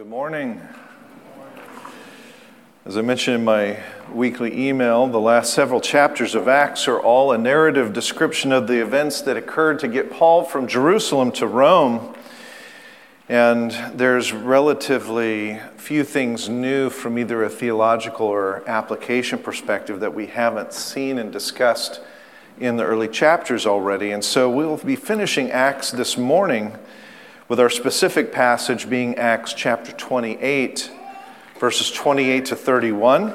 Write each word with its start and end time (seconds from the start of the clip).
Good 0.00 0.08
morning. 0.08 0.58
As 2.86 2.96
I 2.96 3.02
mentioned 3.02 3.36
in 3.36 3.44
my 3.44 3.80
weekly 4.10 4.66
email, 4.66 5.06
the 5.06 5.20
last 5.20 5.52
several 5.52 5.78
chapters 5.78 6.34
of 6.34 6.48
Acts 6.48 6.88
are 6.88 6.98
all 6.98 7.32
a 7.32 7.36
narrative 7.36 7.92
description 7.92 8.50
of 8.50 8.66
the 8.66 8.80
events 8.80 9.20
that 9.20 9.36
occurred 9.36 9.78
to 9.80 9.88
get 9.88 10.10
Paul 10.10 10.42
from 10.42 10.66
Jerusalem 10.66 11.32
to 11.32 11.46
Rome. 11.46 12.14
And 13.28 13.72
there's 13.92 14.32
relatively 14.32 15.60
few 15.76 16.02
things 16.02 16.48
new 16.48 16.88
from 16.88 17.18
either 17.18 17.44
a 17.44 17.50
theological 17.50 18.26
or 18.26 18.66
application 18.66 19.38
perspective 19.38 20.00
that 20.00 20.14
we 20.14 20.28
haven't 20.28 20.72
seen 20.72 21.18
and 21.18 21.30
discussed 21.30 22.00
in 22.58 22.78
the 22.78 22.84
early 22.84 23.08
chapters 23.08 23.66
already. 23.66 24.12
And 24.12 24.24
so 24.24 24.48
we'll 24.48 24.78
be 24.78 24.96
finishing 24.96 25.50
Acts 25.50 25.90
this 25.90 26.16
morning 26.16 26.78
with 27.50 27.58
our 27.58 27.68
specific 27.68 28.30
passage 28.30 28.88
being 28.88 29.16
Acts 29.16 29.52
chapter 29.52 29.90
28, 29.90 30.88
verses 31.58 31.90
28 31.90 32.44
to 32.44 32.54
31. 32.54 33.34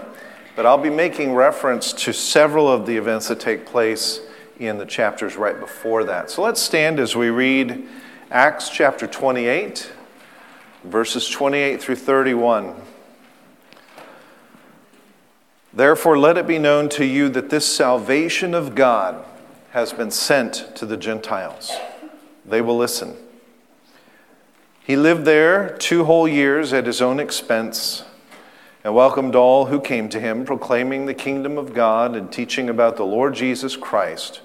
But 0.55 0.65
I'll 0.65 0.77
be 0.77 0.89
making 0.89 1.33
reference 1.33 1.91
to 1.91 2.13
several 2.13 2.71
of 2.71 2.85
the 2.85 2.95
events 2.95 3.27
that 3.27 3.41
take 3.41 3.65
place 3.65 4.21
in 4.57 4.77
the 4.77 4.85
chapters 4.85 5.35
right 5.35 5.59
before 5.59 6.05
that. 6.05 6.31
So 6.31 6.41
let's 6.41 6.61
stand 6.61 6.97
as 6.97 7.13
we 7.13 7.27
read 7.27 7.89
Acts 8.31 8.69
chapter 8.69 9.05
28, 9.05 9.91
verses 10.85 11.29
28 11.29 11.81
through 11.81 11.97
31. 11.97 12.73
Therefore, 15.73 16.17
let 16.17 16.37
it 16.37 16.47
be 16.47 16.57
known 16.57 16.87
to 16.87 17.03
you 17.03 17.27
that 17.27 17.49
this 17.49 17.65
salvation 17.65 18.53
of 18.53 18.75
God 18.75 19.25
has 19.71 19.91
been 19.91 20.09
sent 20.09 20.73
to 20.77 20.85
the 20.85 20.95
Gentiles. 20.95 21.69
They 22.45 22.61
will 22.61 22.77
listen. 22.77 23.17
He 24.85 24.95
lived 24.95 25.25
there 25.25 25.75
two 25.79 26.03
whole 26.03 26.27
years 26.27 26.71
at 26.71 26.85
his 26.85 27.01
own 27.01 27.19
expense 27.19 28.03
and 28.83 28.93
welcomed 28.93 29.35
all 29.35 29.65
who 29.65 29.81
came 29.81 30.09
to 30.09 30.19
him, 30.19 30.45
proclaiming 30.45 31.07
the 31.07 31.15
kingdom 31.15 31.57
of 31.57 31.73
God 31.73 32.15
and 32.15 32.31
teaching 32.31 32.69
about 32.69 32.95
the 32.95 33.03
Lord 33.03 33.33
Jesus 33.33 33.75
Christ 33.75 34.41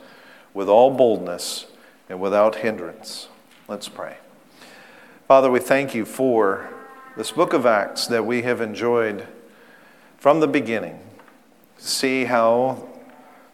with 0.54 0.66
all 0.66 0.96
boldness 0.96 1.66
and 2.08 2.22
without 2.22 2.54
hindrance. 2.54 3.28
Let's 3.68 3.90
pray. 3.90 4.16
Father, 5.28 5.50
we 5.50 5.60
thank 5.60 5.94
you 5.94 6.06
for 6.06 6.70
this 7.18 7.32
book 7.32 7.52
of 7.52 7.66
Acts 7.66 8.06
that 8.06 8.24
we 8.24 8.40
have 8.40 8.62
enjoyed 8.62 9.26
from 10.16 10.40
the 10.40 10.48
beginning. 10.48 11.00
See 11.76 12.24
how, 12.24 12.88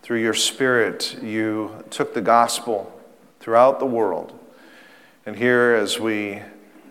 through 0.02 0.20
your 0.20 0.34
Spirit, 0.34 1.18
you 1.20 1.84
took 1.90 2.14
the 2.14 2.20
gospel 2.20 2.96
throughout 3.40 3.80
the 3.80 3.86
world. 3.86 4.38
And 5.26 5.34
here, 5.34 5.74
as 5.74 5.98
we 5.98 6.42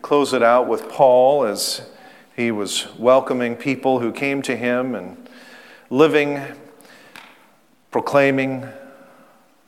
close 0.05 0.33
it 0.33 0.43
out 0.43 0.67
with 0.67 0.87
Paul 0.87 1.45
as 1.45 1.81
he 2.35 2.51
was 2.51 2.95
welcoming 2.95 3.55
people 3.55 4.01
who 4.01 4.11
came 4.11 4.43
to 4.43 4.55
him 4.55 4.93
and 4.93 5.17
living, 5.89 6.39
proclaiming, 7.89 8.67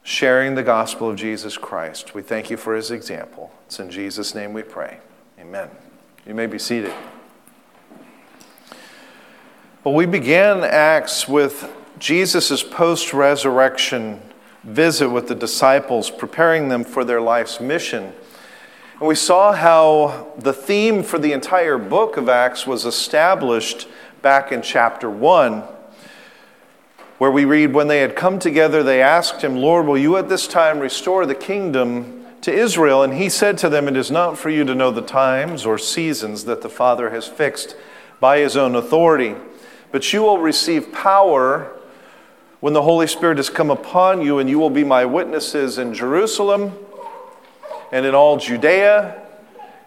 sharing 0.03 0.53
the 0.53 0.61
gospel 0.61 1.09
of 1.09 1.15
Jesus 1.15 1.57
Christ. 1.57 2.13
We 2.13 2.21
thank 2.21 2.51
you 2.51 2.55
for 2.55 2.75
his 2.75 2.91
example. 2.91 3.51
It's 3.65 3.79
in 3.79 3.89
Jesus' 3.89 4.35
name 4.35 4.53
we 4.53 4.61
pray. 4.61 4.99
Amen. 5.39 5.71
You 6.27 6.35
may 6.35 6.45
be 6.45 6.59
seated. 6.59 6.93
Well, 9.83 9.95
we 9.95 10.05
began 10.05 10.63
Acts 10.63 11.27
with 11.27 11.67
Jesus' 11.97 12.61
post 12.61 13.11
resurrection 13.11 14.21
visit 14.63 15.09
with 15.09 15.29
the 15.29 15.35
disciples, 15.35 16.11
preparing 16.11 16.69
them 16.69 16.83
for 16.83 17.03
their 17.03 17.21
life's 17.21 17.59
mission. 17.59 18.13
And 18.99 19.07
we 19.07 19.13
saw 19.13 19.53
how 19.53 20.33
the 20.39 20.53
theme 20.53 21.03
for 21.03 21.19
the 21.19 21.31
entire 21.31 21.77
book 21.77 22.17
of 22.17 22.27
Acts 22.27 22.65
was 22.65 22.83
established 22.83 23.87
back 24.23 24.51
in 24.51 24.63
chapter 24.63 25.07
1, 25.07 25.61
where 27.19 27.29
we 27.29 27.45
read, 27.45 27.73
When 27.73 27.89
they 27.89 27.99
had 27.99 28.15
come 28.15 28.39
together, 28.39 28.81
they 28.81 28.99
asked 28.99 29.43
him, 29.43 29.55
Lord, 29.55 29.85
will 29.85 29.99
you 29.99 30.17
at 30.17 30.29
this 30.29 30.47
time 30.47 30.79
restore 30.79 31.27
the 31.27 31.35
kingdom 31.35 32.25
to 32.41 32.51
Israel? 32.51 33.03
And 33.03 33.13
he 33.13 33.29
said 33.29 33.59
to 33.59 33.69
them, 33.69 33.87
It 33.87 33.95
is 33.95 34.09
not 34.09 34.35
for 34.35 34.49
you 34.49 34.63
to 34.63 34.73
know 34.73 34.89
the 34.89 35.03
times 35.03 35.63
or 35.63 35.77
seasons 35.77 36.45
that 36.45 36.63
the 36.63 36.69
Father 36.69 37.11
has 37.11 37.27
fixed 37.27 37.75
by 38.19 38.39
his 38.39 38.57
own 38.57 38.73
authority, 38.73 39.35
but 39.91 40.11
you 40.11 40.23
will 40.23 40.39
receive 40.39 40.91
power 40.91 41.71
when 42.61 42.73
the 42.73 42.81
Holy 42.81 43.05
Spirit 43.05 43.37
has 43.37 43.51
come 43.51 43.69
upon 43.69 44.23
you, 44.23 44.39
and 44.39 44.49
you 44.49 44.57
will 44.57 44.71
be 44.71 44.83
my 44.83 45.05
witnesses 45.05 45.77
in 45.77 45.93
Jerusalem 45.93 46.73
and 47.91 48.05
in 48.05 48.15
all 48.15 48.37
Judea 48.37 49.21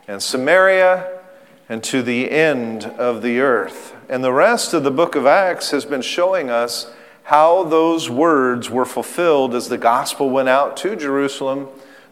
and 0.08 0.22
Samaria 0.22 1.20
and 1.68 1.82
to 1.84 2.02
the 2.02 2.30
end 2.30 2.84
of 2.84 3.22
the 3.22 3.40
earth. 3.40 3.94
And 4.08 4.24
the 4.24 4.32
rest 4.32 4.74
of 4.74 4.82
the 4.82 4.90
book 4.90 5.14
of 5.14 5.26
Acts 5.26 5.70
has 5.70 5.84
been 5.84 6.02
showing 6.02 6.50
us 6.50 6.92
how 7.24 7.62
those 7.62 8.10
words 8.10 8.68
were 8.68 8.84
fulfilled 8.84 9.54
as 9.54 9.68
the 9.68 9.78
gospel 9.78 10.30
went 10.30 10.48
out 10.48 10.76
to 10.78 10.96
Jerusalem, 10.96 11.68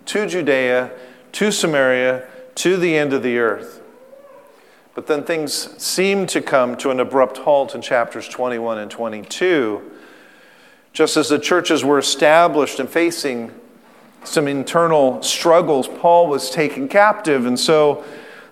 to 0.06 0.26
Judea, 0.26 0.92
to 1.32 1.50
Samaria, 1.50 2.28
to 2.54 2.76
the 2.76 2.96
end 2.96 3.12
of 3.12 3.24
the 3.24 3.38
earth. 3.38 3.82
But 4.94 5.06
then 5.06 5.24
things 5.24 5.80
seem 5.82 6.26
to 6.28 6.40
come 6.40 6.76
to 6.76 6.90
an 6.90 7.00
abrupt 7.00 7.38
halt 7.38 7.74
in 7.74 7.82
chapters 7.82 8.28
21 8.28 8.78
and 8.78 8.90
22. 8.90 9.82
Just 10.92 11.16
as 11.16 11.28
the 11.28 11.38
churches 11.38 11.84
were 11.84 11.98
established 11.98 12.80
and 12.80 12.88
facing 12.88 13.52
some 14.24 14.48
internal 14.48 15.22
struggles. 15.22 15.88
Paul 15.88 16.26
was 16.26 16.50
taken 16.50 16.88
captive. 16.88 17.46
And 17.46 17.58
so 17.58 18.04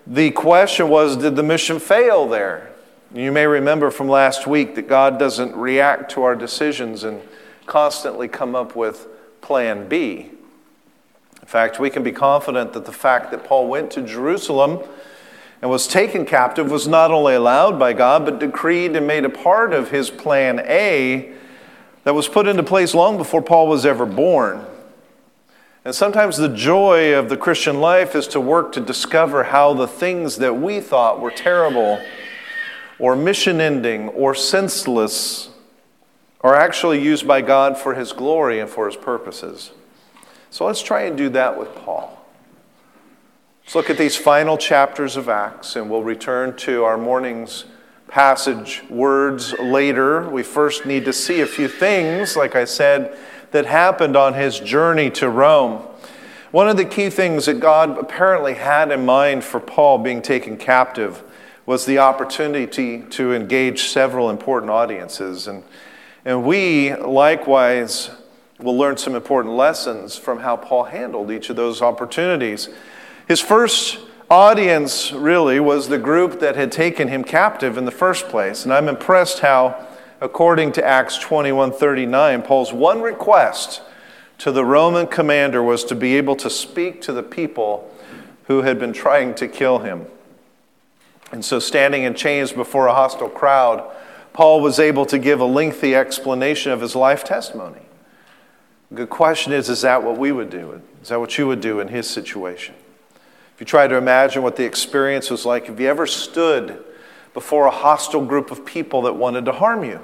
the 0.05 0.31
question 0.31 0.89
was 0.89 1.17
did 1.17 1.35
the 1.35 1.43
mission 1.43 1.79
fail 1.79 2.27
there? 2.27 2.71
You 3.13 3.31
may 3.31 3.47
remember 3.47 3.89
from 3.89 4.09
last 4.09 4.47
week 4.47 4.75
that 4.75 4.87
God 4.87 5.17
doesn't 5.17 5.55
react 5.55 6.11
to 6.11 6.23
our 6.23 6.35
decisions 6.35 7.03
and 7.03 7.21
constantly 7.65 8.27
come 8.27 8.55
up 8.55 8.75
with 8.75 9.07
plan 9.41 9.87
B. 9.87 10.31
In 11.41 11.47
fact, 11.47 11.79
we 11.79 11.89
can 11.89 12.03
be 12.03 12.11
confident 12.11 12.73
that 12.73 12.85
the 12.85 12.91
fact 12.91 13.31
that 13.31 13.45
Paul 13.45 13.67
went 13.69 13.91
to 13.91 14.01
Jerusalem 14.01 14.79
and 15.61 15.71
was 15.71 15.87
taken 15.87 16.25
captive 16.25 16.69
was 16.69 16.87
not 16.87 17.11
only 17.11 17.33
allowed 17.33 17.79
by 17.79 17.93
God, 17.93 18.25
but 18.25 18.39
decreed 18.39 18.95
and 18.95 19.07
made 19.07 19.23
a 19.23 19.29
part 19.29 19.73
of 19.73 19.89
his 19.89 20.09
plan 20.09 20.59
A 20.65 21.31
that 22.03 22.13
was 22.13 22.27
put 22.27 22.47
into 22.47 22.63
place 22.63 22.93
long 22.93 23.17
before 23.17 23.41
Paul 23.41 23.67
was 23.67 23.85
ever 23.85 24.05
born. 24.05 24.65
And 25.87 25.95
sometimes 25.95 26.35
the 26.35 26.49
joy 26.49 27.17
of 27.17 27.29
the 27.29 27.37
Christian 27.37 27.79
life 27.79 28.13
is 28.13 28.27
to 28.27 28.41
work 28.41 28.73
to 28.73 28.81
discover 28.81 29.45
how 29.45 29.73
the 29.73 29.87
things 29.87 30.35
that 30.39 30.59
we 30.59 30.81
thought 30.81 31.21
were 31.21 31.31
terrible 31.31 32.03
or 32.99 33.15
mission 33.15 33.61
ending 33.61 34.09
or 34.09 34.35
senseless 34.35 35.49
are 36.41 36.55
actually 36.55 37.01
used 37.01 37.25
by 37.25 37.39
God 37.39 37.77
for 37.77 37.93
His 37.93 38.11
glory 38.11 38.59
and 38.59 38.69
for 38.69 38.85
His 38.87 38.97
purposes. 38.97 39.71
So 40.49 40.65
let's 40.65 40.81
try 40.81 41.03
and 41.03 41.17
do 41.17 41.29
that 41.29 41.57
with 41.57 41.73
Paul. 41.73 42.21
Let's 43.63 43.73
look 43.73 43.89
at 43.89 43.97
these 43.97 44.17
final 44.17 44.57
chapters 44.57 45.15
of 45.15 45.29
Acts, 45.29 45.77
and 45.77 45.89
we'll 45.89 46.03
return 46.03 46.57
to 46.57 46.83
our 46.83 46.97
morning's 46.97 47.63
passage 48.09 48.83
words 48.89 49.53
later. 49.57 50.29
We 50.29 50.43
first 50.43 50.85
need 50.85 51.05
to 51.05 51.13
see 51.13 51.39
a 51.39 51.47
few 51.47 51.69
things, 51.69 52.35
like 52.35 52.57
I 52.57 52.65
said 52.65 53.17
that 53.57 53.65
happened 53.65 54.15
on 54.15 54.35
his 54.35 54.59
journey 54.59 55.09
to 55.09 55.27
Rome. 55.27 55.81
One 56.51 56.69
of 56.69 56.77
the 56.77 56.85
key 56.85 57.09
things 57.09 57.47
that 57.47 57.59
God 57.59 57.97
apparently 57.97 58.53
had 58.53 58.91
in 58.91 59.03
mind 59.03 59.43
for 59.43 59.59
Paul 59.59 59.97
being 59.97 60.21
taken 60.21 60.57
captive 60.57 61.23
was 61.65 61.83
the 61.87 61.97
opportunity 61.97 62.99
to 62.99 63.33
engage 63.33 63.85
several 63.85 64.29
important 64.29 64.69
audiences. 64.69 65.47
And, 65.47 65.63
and 66.23 66.45
we 66.45 66.93
likewise 66.93 68.11
will 68.59 68.77
learn 68.77 68.95
some 68.95 69.15
important 69.15 69.55
lessons 69.55 70.15
from 70.15 70.41
how 70.41 70.55
Paul 70.55 70.83
handled 70.83 71.31
each 71.31 71.49
of 71.49 71.55
those 71.55 71.81
opportunities. 71.81 72.69
His 73.27 73.41
first 73.41 73.97
audience 74.29 75.11
really 75.11 75.59
was 75.59 75.87
the 75.87 75.97
group 75.97 76.41
that 76.41 76.55
had 76.55 76.71
taken 76.71 77.07
him 77.07 77.23
captive 77.23 77.75
in 77.75 77.85
the 77.85 77.91
first 77.91 78.29
place. 78.29 78.65
And 78.65 78.71
I'm 78.71 78.87
impressed 78.87 79.39
how 79.39 79.87
according 80.21 80.71
to 80.73 80.85
Acts 80.85 81.17
21:39, 81.17 82.41
Paul's 82.43 82.73
one 82.73 83.01
request 83.01 83.81
to 84.39 84.51
the 84.51 84.65
Roman 84.65 85.07
commander 85.07 85.63
was 85.63 85.83
to 85.85 85.95
be 85.95 86.15
able 86.17 86.35
to 86.37 86.49
speak 86.49 87.01
to 87.03 87.13
the 87.13 87.23
people 87.23 87.89
who 88.45 88.61
had 88.61 88.79
been 88.79 88.93
trying 88.93 89.33
to 89.35 89.47
kill 89.47 89.79
him. 89.79 90.05
And 91.31 91.43
so 91.43 91.59
standing 91.59 92.03
in 92.03 92.13
chains 92.13 92.51
before 92.51 92.87
a 92.87 92.93
hostile 92.93 93.29
crowd, 93.29 93.83
Paul 94.33 94.61
was 94.61 94.79
able 94.79 95.05
to 95.07 95.19
give 95.19 95.39
a 95.39 95.45
lengthy 95.45 95.95
explanation 95.95 96.71
of 96.71 96.81
his 96.81 96.95
life 96.95 97.23
testimony. 97.23 97.81
The 98.91 99.07
question 99.07 99.51
is 99.51 99.69
is 99.69 99.81
that 99.81 100.03
what 100.03 100.17
we 100.17 100.31
would 100.31 100.49
do? 100.49 100.81
Is 101.01 101.09
that 101.09 101.19
what 101.19 101.37
you 101.37 101.47
would 101.47 101.61
do 101.61 101.79
in 101.79 101.89
his 101.89 102.09
situation? 102.09 102.75
If 103.55 103.61
you 103.61 103.65
try 103.65 103.87
to 103.87 103.95
imagine 103.95 104.43
what 104.43 104.55
the 104.55 104.65
experience 104.65 105.29
was 105.29 105.45
like, 105.45 105.65
have 105.65 105.79
you 105.79 105.87
ever 105.87 106.05
stood 106.05 106.83
before 107.37 107.67
a 107.67 107.71
hostile 107.71 108.25
group 108.25 108.49
of 108.49 108.65
people 108.65 109.03
that 109.03 109.13
wanted 109.13 109.45
to 109.45 109.51
harm 109.51 109.83
you. 109.83 109.99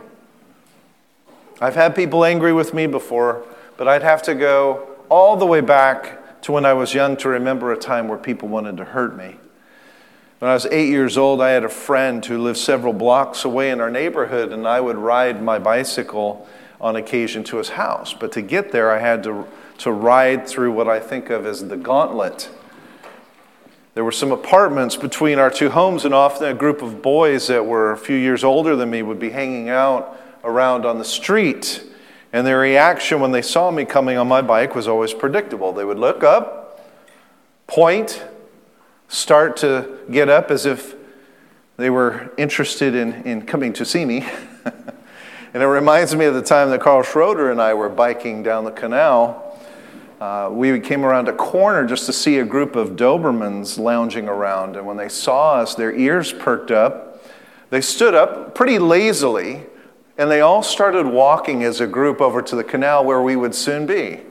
I've 1.59 1.73
had 1.73 1.95
people 1.95 2.23
angry 2.23 2.53
with 2.53 2.75
me 2.75 2.85
before, 2.85 3.43
but 3.75 3.87
I'd 3.87 4.03
have 4.03 4.21
to 4.23 4.35
go 4.35 4.87
all 5.09 5.35
the 5.35 5.45
way 5.47 5.59
back 5.59 6.41
to 6.43 6.51
when 6.51 6.63
I 6.63 6.73
was 6.73 6.93
young 6.93 7.17
to 7.17 7.29
remember 7.29 7.71
a 7.71 7.75
time 7.75 8.07
where 8.07 8.19
people 8.19 8.49
wanted 8.49 8.77
to 8.77 8.85
hurt 8.85 9.17
me. 9.17 9.37
When 10.37 10.51
I 10.51 10.53
was 10.53 10.67
eight 10.67 10.89
years 10.89 11.17
old, 11.17 11.41
I 11.41 11.49
had 11.49 11.63
a 11.63 11.69
friend 11.69 12.23
who 12.23 12.37
lived 12.37 12.59
several 12.59 12.93
blocks 12.93 13.43
away 13.45 13.71
in 13.71 13.81
our 13.81 13.89
neighborhood, 13.89 14.51
and 14.51 14.67
I 14.67 14.79
would 14.79 14.99
ride 14.99 15.41
my 15.41 15.57
bicycle 15.57 16.47
on 16.79 16.95
occasion 16.95 17.43
to 17.45 17.57
his 17.57 17.69
house. 17.69 18.13
But 18.13 18.31
to 18.33 18.43
get 18.43 18.71
there, 18.71 18.91
I 18.91 18.99
had 18.99 19.23
to, 19.23 19.47
to 19.79 19.91
ride 19.91 20.47
through 20.47 20.73
what 20.73 20.87
I 20.87 20.99
think 20.99 21.31
of 21.31 21.47
as 21.47 21.67
the 21.67 21.77
gauntlet. 21.77 22.51
There 23.93 24.03
were 24.03 24.11
some 24.11 24.31
apartments 24.31 24.95
between 24.95 25.37
our 25.37 25.51
two 25.51 25.69
homes, 25.69 26.03
and 26.03 26.13
often 26.15 26.47
a 26.47 26.53
group 26.53 26.81
of 26.81 27.03
boys 27.03 27.47
that 27.47 27.65
were 27.65 27.91
a 27.91 27.97
few 27.97 28.15
years 28.15 28.43
older 28.43 28.75
than 28.75 28.89
me 28.89 29.03
would 29.03 29.19
be 29.19 29.29
hanging 29.29 29.69
out 29.69 30.19
around 30.43 30.85
on 30.85 30.97
the 30.97 31.05
street. 31.05 31.83
And 32.31 32.47
their 32.47 32.57
reaction 32.57 33.19
when 33.19 33.31
they 33.31 33.43
saw 33.43 33.69
me 33.69 33.85
coming 33.85 34.17
on 34.17 34.27
my 34.27 34.41
bike 34.41 34.73
was 34.73 34.87
always 34.87 35.13
predictable. 35.13 35.71
They 35.71 35.85
would 35.85 35.99
look 35.99 36.23
up, 36.23 36.89
point, 37.67 38.23
start 39.07 39.57
to 39.57 39.99
get 40.09 40.27
up 40.27 40.49
as 40.49 40.65
if 40.65 40.95
they 41.77 41.91
were 41.91 42.31
interested 42.35 42.95
in, 42.95 43.13
in 43.23 43.43
coming 43.43 43.73
to 43.73 43.85
see 43.85 44.05
me. 44.05 44.21
and 45.53 45.61
it 45.61 45.67
reminds 45.67 46.15
me 46.15 46.25
of 46.25 46.33
the 46.33 46.41
time 46.41 46.71
that 46.71 46.81
Carl 46.81 47.03
Schroeder 47.03 47.51
and 47.51 47.61
I 47.61 47.75
were 47.75 47.89
biking 47.89 48.41
down 48.41 48.63
the 48.63 48.71
canal. 48.71 49.52
Uh, 50.23 50.47
we 50.49 50.79
came 50.79 51.03
around 51.03 51.27
a 51.27 51.33
corner 51.33 51.85
just 51.85 52.05
to 52.05 52.13
see 52.13 52.39
a 52.39 52.45
group 52.45 52.77
of 52.77 52.91
Dobermans 52.91 53.77
lounging 53.77 54.29
around. 54.29 54.77
And 54.77 54.87
when 54.87 54.95
they 54.95 55.09
saw 55.09 55.55
us, 55.55 55.75
their 55.75 55.93
ears 55.93 56.31
perked 56.31 56.71
up. 56.71 57.21
They 57.71 57.81
stood 57.81 58.13
up 58.13 58.55
pretty 58.55 58.79
lazily, 58.79 59.63
and 60.17 60.31
they 60.31 60.39
all 60.39 60.63
started 60.63 61.07
walking 61.07 61.65
as 61.65 61.81
a 61.81 61.87
group 61.87 62.21
over 62.21 62.41
to 62.41 62.55
the 62.55 62.63
canal 62.63 63.03
where 63.03 63.21
we 63.21 63.35
would 63.35 63.53
soon 63.53 63.85
be. 63.85 64.21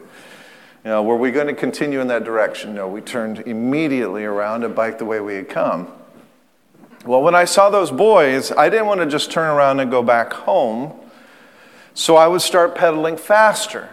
You 0.82 0.90
know, 0.90 1.02
were 1.02 1.18
we 1.18 1.30
going 1.30 1.48
to 1.48 1.52
continue 1.52 2.00
in 2.00 2.08
that 2.08 2.24
direction? 2.24 2.74
No, 2.74 2.88
we 2.88 3.02
turned 3.02 3.40
immediately 3.40 4.24
around 4.24 4.64
and 4.64 4.74
biked 4.74 4.98
the 4.98 5.04
way 5.04 5.20
we 5.20 5.34
had 5.34 5.50
come. 5.50 5.92
Well, 7.04 7.20
when 7.20 7.34
I 7.34 7.44
saw 7.44 7.68
those 7.68 7.90
boys, 7.90 8.50
I 8.50 8.70
didn't 8.70 8.86
want 8.86 9.00
to 9.00 9.06
just 9.06 9.30
turn 9.30 9.50
around 9.50 9.78
and 9.78 9.90
go 9.90 10.02
back 10.02 10.32
home. 10.32 10.94
So 11.92 12.16
I 12.16 12.28
would 12.28 12.40
start 12.40 12.74
pedaling 12.74 13.18
faster, 13.18 13.90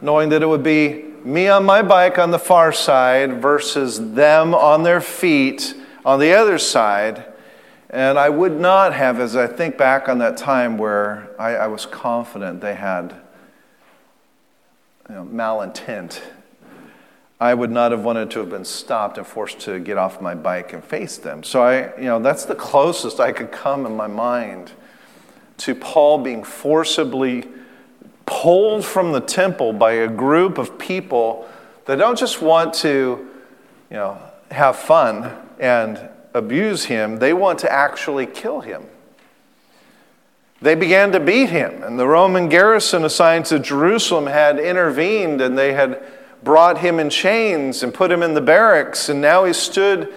knowing 0.00 0.28
that 0.30 0.42
it 0.42 0.46
would 0.46 0.62
be 0.62 1.04
me 1.24 1.48
on 1.48 1.64
my 1.64 1.82
bike 1.82 2.18
on 2.18 2.30
the 2.30 2.38
far 2.38 2.72
side 2.72 3.40
versus 3.40 4.12
them 4.12 4.54
on 4.54 4.82
their 4.82 5.00
feet 5.00 5.74
on 6.04 6.20
the 6.20 6.32
other 6.32 6.58
side. 6.58 7.24
And 7.90 8.18
I 8.18 8.28
would 8.28 8.58
not 8.58 8.92
have, 8.92 9.20
as 9.20 9.36
I 9.36 9.46
think 9.46 9.78
back 9.78 10.08
on 10.08 10.18
that 10.18 10.36
time 10.36 10.76
where 10.76 11.30
I, 11.38 11.54
I 11.54 11.66
was 11.68 11.86
confident 11.86 12.60
they 12.60 12.74
had 12.74 13.14
you 15.08 15.14
know, 15.14 15.24
malintent, 15.24 16.20
I 17.40 17.54
would 17.54 17.70
not 17.70 17.92
have 17.92 18.04
wanted 18.04 18.30
to 18.32 18.40
have 18.40 18.50
been 18.50 18.64
stopped 18.64 19.18
and 19.18 19.26
forced 19.26 19.60
to 19.60 19.78
get 19.78 19.98
off 19.98 20.20
my 20.20 20.34
bike 20.34 20.72
and 20.72 20.82
face 20.82 21.18
them. 21.18 21.42
So 21.42 21.62
I, 21.62 21.96
you 21.96 22.04
know, 22.04 22.18
that's 22.18 22.44
the 22.44 22.54
closest 22.54 23.20
I 23.20 23.32
could 23.32 23.52
come 23.52 23.86
in 23.86 23.96
my 23.96 24.06
mind 24.06 24.72
to 25.58 25.74
Paul 25.74 26.18
being 26.18 26.42
forcibly 26.42 27.46
pulled 28.26 28.84
from 28.84 29.12
the 29.12 29.20
temple 29.20 29.72
by 29.72 29.92
a 29.92 30.08
group 30.08 30.58
of 30.58 30.78
people 30.78 31.48
that 31.86 31.96
don't 31.96 32.18
just 32.18 32.40
want 32.40 32.74
to, 32.74 33.28
you 33.90 33.96
know, 33.96 34.18
have 34.50 34.76
fun 34.76 35.30
and 35.58 36.08
abuse 36.32 36.84
him, 36.84 37.18
they 37.18 37.32
want 37.32 37.58
to 37.60 37.72
actually 37.72 38.26
kill 38.26 38.60
him 38.60 38.84
they 40.64 40.74
began 40.74 41.12
to 41.12 41.20
beat 41.20 41.50
him. 41.50 41.82
And 41.82 41.98
the 41.98 42.06
Roman 42.06 42.48
garrison 42.48 43.04
assigned 43.04 43.44
to 43.46 43.58
Jerusalem 43.58 44.26
had 44.26 44.58
intervened 44.58 45.42
and 45.42 45.56
they 45.56 45.74
had 45.74 46.02
brought 46.42 46.78
him 46.78 46.98
in 46.98 47.10
chains 47.10 47.82
and 47.82 47.92
put 47.92 48.10
him 48.10 48.22
in 48.22 48.32
the 48.34 48.40
barracks. 48.40 49.10
And 49.10 49.20
now 49.20 49.44
he 49.44 49.52
stood 49.52 50.12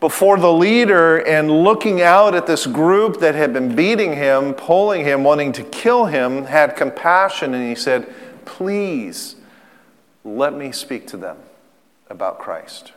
before 0.00 0.38
the 0.38 0.52
leader 0.52 1.18
and 1.18 1.50
looking 1.50 2.00
out 2.00 2.34
at 2.34 2.46
this 2.46 2.66
group 2.66 3.20
that 3.20 3.34
had 3.34 3.52
been 3.52 3.76
beating 3.76 4.14
him, 4.14 4.54
pulling 4.54 5.04
him, 5.04 5.22
wanting 5.22 5.52
to 5.52 5.62
kill 5.64 6.06
him, 6.06 6.44
had 6.44 6.74
compassion. 6.74 7.52
And 7.54 7.68
he 7.68 7.74
said, 7.74 8.12
Please 8.46 9.36
let 10.24 10.54
me 10.54 10.72
speak 10.72 11.06
to 11.08 11.16
them 11.16 11.36
about 12.08 12.38
Christ. 12.38 12.92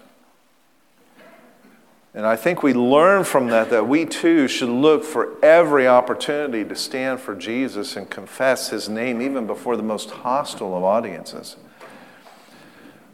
And 2.15 2.25
I 2.27 2.35
think 2.35 2.61
we 2.61 2.73
learn 2.73 3.23
from 3.23 3.47
that 3.47 3.71
that 3.71 3.87
we 3.87 4.05
too 4.05 4.47
should 4.47 4.69
look 4.69 5.03
for 5.03 5.43
every 5.43 5.87
opportunity 5.87 6.63
to 6.63 6.75
stand 6.75 7.19
for 7.19 7.33
Jesus 7.33 7.95
and 7.95 8.07
confess 8.09 8.69
his 8.69 8.87
name 8.87 9.21
even 9.21 9.47
before 9.47 9.75
the 9.75 9.83
most 9.83 10.11
hostile 10.11 10.77
of 10.77 10.83
audiences. 10.83 11.57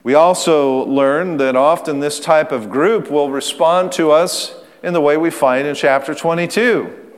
We 0.09 0.15
also 0.15 0.85
learn 0.85 1.37
that 1.37 1.55
often 1.55 1.99
this 1.99 2.19
type 2.19 2.51
of 2.51 2.71
group 2.71 3.11
will 3.11 3.29
respond 3.29 3.91
to 3.91 4.09
us 4.09 4.55
in 4.81 4.93
the 4.93 5.01
way 5.01 5.17
we 5.17 5.29
find 5.29 5.67
in 5.67 5.75
chapter 5.75 6.15
22. 6.15 7.11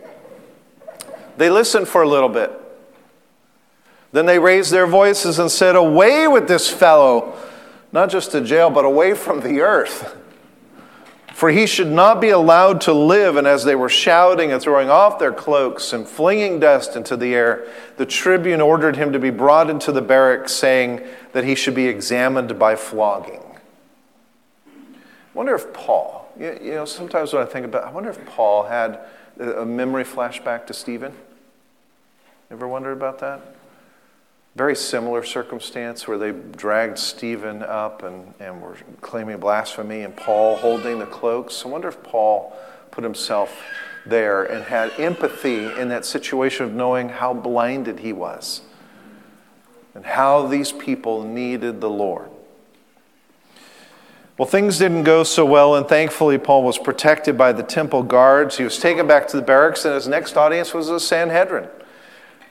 They 1.37 1.49
listened 1.49 1.87
for 1.87 2.01
a 2.01 2.09
little 2.09 2.27
bit. 2.27 2.51
Then 4.11 4.25
they 4.25 4.39
raised 4.39 4.71
their 4.71 4.87
voices 4.87 5.39
and 5.39 5.49
said, 5.49 5.77
Away 5.77 6.27
with 6.27 6.49
this 6.49 6.69
fellow, 6.69 7.33
not 7.93 8.09
just 8.09 8.33
to 8.33 8.41
jail, 8.41 8.69
but 8.69 8.83
away 8.83 9.13
from 9.13 9.39
the 9.39 9.61
earth 9.61 10.13
for 11.33 11.49
he 11.49 11.65
should 11.65 11.87
not 11.87 12.21
be 12.21 12.29
allowed 12.29 12.81
to 12.81 12.93
live. 12.93 13.35
And 13.35 13.47
as 13.47 13.63
they 13.63 13.75
were 13.75 13.89
shouting 13.89 14.51
and 14.51 14.61
throwing 14.61 14.89
off 14.89 15.17
their 15.19 15.33
cloaks 15.33 15.93
and 15.93 16.07
flinging 16.07 16.59
dust 16.59 16.95
into 16.95 17.15
the 17.15 17.33
air, 17.33 17.67
the 17.97 18.05
tribune 18.05 18.61
ordered 18.61 18.95
him 18.95 19.11
to 19.13 19.19
be 19.19 19.29
brought 19.29 19.69
into 19.69 19.91
the 19.91 20.01
barracks, 20.01 20.51
saying 20.51 21.01
that 21.33 21.43
he 21.43 21.55
should 21.55 21.75
be 21.75 21.87
examined 21.87 22.59
by 22.59 22.75
flogging. 22.75 23.43
I 24.67 25.33
wonder 25.33 25.55
if 25.55 25.71
Paul, 25.73 26.31
you 26.37 26.73
know, 26.73 26.85
sometimes 26.85 27.33
when 27.33 27.41
I 27.41 27.45
think 27.45 27.65
about 27.65 27.85
I 27.85 27.91
wonder 27.91 28.09
if 28.09 28.23
Paul 28.25 28.63
had 28.63 28.99
a 29.39 29.65
memory 29.65 30.03
flashback 30.03 30.67
to 30.67 30.73
Stephen. 30.73 31.13
Ever 32.51 32.67
wondered 32.67 32.91
about 32.91 33.19
that? 33.19 33.41
Very 34.55 34.75
similar 34.75 35.23
circumstance 35.23 36.07
where 36.07 36.17
they 36.17 36.31
dragged 36.31 36.97
Stephen 36.97 37.63
up 37.63 38.03
and, 38.03 38.33
and 38.39 38.61
were 38.61 38.77
claiming 38.99 39.37
blasphemy, 39.37 40.01
and 40.01 40.15
Paul 40.15 40.57
holding 40.57 40.99
the 40.99 41.05
cloaks. 41.05 41.65
I 41.65 41.69
wonder 41.69 41.87
if 41.87 42.03
Paul 42.03 42.55
put 42.91 43.03
himself 43.03 43.63
there 44.05 44.43
and 44.43 44.63
had 44.63 44.91
empathy 44.99 45.65
in 45.79 45.89
that 45.89 46.05
situation 46.05 46.65
of 46.65 46.73
knowing 46.73 47.09
how 47.09 47.33
blinded 47.33 47.99
he 47.99 48.11
was 48.11 48.61
and 49.93 50.05
how 50.05 50.47
these 50.47 50.71
people 50.71 51.23
needed 51.23 51.81
the 51.81 51.89
Lord. 51.89 52.29
Well, 54.37 54.47
things 54.47 54.79
didn't 54.79 55.03
go 55.03 55.23
so 55.23 55.45
well, 55.45 55.75
and 55.75 55.87
thankfully, 55.87 56.37
Paul 56.37 56.63
was 56.63 56.77
protected 56.77 57.37
by 57.37 57.51
the 57.51 57.63
temple 57.63 58.01
guards. 58.01 58.57
He 58.57 58.63
was 58.63 58.79
taken 58.79 59.05
back 59.05 59.27
to 59.27 59.37
the 59.37 59.43
barracks, 59.43 59.85
and 59.85 59.93
his 59.93 60.07
next 60.07 60.35
audience 60.35 60.73
was 60.73 60.87
the 60.87 60.99
Sanhedrin. 60.99 61.69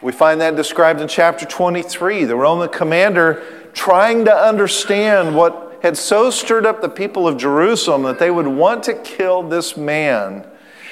We 0.03 0.13
find 0.13 0.41
that 0.41 0.57
described 0.57 1.01
in 1.01 1.09
chapter 1.09 1.45
23. 1.45 2.25
The 2.25 2.37
Roman 2.37 2.71
commander 2.71 3.43
trying 3.75 4.25
to 4.25 4.35
understand 4.35 5.37
what 5.37 5.79
had 5.83 5.97
so 5.97 6.31
stirred 6.31 6.65
up 6.65 6.81
the 6.81 6.89
people 6.89 7.29
of 7.29 7.37
Jerusalem 7.37 8.03
that 8.05 8.19
they 8.19 8.31
would 8.31 8.47
want 8.47 8.83
to 8.85 8.95
kill 8.95 9.43
this 9.43 9.77
man. 9.77 10.47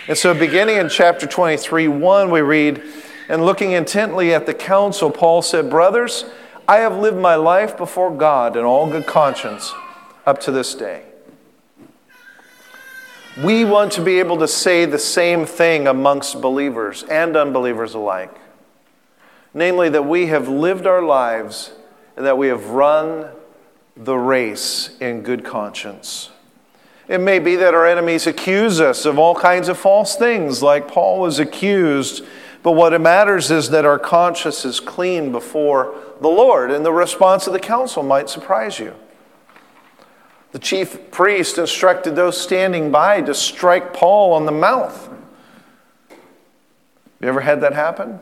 And 0.09 0.17
so, 0.17 0.35
beginning 0.35 0.77
in 0.77 0.89
chapter 0.89 1.27
23, 1.27 1.89
1, 1.89 2.31
we 2.31 2.41
read, 2.41 2.83
And 3.29 3.45
looking 3.45 3.73
intently 3.73 4.33
at 4.35 4.47
the 4.47 4.55
council, 4.55 5.11
Paul 5.11 5.43
said, 5.43 5.71
Brothers, 5.71 6.25
I 6.67 6.77
have 6.79 6.97
lived 6.97 7.19
my 7.19 7.35
life 7.35 7.77
before 7.77 8.15
God 8.15 8.57
in 8.57 8.65
all 8.65 8.91
good 8.91 9.07
conscience 9.07 9.73
up 10.27 10.41
to 10.43 10.51
this 10.51 10.75
day. 10.75 11.05
We 13.43 13.65
want 13.65 13.93
to 13.93 14.03
be 14.03 14.19
able 14.19 14.39
to 14.39 14.49
say 14.49 14.85
the 14.85 14.99
same 14.99 15.47
thing 15.47 15.87
amongst 15.87 16.41
believers 16.41 17.05
and 17.05 17.37
unbelievers 17.37 17.95
alike 17.95 18.39
namely, 19.55 19.89
that 19.89 20.05
we 20.05 20.27
have 20.27 20.49
lived 20.49 20.87
our 20.87 21.03
lives 21.03 21.73
and 22.17 22.27
that 22.27 22.39
we 22.39 22.49
have 22.49 22.71
run 22.71 23.31
the 23.97 24.17
race 24.17 24.97
in 25.01 25.23
good 25.23 25.45
conscience. 25.45 26.31
It 27.09 27.19
may 27.19 27.39
be 27.39 27.57
that 27.57 27.75
our 27.75 27.87
enemies 27.87 28.27
accuse 28.27 28.81
us 28.81 29.07
of 29.07 29.19
all 29.19 29.35
kinds 29.35 29.69
of 29.69 29.79
false 29.79 30.17
things, 30.17 30.63
like 30.63 30.89
Paul 30.89 31.21
was 31.21 31.39
accused, 31.39 32.25
but 32.63 32.73
what 32.73 32.93
it 32.93 33.01
matters 33.01 33.51
is 33.51 33.71
that 33.71 33.87
our 33.87 33.99
conscience 33.99 34.65
is 34.65 34.79
clean 34.79 35.33
before 35.33 35.95
the 36.21 36.29
Lord, 36.29 36.71
and 36.71 36.85
the 36.85 36.93
response 36.93 37.47
of 37.47 37.53
the 37.53 37.61
council 37.61 38.03
might 38.03 38.29
surprise 38.29 38.79
you. 38.79 38.95
The 40.53 40.59
chief 40.59 41.11
priest 41.11 41.59
instructed 41.59 42.17
those 42.17 42.41
standing 42.41 42.91
by 42.91 43.23
to 43.23 43.35
strike 43.35 43.93
Paul 43.95 44.33
on 44.33 44.47
the 44.47 44.53
mouth. 44.53 45.09
You 47.21 47.29
ever 47.29 47.41
had 47.41 47.61
that 47.63 47.75
happen? 47.75 48.21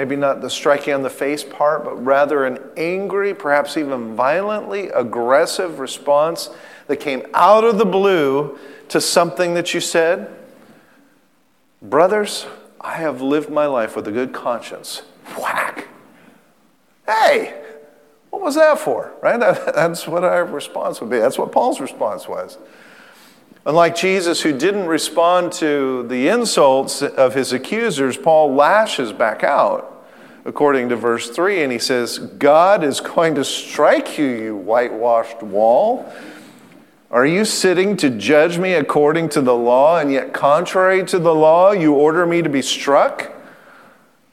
Maybe 0.00 0.16
not 0.16 0.40
the 0.40 0.48
striking 0.48 0.94
on 0.94 1.02
the 1.02 1.10
face 1.10 1.44
part, 1.44 1.84
but 1.84 2.02
rather 2.02 2.46
an 2.46 2.58
angry, 2.78 3.34
perhaps 3.34 3.76
even 3.76 4.16
violently 4.16 4.88
aggressive 4.88 5.78
response 5.78 6.48
that 6.86 7.00
came 7.00 7.26
out 7.34 7.64
of 7.64 7.76
the 7.76 7.84
blue 7.84 8.58
to 8.88 8.98
something 8.98 9.52
that 9.52 9.74
you 9.74 9.80
said. 9.80 10.34
Brothers, 11.82 12.46
I 12.80 12.94
have 12.94 13.20
lived 13.20 13.50
my 13.50 13.66
life 13.66 13.94
with 13.94 14.08
a 14.08 14.10
good 14.10 14.32
conscience. 14.32 15.02
Whack. 15.38 15.88
Hey, 17.04 17.62
what 18.30 18.40
was 18.40 18.54
that 18.54 18.78
for? 18.78 19.12
Right? 19.20 19.38
That, 19.38 19.74
that's 19.74 20.08
what 20.08 20.24
our 20.24 20.46
response 20.46 21.02
would 21.02 21.10
be. 21.10 21.18
That's 21.18 21.36
what 21.36 21.52
Paul's 21.52 21.78
response 21.78 22.26
was. 22.26 22.56
Unlike 23.66 23.96
Jesus, 23.96 24.40
who 24.40 24.56
didn't 24.56 24.86
respond 24.86 25.52
to 25.52 26.06
the 26.08 26.28
insults 26.28 27.02
of 27.02 27.34
his 27.34 27.52
accusers, 27.52 28.16
Paul 28.16 28.54
lashes 28.54 29.12
back 29.12 29.44
out, 29.44 30.06
according 30.46 30.88
to 30.88 30.96
verse 30.96 31.28
3, 31.28 31.62
and 31.62 31.70
he 31.70 31.78
says, 31.78 32.18
God 32.18 32.82
is 32.82 33.00
going 33.00 33.34
to 33.34 33.44
strike 33.44 34.16
you, 34.16 34.26
you 34.26 34.56
whitewashed 34.56 35.42
wall. 35.42 36.10
Are 37.10 37.26
you 37.26 37.44
sitting 37.44 37.98
to 37.98 38.08
judge 38.08 38.56
me 38.56 38.72
according 38.72 39.28
to 39.30 39.42
the 39.42 39.54
law, 39.54 39.98
and 39.98 40.10
yet, 40.10 40.32
contrary 40.32 41.04
to 41.06 41.18
the 41.18 41.34
law, 41.34 41.72
you 41.72 41.92
order 41.92 42.24
me 42.24 42.40
to 42.40 42.48
be 42.48 42.62
struck? 42.62 43.30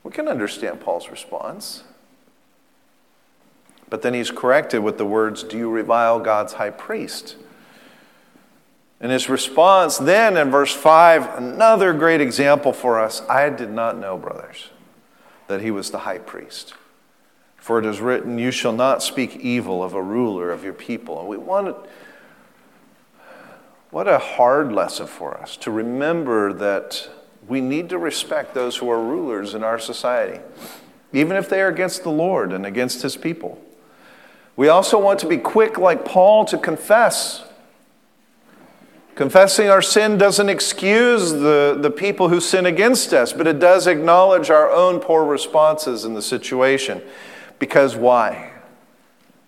We 0.03 0.11
can 0.11 0.29
understand 0.29 0.79
Paul's 0.79 1.09
response. 1.09 1.83
But 3.89 4.03
then 4.03 4.13
he's 4.13 4.31
corrected 4.31 4.83
with 4.83 4.97
the 4.97 5.05
words, 5.05 5.43
Do 5.43 5.57
you 5.57 5.69
revile 5.69 6.21
God's 6.21 6.53
high 6.53 6.69
priest? 6.69 7.35
And 8.99 9.11
his 9.11 9.29
response 9.29 9.97
then 9.97 10.37
in 10.37 10.49
verse 10.49 10.73
5, 10.73 11.37
another 11.37 11.93
great 11.93 12.19
example 12.19 12.73
for 12.73 12.99
us 12.99 13.21
I 13.29 13.49
did 13.49 13.69
not 13.69 13.97
know, 13.97 14.17
brothers, 14.17 14.69
that 15.47 15.61
he 15.61 15.71
was 15.71 15.91
the 15.91 15.99
high 15.99 16.17
priest. 16.17 16.73
For 17.57 17.79
it 17.79 17.85
is 17.85 17.99
written, 17.99 18.39
You 18.39 18.51
shall 18.51 18.73
not 18.73 19.03
speak 19.03 19.35
evil 19.35 19.83
of 19.83 19.93
a 19.93 20.01
ruler 20.01 20.51
of 20.51 20.63
your 20.63 20.73
people. 20.73 21.19
And 21.19 21.27
we 21.27 21.37
want 21.37 21.75
what 23.91 24.07
a 24.07 24.17
hard 24.17 24.71
lesson 24.71 25.07
for 25.07 25.37
us 25.37 25.57
to 25.57 25.71
remember 25.71 26.53
that 26.53 27.09
we 27.47 27.61
need 27.61 27.89
to 27.89 27.97
respect 27.97 28.53
those 28.53 28.77
who 28.77 28.89
are 28.89 29.01
rulers 29.01 29.53
in 29.53 29.63
our 29.63 29.79
society, 29.79 30.41
even 31.13 31.37
if 31.37 31.49
they 31.49 31.61
are 31.61 31.69
against 31.69 32.03
the 32.03 32.09
Lord 32.09 32.51
and 32.51 32.65
against 32.65 33.01
his 33.01 33.15
people. 33.15 33.61
We 34.55 34.67
also 34.67 34.99
want 34.99 35.19
to 35.19 35.27
be 35.27 35.37
quick, 35.37 35.77
like 35.77 36.03
Paul, 36.03 36.45
to 36.45 36.57
confess 36.57 37.43
Confessing 39.17 39.67
our 39.67 39.81
sin 39.81 40.19
doesn't 40.19 40.47
excuse 40.47 41.31
the, 41.31 41.75
the 41.81 41.89
people 41.89 42.29
who 42.29 42.39
sin 42.39 42.67
against 42.67 43.13
us, 43.13 43.33
but 43.33 43.47
it 43.47 43.57
does 43.57 43.87
acknowledge 43.87 44.51
our 44.51 44.69
own 44.69 44.99
poor 44.99 45.25
responses 45.25 46.05
in 46.05 46.13
the 46.13 46.21
situation. 46.21 47.01
Because 47.57 47.95
why? 47.95 48.51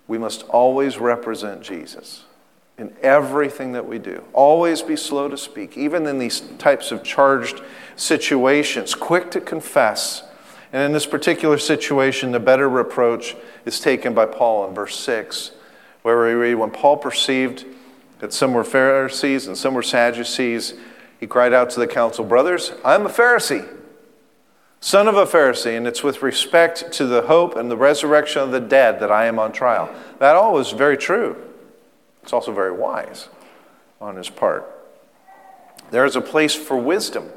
We 0.07 0.17
must 0.17 0.41
always 0.45 0.97
represent 0.97 1.61
Jesus 1.61 2.23
in 2.79 2.91
everything 3.03 3.73
that 3.73 3.87
we 3.87 3.99
do. 3.99 4.23
Always 4.33 4.81
be 4.81 4.95
slow 4.95 5.27
to 5.27 5.37
speak, 5.37 5.77
even 5.77 6.07
in 6.07 6.17
these 6.17 6.39
types 6.57 6.91
of 6.91 7.03
charged 7.03 7.61
situations, 7.95 8.95
quick 8.95 9.29
to 9.29 9.39
confess. 9.39 10.23
And 10.73 10.81
in 10.81 10.93
this 10.93 11.05
particular 11.05 11.59
situation, 11.59 12.31
the 12.31 12.39
better 12.39 12.67
reproach 12.67 13.35
is 13.65 13.79
taken 13.79 14.15
by 14.15 14.25
Paul 14.25 14.67
in 14.67 14.73
verse 14.73 14.99
6, 14.99 15.51
where 16.01 16.25
we 16.25 16.33
read, 16.33 16.55
When 16.55 16.71
Paul 16.71 16.97
perceived 16.97 17.65
that 18.19 18.33
some 18.33 18.53
were 18.53 18.63
Pharisees 18.63 19.47
and 19.47 19.57
some 19.57 19.73
were 19.73 19.83
Sadducees, 19.83 20.75
he 21.19 21.27
cried 21.27 21.53
out 21.53 21.69
to 21.71 21.79
the 21.79 21.87
council, 21.87 22.23
Brothers, 22.23 22.71
I'm 22.85 23.05
a 23.05 23.09
Pharisee, 23.09 23.67
son 24.79 25.07
of 25.07 25.15
a 25.15 25.25
Pharisee, 25.25 25.75
and 25.75 25.87
it's 25.87 26.03
with 26.03 26.21
respect 26.21 26.91
to 26.93 27.05
the 27.05 27.23
hope 27.23 27.55
and 27.55 27.69
the 27.69 27.77
resurrection 27.77 28.41
of 28.41 28.51
the 28.51 28.59
dead 28.59 28.99
that 28.99 29.11
I 29.11 29.25
am 29.25 29.39
on 29.39 29.51
trial. 29.51 29.93
That 30.19 30.35
all 30.35 30.57
is 30.59 30.71
very 30.71 30.97
true. 30.97 31.35
It's 32.23 32.33
also 32.33 32.53
very 32.53 32.71
wise 32.71 33.27
on 33.99 34.15
his 34.15 34.29
part. 34.29 34.65
There 35.91 36.05
is 36.05 36.15
a 36.15 36.21
place 36.21 36.55
for 36.55 36.77
wisdom 36.77 37.29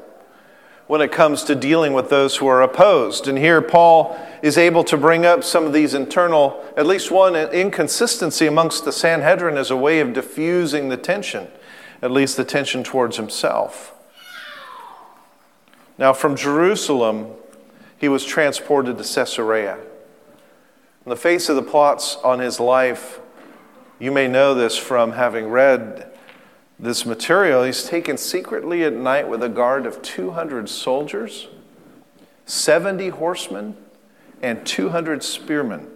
when 0.87 1.01
it 1.01 1.11
comes 1.11 1.43
to 1.43 1.55
dealing 1.55 1.93
with 1.93 2.09
those 2.09 2.37
who 2.37 2.47
are 2.47 2.61
opposed. 2.61 3.27
And 3.27 3.37
here 3.37 3.61
Paul 3.61 4.19
is 4.41 4.57
able 4.57 4.83
to 4.85 4.97
bring 4.97 5.25
up 5.25 5.43
some 5.43 5.65
of 5.65 5.73
these 5.73 5.93
internal, 5.93 6.63
at 6.75 6.85
least 6.85 7.09
one 7.09 7.35
uh, 7.35 7.49
inconsistency 7.51 8.45
amongst 8.45 8.83
the 8.83 8.91
Sanhedrin 8.91 9.57
as 9.57 9.71
a 9.71 9.77
way 9.77 9.99
of 9.99 10.13
diffusing 10.13 10.89
the 10.89 10.97
tension, 10.97 11.47
at 12.01 12.11
least 12.11 12.35
the 12.35 12.43
tension 12.43 12.83
towards 12.83 13.17
himself. 13.17 13.93
Now, 15.97 16.11
from 16.11 16.35
Jerusalem, 16.35 17.27
he 17.97 18.09
was 18.09 18.25
transported 18.25 18.97
to 18.97 19.03
Caesarea. 19.03 19.77
In 21.05 21.09
the 21.09 21.15
face 21.15 21.47
of 21.49 21.55
the 21.55 21.61
plots 21.61 22.17
on 22.23 22.39
his 22.39 22.59
life, 22.59 23.19
you 23.99 24.11
may 24.11 24.27
know 24.27 24.53
this 24.53 24.75
from 24.77 25.13
having 25.13 25.47
read 25.47 26.12
this 26.79 27.05
material, 27.05 27.63
he's 27.63 27.83
taken 27.83 28.17
secretly 28.17 28.83
at 28.83 28.93
night 28.93 29.27
with 29.27 29.43
a 29.43 29.49
guard 29.49 29.85
of 29.85 30.01
200 30.01 30.67
soldiers, 30.67 31.47
70 32.45 33.09
horsemen, 33.09 33.77
and 34.41 34.65
200 34.65 35.23
spearmen. 35.23 35.87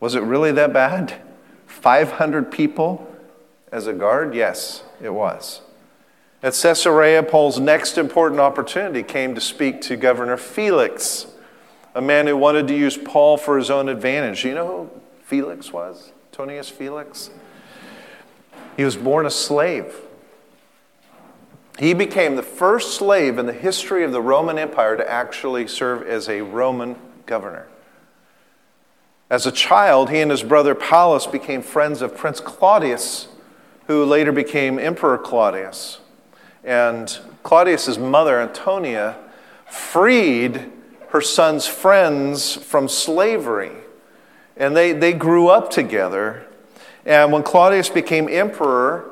Was 0.00 0.14
it 0.14 0.22
really 0.22 0.52
that 0.52 0.72
bad? 0.72 1.14
500 1.66 2.52
people 2.52 3.08
as 3.70 3.86
a 3.86 3.92
guard? 3.92 4.34
Yes, 4.34 4.84
it 5.00 5.10
was. 5.10 5.62
At 6.42 6.54
Caesarea, 6.54 7.22
Paul's 7.22 7.60
next 7.60 7.96
important 7.96 8.40
opportunity 8.40 9.04
came 9.04 9.34
to 9.34 9.40
speak 9.40 9.80
to 9.82 9.96
Governor 9.96 10.36
Felix, 10.36 11.26
a 11.94 12.02
man 12.02 12.26
who 12.26 12.36
wanted 12.36 12.66
to 12.68 12.76
use 12.76 12.96
Paul 12.96 13.36
for 13.36 13.56
his 13.56 13.70
own 13.70 13.88
advantage. 13.88 14.44
You 14.44 14.54
know 14.54 14.66
who 14.66 15.00
Felix 15.24 15.72
was? 15.72 16.12
Antonius 16.32 16.68
Felix? 16.68 17.30
He 18.76 18.84
was 18.84 18.96
born 18.96 19.26
a 19.26 19.30
slave. 19.30 19.94
He 21.78 21.94
became 21.94 22.36
the 22.36 22.42
first 22.42 22.94
slave 22.94 23.38
in 23.38 23.46
the 23.46 23.52
history 23.52 24.04
of 24.04 24.12
the 24.12 24.20
Roman 24.20 24.58
Empire 24.58 24.96
to 24.96 25.10
actually 25.10 25.66
serve 25.66 26.06
as 26.06 26.28
a 26.28 26.42
Roman 26.42 26.96
governor. 27.26 27.66
As 29.30 29.46
a 29.46 29.52
child, 29.52 30.10
he 30.10 30.20
and 30.20 30.30
his 30.30 30.42
brother 30.42 30.74
Paulus 30.74 31.26
became 31.26 31.62
friends 31.62 32.02
of 32.02 32.16
Prince 32.16 32.40
Claudius, 32.40 33.28
who 33.86 34.04
later 34.04 34.30
became 34.30 34.78
Emperor 34.78 35.16
Claudius. 35.16 36.00
And 36.62 37.18
Claudius's 37.42 37.98
mother, 37.98 38.40
Antonia, 38.40 39.16
freed 39.66 40.70
her 41.08 41.20
son's 41.22 41.66
friends 41.66 42.54
from 42.54 42.88
slavery. 42.88 43.72
And 44.56 44.76
they, 44.76 44.92
they 44.92 45.14
grew 45.14 45.48
up 45.48 45.70
together. 45.70 46.46
And 47.04 47.32
when 47.32 47.42
Claudius 47.42 47.88
became 47.88 48.28
emperor, 48.28 49.08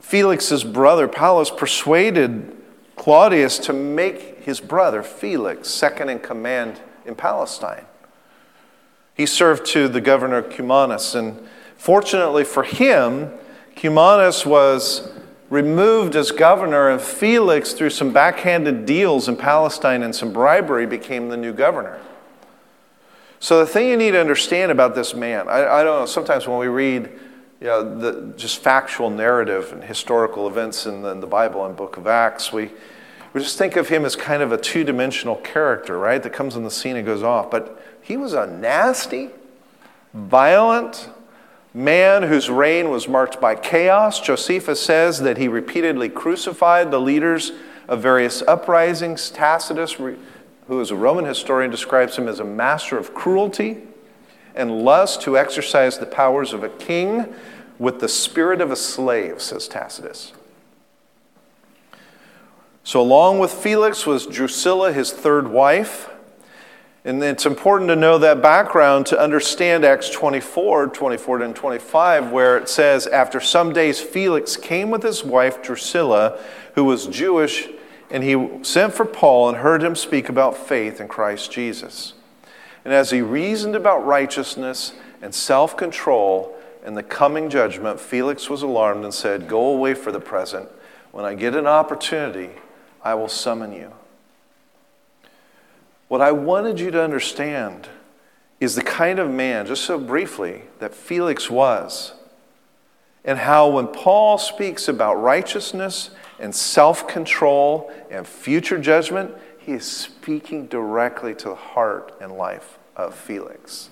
Felix's 0.00 0.64
brother, 0.64 1.08
Paulus, 1.08 1.50
persuaded 1.50 2.56
Claudius 2.96 3.58
to 3.58 3.72
make 3.72 4.42
his 4.42 4.60
brother, 4.60 5.02
Felix, 5.02 5.68
second 5.68 6.08
in 6.08 6.18
command 6.18 6.80
in 7.04 7.14
Palestine. 7.14 7.84
He 9.14 9.26
served 9.26 9.66
to 9.66 9.88
the 9.88 10.00
governor 10.00 10.42
Cumanus, 10.42 11.14
and 11.14 11.46
fortunately 11.76 12.44
for 12.44 12.62
him, 12.62 13.32
Cumanus 13.74 14.46
was 14.46 15.10
removed 15.50 16.14
as 16.14 16.30
governor, 16.30 16.88
and 16.90 17.00
Felix, 17.00 17.72
through 17.72 17.90
some 17.90 18.12
backhanded 18.12 18.86
deals 18.86 19.28
in 19.28 19.36
Palestine 19.36 20.02
and 20.02 20.14
some 20.14 20.32
bribery, 20.32 20.86
became 20.86 21.28
the 21.28 21.36
new 21.36 21.52
governor. 21.52 21.98
So, 23.40 23.60
the 23.60 23.66
thing 23.66 23.88
you 23.88 23.96
need 23.96 24.12
to 24.12 24.20
understand 24.20 24.72
about 24.72 24.94
this 24.94 25.14
man, 25.14 25.48
I, 25.48 25.80
I 25.80 25.84
don't 25.84 26.00
know, 26.00 26.06
sometimes 26.06 26.48
when 26.48 26.58
we 26.58 26.66
read 26.66 27.08
you 27.60 27.66
know, 27.66 27.98
the 27.98 28.34
just 28.36 28.58
factual 28.62 29.10
narrative 29.10 29.72
and 29.72 29.82
historical 29.82 30.46
events 30.46 30.86
in 30.86 31.02
the, 31.02 31.10
in 31.10 31.20
the 31.20 31.26
Bible 31.26 31.64
and 31.66 31.76
book 31.76 31.96
of 31.96 32.06
Acts, 32.06 32.52
we, 32.52 32.70
we 33.32 33.40
just 33.40 33.58
think 33.58 33.76
of 33.76 33.88
him 33.88 34.04
as 34.04 34.16
kind 34.16 34.42
of 34.42 34.52
a 34.52 34.58
two 34.58 34.84
dimensional 34.84 35.36
character, 35.36 35.98
right, 35.98 36.22
that 36.22 36.32
comes 36.32 36.56
on 36.56 36.64
the 36.64 36.70
scene 36.70 36.96
and 36.96 37.04
goes 37.04 37.22
off. 37.22 37.50
But 37.50 37.80
he 38.00 38.16
was 38.16 38.32
a 38.32 38.46
nasty, 38.46 39.30
violent 40.14 41.10
man 41.74 42.24
whose 42.24 42.48
reign 42.48 42.90
was 42.90 43.08
marked 43.08 43.40
by 43.40 43.54
chaos. 43.54 44.20
Josephus 44.20 44.80
says 44.80 45.20
that 45.20 45.36
he 45.36 45.48
repeatedly 45.48 46.08
crucified 46.08 46.90
the 46.90 47.00
leaders 47.00 47.52
of 47.86 48.02
various 48.02 48.42
uprisings. 48.42 49.30
Tacitus, 49.30 49.96
who 50.68 50.80
is 50.80 50.90
a 50.90 50.96
Roman 50.96 51.24
historian, 51.24 51.70
describes 51.70 52.16
him 52.16 52.28
as 52.28 52.40
a 52.40 52.44
master 52.44 52.96
of 52.96 53.14
cruelty 53.14 53.82
and 54.54 54.82
lust 54.82 55.22
to 55.22 55.36
exercise 55.36 55.98
the 55.98 56.06
powers 56.06 56.52
of 56.52 56.62
a 56.62 56.68
king 56.68 57.34
with 57.78 58.00
the 58.00 58.08
spirit 58.08 58.60
of 58.60 58.70
a 58.70 58.76
slave, 58.76 59.40
says 59.40 59.66
Tacitus. 59.66 60.32
So, 62.84 63.00
along 63.00 63.38
with 63.38 63.52
Felix 63.52 64.06
was 64.06 64.26
Drusilla, 64.26 64.92
his 64.92 65.12
third 65.12 65.48
wife. 65.48 66.10
And 67.04 67.22
it's 67.22 67.46
important 67.46 67.88
to 67.88 67.96
know 67.96 68.18
that 68.18 68.42
background 68.42 69.06
to 69.06 69.18
understand 69.18 69.84
Acts 69.84 70.10
24, 70.10 70.88
24 70.88 71.42
and 71.42 71.56
25, 71.56 72.32
where 72.32 72.58
it 72.58 72.68
says, 72.68 73.06
After 73.06 73.40
some 73.40 73.72
days, 73.72 74.00
Felix 74.00 74.56
came 74.56 74.90
with 74.90 75.02
his 75.02 75.24
wife 75.24 75.62
Drusilla, 75.62 76.38
who 76.74 76.84
was 76.84 77.06
Jewish, 77.06 77.68
and 78.10 78.24
he 78.24 78.64
sent 78.64 78.94
for 78.94 79.04
Paul 79.04 79.48
and 79.48 79.58
heard 79.58 79.82
him 79.82 79.94
speak 79.94 80.28
about 80.28 80.56
faith 80.56 81.00
in 81.00 81.08
Christ 81.08 81.50
Jesus. 81.50 82.14
And 82.84 82.94
as 82.94 83.10
he 83.10 83.20
reasoned 83.20 83.76
about 83.76 84.06
righteousness 84.06 84.92
and 85.20 85.34
self 85.34 85.76
control 85.76 86.56
and 86.84 86.96
the 86.96 87.02
coming 87.02 87.50
judgment, 87.50 88.00
Felix 88.00 88.48
was 88.48 88.62
alarmed 88.62 89.04
and 89.04 89.12
said, 89.12 89.48
Go 89.48 89.66
away 89.66 89.94
for 89.94 90.10
the 90.12 90.20
present. 90.20 90.68
When 91.12 91.24
I 91.24 91.34
get 91.34 91.54
an 91.54 91.66
opportunity, 91.66 92.50
I 93.02 93.14
will 93.14 93.28
summon 93.28 93.72
you. 93.72 93.92
What 96.08 96.20
I 96.20 96.32
wanted 96.32 96.80
you 96.80 96.90
to 96.90 97.02
understand 97.02 97.88
is 98.60 98.74
the 98.74 98.82
kind 98.82 99.18
of 99.18 99.30
man, 99.30 99.66
just 99.66 99.84
so 99.84 99.98
briefly, 99.98 100.62
that 100.78 100.94
Felix 100.94 101.50
was. 101.50 102.14
and 103.24 103.38
how 103.40 103.68
when 103.68 103.88
Paul 103.88 104.38
speaks 104.38 104.88
about 104.88 105.14
righteousness 105.16 106.10
and 106.38 106.54
self 106.54 107.08
control 107.08 107.92
and 108.10 108.26
future 108.26 108.78
judgment, 108.78 109.34
he 109.58 109.72
is 109.72 109.84
speaking 109.84 110.66
directly 110.66 111.34
to 111.34 111.48
the 111.50 111.54
heart 111.54 112.14
and 112.20 112.32
life 112.32 112.78
of 112.96 113.14
Felix. 113.14 113.90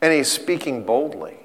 And 0.00 0.12
he's 0.12 0.30
speaking 0.30 0.84
boldly. 0.84 1.36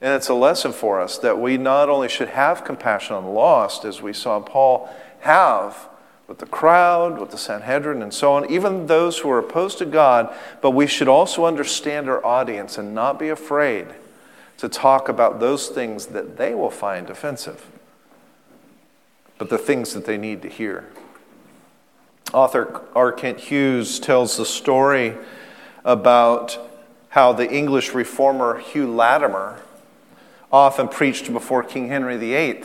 And 0.00 0.12
it's 0.12 0.28
a 0.28 0.34
lesson 0.34 0.72
for 0.72 1.00
us 1.00 1.18
that 1.18 1.38
we 1.38 1.56
not 1.56 1.88
only 1.88 2.08
should 2.08 2.28
have 2.28 2.64
compassion 2.64 3.16
on 3.16 3.24
the 3.24 3.30
lost, 3.30 3.84
as 3.84 4.02
we 4.02 4.12
saw 4.12 4.40
Paul 4.40 4.88
have 5.20 5.88
with 6.26 6.38
the 6.38 6.46
crowd, 6.46 7.18
with 7.18 7.30
the 7.30 7.38
Sanhedrin, 7.38 8.02
and 8.02 8.12
so 8.12 8.32
on, 8.32 8.50
even 8.50 8.86
those 8.86 9.18
who 9.18 9.30
are 9.30 9.38
opposed 9.38 9.78
to 9.78 9.84
God, 9.84 10.34
but 10.62 10.70
we 10.70 10.86
should 10.86 11.08
also 11.08 11.44
understand 11.44 12.08
our 12.08 12.24
audience 12.24 12.78
and 12.78 12.94
not 12.94 13.18
be 13.18 13.28
afraid 13.28 13.88
to 14.58 14.68
talk 14.68 15.08
about 15.08 15.40
those 15.40 15.68
things 15.68 16.06
that 16.06 16.36
they 16.36 16.54
will 16.54 16.70
find 16.70 17.10
offensive, 17.10 17.66
but 19.38 19.50
the 19.50 19.58
things 19.58 19.94
that 19.94 20.04
they 20.04 20.16
need 20.16 20.42
to 20.42 20.48
hear. 20.48 20.84
Author 22.32 22.82
R. 22.94 23.12
Kent 23.12 23.38
Hughes 23.40 24.00
tells 24.00 24.36
the 24.36 24.44
story 24.44 25.14
about 25.84 26.58
how 27.10 27.32
the 27.32 27.50
English 27.50 27.94
reformer 27.94 28.58
Hugh 28.58 28.92
Latimer 28.92 29.60
often 30.52 30.88
preached 30.88 31.32
before 31.32 31.62
King 31.62 31.88
Henry 31.88 32.16
VIII. 32.16 32.64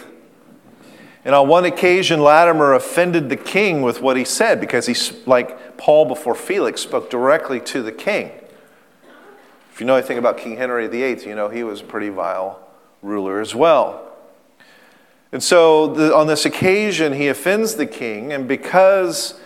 And 1.26 1.36
on 1.36 1.48
one 1.48 1.66
occasion, 1.66 2.22
Latimer 2.22 2.74
offended 2.74 3.30
the 3.30 3.36
king 3.36 3.82
with 3.82 4.02
what 4.02 4.16
he 4.16 4.24
said 4.24 4.60
because 4.60 4.88
he, 4.88 4.96
like 5.26 5.78
Paul 5.78 6.06
before 6.06 6.34
Felix, 6.34 6.82
spoke 6.82 7.10
directly 7.10 7.60
to 7.62 7.84
the 7.84 7.92
king. 7.92 8.32
If 9.72 9.80
you 9.80 9.86
know 9.86 9.96
anything 9.96 10.18
about 10.18 10.38
King 10.38 10.58
Henry 10.58 10.88
VIII, 10.88 11.28
you 11.28 11.36
know 11.36 11.50
he 11.50 11.64
was 11.64 11.82
a 11.82 11.84
pretty 11.84 12.10
vile 12.10 12.60
ruler 13.02 13.40
as 13.40 13.54
well. 13.54 14.09
And 15.32 15.44
so 15.44 15.88
the, 15.88 16.16
on 16.16 16.28
this 16.28 16.46
occasion, 16.46 17.14
he 17.14 17.28
offends 17.28 17.76
the 17.76 17.86
king, 17.86 18.34
and 18.34 18.48
because 18.48 19.40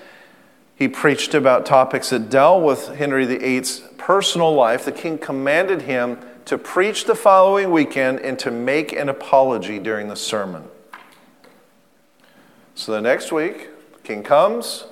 he 0.75 0.87
preached 0.87 1.33
about 1.33 1.65
topics 1.65 2.09
that 2.09 2.29
dealt 2.29 2.63
with 2.63 2.95
Henry 2.95 3.25
VIII's 3.25 3.81
personal 3.97 4.53
life, 4.53 4.85
the 4.85 4.91
king 4.91 5.17
commanded 5.17 5.83
him 5.83 6.17
to 6.45 6.57
preach 6.57 7.05
the 7.05 7.15
following 7.15 7.71
weekend 7.71 8.19
and 8.19 8.37
to 8.39 8.51
make 8.51 8.91
an 8.91 9.09
apology 9.09 9.79
during 9.79 10.07
the 10.07 10.15
sermon. 10.15 10.63
So 12.75 12.91
the 12.91 13.01
next 13.01 13.31
week, 13.31 13.69
the 13.93 13.99
king 13.99 14.23
comes, 14.23 14.85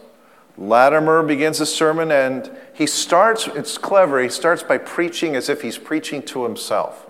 Latimer 0.58 1.24
begins 1.24 1.58
his 1.58 1.74
sermon, 1.74 2.12
and 2.12 2.52
he 2.74 2.86
starts, 2.86 3.48
it's 3.48 3.78
clever, 3.78 4.22
he 4.22 4.30
starts 4.30 4.62
by 4.62 4.78
preaching 4.78 5.36
as 5.36 5.50
if 5.50 5.62
he's 5.62 5.78
preaching 5.78 6.22
to 6.24 6.44
himself. 6.44 7.10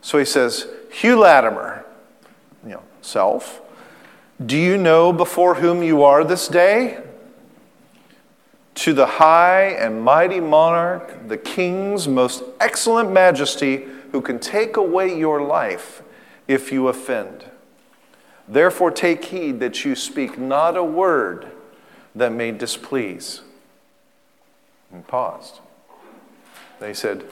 So 0.00 0.18
he 0.18 0.24
says, 0.24 0.66
Hugh 0.90 1.18
Latimer, 1.18 1.84
self, 3.08 3.60
do 4.44 4.56
you 4.56 4.76
know 4.76 5.12
before 5.12 5.56
whom 5.56 5.82
you 5.82 6.02
are 6.02 6.22
this 6.22 6.46
day? 6.46 7.02
To 8.76 8.92
the 8.92 9.06
high 9.06 9.70
and 9.70 10.02
mighty 10.02 10.40
monarch, 10.40 11.26
the 11.26 11.36
king's 11.36 12.06
most 12.06 12.44
excellent 12.60 13.10
majesty, 13.10 13.86
who 14.12 14.20
can 14.20 14.38
take 14.38 14.76
away 14.76 15.18
your 15.18 15.42
life 15.42 16.02
if 16.46 16.70
you 16.70 16.88
offend. 16.88 17.44
Therefore, 18.46 18.90
take 18.90 19.26
heed 19.26 19.60
that 19.60 19.84
you 19.84 19.94
speak 19.94 20.38
not 20.38 20.76
a 20.76 20.84
word 20.84 21.48
that 22.14 22.32
may 22.32 22.52
displease. 22.52 23.42
And 24.90 25.06
paused. 25.06 25.60
They 26.80 26.94
said, 26.94 27.24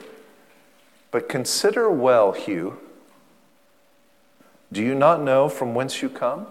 But 1.11 1.29
consider 1.29 1.89
well, 1.91 2.33
Hugh. 2.33 2.79
Do 4.73 4.83
you 4.83 4.95
not 4.95 5.23
know 5.23 5.49
from 5.49 5.75
whence 5.75 6.03
you 6.03 6.09
come? 6.09 6.47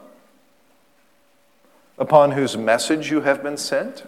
Upon 1.97 2.31
whose 2.31 2.57
message 2.57 3.11
you 3.11 3.21
have 3.21 3.43
been 3.43 3.57
sent? 3.57 4.03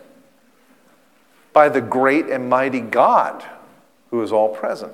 By 1.54 1.70
the 1.70 1.82
great 1.82 2.28
and 2.28 2.50
mighty 2.50 2.82
God 2.82 3.44
who 4.12 4.22
is 4.22 4.32
all 4.32 4.50
present 4.50 4.94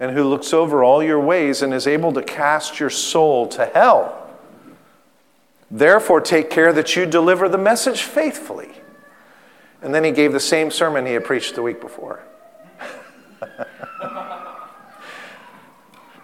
and 0.00 0.12
who 0.12 0.24
looks 0.24 0.52
over 0.52 0.84
all 0.84 1.02
your 1.02 1.20
ways 1.20 1.62
and 1.62 1.74
is 1.74 1.86
able 1.86 2.12
to 2.12 2.22
cast 2.22 2.78
your 2.78 2.90
soul 2.90 3.48
to 3.48 3.66
hell. 3.66 4.28
Therefore, 5.70 6.20
take 6.20 6.50
care 6.50 6.72
that 6.72 6.96
you 6.96 7.04
deliver 7.04 7.48
the 7.48 7.58
message 7.58 8.02
faithfully. 8.02 8.70
And 9.82 9.94
then 9.94 10.04
he 10.04 10.12
gave 10.12 10.32
the 10.32 10.40
same 10.40 10.70
sermon 10.70 11.06
he 11.06 11.12
had 11.12 11.24
preached 11.24 11.54
the 11.54 11.62
week 11.62 11.80
before. 11.80 12.20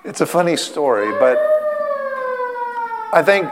it's 0.04 0.20
a 0.20 0.26
funny 0.26 0.56
story, 0.56 1.10
but 1.18 1.38
I 3.12 3.22
think 3.24 3.48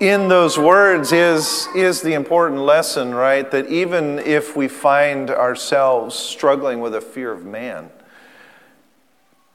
in 0.00 0.28
those 0.28 0.58
words 0.58 1.12
is, 1.12 1.68
is 1.76 2.00
the 2.00 2.14
important 2.14 2.62
lesson, 2.62 3.14
right? 3.14 3.48
That 3.50 3.68
even 3.68 4.18
if 4.18 4.56
we 4.56 4.68
find 4.68 5.30
ourselves 5.30 6.14
struggling 6.14 6.80
with 6.80 6.94
a 6.94 7.02
fear 7.02 7.30
of 7.30 7.44
man, 7.44 7.90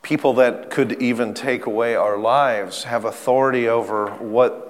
people 0.04 0.34
that 0.34 0.70
could 0.70 1.02
even 1.02 1.34
take 1.34 1.66
away 1.66 1.96
our 1.96 2.20
lives 2.20 2.84
have 2.84 3.04
authority 3.04 3.68
over 3.68 4.12
what 4.18 4.64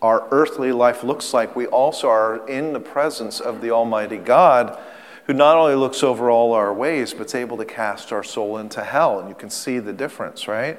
our 0.00 0.28
earthly 0.30 0.70
life 0.70 1.02
looks 1.02 1.34
like, 1.34 1.56
we 1.56 1.66
also 1.66 2.08
are 2.08 2.48
in 2.48 2.72
the 2.72 2.80
presence 2.80 3.40
of 3.40 3.60
the 3.60 3.72
Almighty 3.72 4.18
God 4.18 4.78
who 5.26 5.32
not 5.34 5.56
only 5.56 5.74
looks 5.74 6.04
over 6.04 6.30
all 6.30 6.52
our 6.52 6.72
ways, 6.72 7.12
but 7.12 7.26
is 7.26 7.34
able 7.34 7.56
to 7.56 7.64
cast 7.64 8.12
our 8.12 8.22
soul 8.22 8.56
into 8.56 8.84
hell. 8.84 9.18
And 9.18 9.28
you 9.28 9.34
can 9.34 9.50
see 9.50 9.80
the 9.80 9.92
difference, 9.92 10.46
right? 10.46 10.78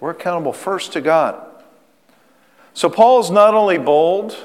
We're 0.00 0.10
accountable 0.10 0.54
first 0.54 0.92
to 0.94 1.00
God. 1.00 1.46
So 2.72 2.88
Paul's 2.88 3.30
not 3.30 3.54
only 3.54 3.76
bold, 3.76 4.36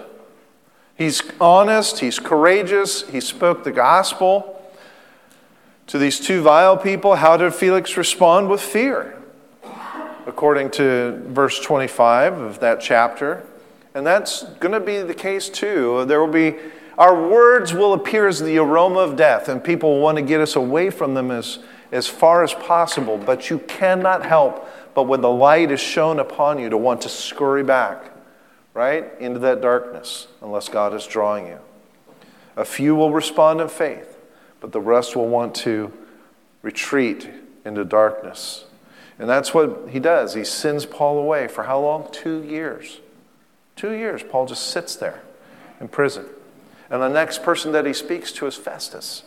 he's 0.97 1.23
honest, 1.39 1.99
he's 1.99 2.19
courageous, 2.19 3.07
he 3.07 3.21
spoke 3.21 3.63
the 3.63 3.71
gospel 3.71 4.51
to 5.87 5.97
these 5.97 6.19
two 6.19 6.41
vile 6.41 6.75
people. 6.75 7.15
How 7.15 7.37
did 7.37 7.53
Felix 7.53 7.95
respond? 7.95 8.49
With 8.49 8.61
fear, 8.61 9.17
according 10.25 10.71
to 10.71 11.21
verse 11.27 11.59
25 11.59 12.39
of 12.39 12.59
that 12.59 12.81
chapter. 12.81 13.45
And 13.93 14.05
that's 14.05 14.43
going 14.59 14.73
to 14.73 14.81
be 14.81 15.01
the 15.01 15.13
case 15.13 15.47
too. 15.47 16.03
There 16.05 16.19
will 16.19 16.33
be, 16.33 16.55
our 16.97 17.29
words 17.29 17.73
will 17.73 17.93
appear 17.93 18.27
as 18.27 18.41
the 18.41 18.57
aroma 18.57 18.99
of 18.99 19.15
death, 19.15 19.47
and 19.47 19.63
people 19.63 20.01
want 20.01 20.17
to 20.17 20.21
get 20.21 20.41
us 20.41 20.57
away 20.57 20.89
from 20.89 21.13
them 21.13 21.31
as, 21.31 21.59
as 21.93 22.07
far 22.07 22.43
as 22.43 22.53
possible. 22.53 23.17
But 23.17 23.49
you 23.49 23.59
cannot 23.59 24.25
help 24.25 24.67
but 24.95 25.03
when 25.03 25.21
the 25.21 25.29
light 25.29 25.69
is 25.69 25.81
shown 25.81 26.19
upon 26.19 26.57
you 26.57 26.69
to 26.69 26.77
want 26.77 27.01
to 27.01 27.09
scurry 27.09 27.63
back, 27.63 28.11
right, 28.73 29.05
into 29.19 29.39
that 29.39 29.61
darkness, 29.61 30.27
unless 30.41 30.69
God 30.69 30.93
is 30.93 31.05
drawing 31.05 31.47
you. 31.47 31.59
A 32.55 32.65
few 32.65 32.95
will 32.95 33.11
respond 33.11 33.59
in 33.59 33.67
faith, 33.67 34.17
but 34.61 34.71
the 34.71 34.79
rest 34.79 35.15
will 35.15 35.27
want 35.27 35.53
to 35.55 35.91
retreat 36.61 37.29
into 37.65 37.83
darkness. 37.83 38.65
And 39.19 39.29
that's 39.29 39.53
what 39.53 39.89
he 39.89 39.99
does. 39.99 40.33
He 40.33 40.45
sends 40.45 40.85
Paul 40.85 41.19
away 41.19 41.47
for 41.47 41.63
how 41.63 41.79
long? 41.79 42.09
Two 42.11 42.41
years. 42.43 42.99
Two 43.75 43.91
years, 43.91 44.23
Paul 44.23 44.45
just 44.45 44.67
sits 44.67 44.95
there 44.95 45.21
in 45.81 45.89
prison. 45.89 46.25
And 46.89 47.01
the 47.01 47.09
next 47.09 47.43
person 47.43 47.73
that 47.73 47.85
he 47.85 47.93
speaks 47.93 48.31
to 48.33 48.47
is 48.47 48.55
Festus. 48.55 49.23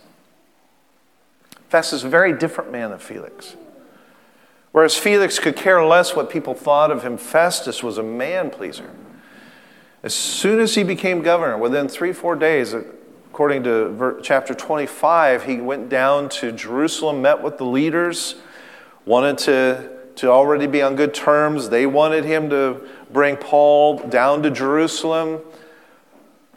Festus 1.69 2.01
is 2.01 2.05
a 2.05 2.09
very 2.09 2.33
different 2.33 2.73
man 2.73 2.91
than 2.91 2.99
Felix. 2.99 3.57
Whereas 4.73 4.97
Felix 4.97 5.39
could 5.39 5.57
care 5.57 5.85
less 5.85 6.15
what 6.15 6.31
people 6.31 6.55
thought 6.55 6.91
of 6.91 7.03
him, 7.03 7.17
Festus 7.17 7.83
was 7.83 7.99
a 7.99 8.03
man 8.03 8.51
pleaser. 8.51 8.91
As 10.03 10.15
soon 10.15 10.61
as 10.61 10.75
he 10.75 10.85
became 10.85 11.23
governor, 11.23 11.59
within 11.59 11.89
three, 11.89 12.13
four 12.13 12.37
days, 12.37 12.73
according 12.73 13.65
to 13.65 14.21
chapter 14.23 14.55
25, 14.55 15.45
he 15.45 15.57
went 15.57 15.89
down 15.89 16.29
to 16.29 16.53
Jerusalem, 16.53 17.23
met 17.23 17.43
with 17.43 17.59
the 17.59 17.65
leaders, 17.65 18.37
wanted 19.05 19.39
to, 19.39 19.91
to 20.17 20.31
already 20.31 20.67
be 20.67 20.83
on 20.83 20.97
good 20.97 21.15
terms. 21.15 21.71
They 21.71 21.87
wanted 21.87 22.25
him 22.25 22.51
to 22.51 22.87
bring 23.11 23.37
Paul 23.37 23.99
down 23.99 24.43
to 24.43 24.51
Jerusalem. 24.51 25.41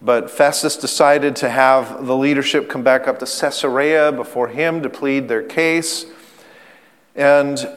But 0.02 0.30
Festus 0.30 0.78
decided 0.78 1.36
to 1.38 1.50
have 1.50 2.06
the 2.06 2.18
leadership 2.18 2.70
come 2.70 2.84
back 2.84 3.08
up 3.08 3.20
to 3.20 3.26
Caesarea 3.26 4.12
before 4.12 4.48
him 4.48 4.82
to 4.82 4.90
plead 4.90 5.28
their 5.28 5.44
case. 5.44 6.06
And 7.16 7.68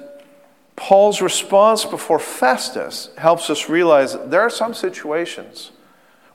Paul's 0.76 1.20
response 1.20 1.84
before 1.84 2.18
Festus 2.18 3.10
helps 3.16 3.48
us 3.48 3.68
realize 3.68 4.16
there 4.26 4.40
are 4.40 4.50
some 4.50 4.74
situations 4.74 5.70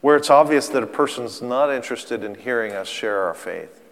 where 0.01 0.15
it's 0.15 0.29
obvious 0.29 0.69
that 0.69 0.81
a 0.81 0.87
person's 0.87 1.41
not 1.41 1.69
interested 1.69 2.23
in 2.23 2.35
hearing 2.35 2.71
us 2.71 2.87
share 2.87 3.23
our 3.23 3.33
faith. 3.33 3.83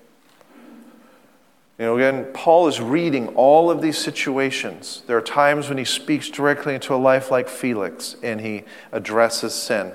You 1.77 1.85
know, 1.85 1.95
again, 1.97 2.27
Paul 2.33 2.67
is 2.67 2.81
reading 2.81 3.27
all 3.35 3.69
of 3.69 3.81
these 3.81 3.97
situations. 3.97 5.03
There 5.05 5.17
are 5.17 5.21
times 5.21 5.69
when 5.69 5.77
he 5.77 5.85
speaks 5.85 6.29
directly 6.29 6.73
into 6.73 6.95
a 6.95 6.97
life 6.97 7.29
like 7.29 7.47
Felix 7.47 8.15
and 8.23 8.41
he 8.41 8.63
addresses 8.91 9.53
sin. 9.53 9.91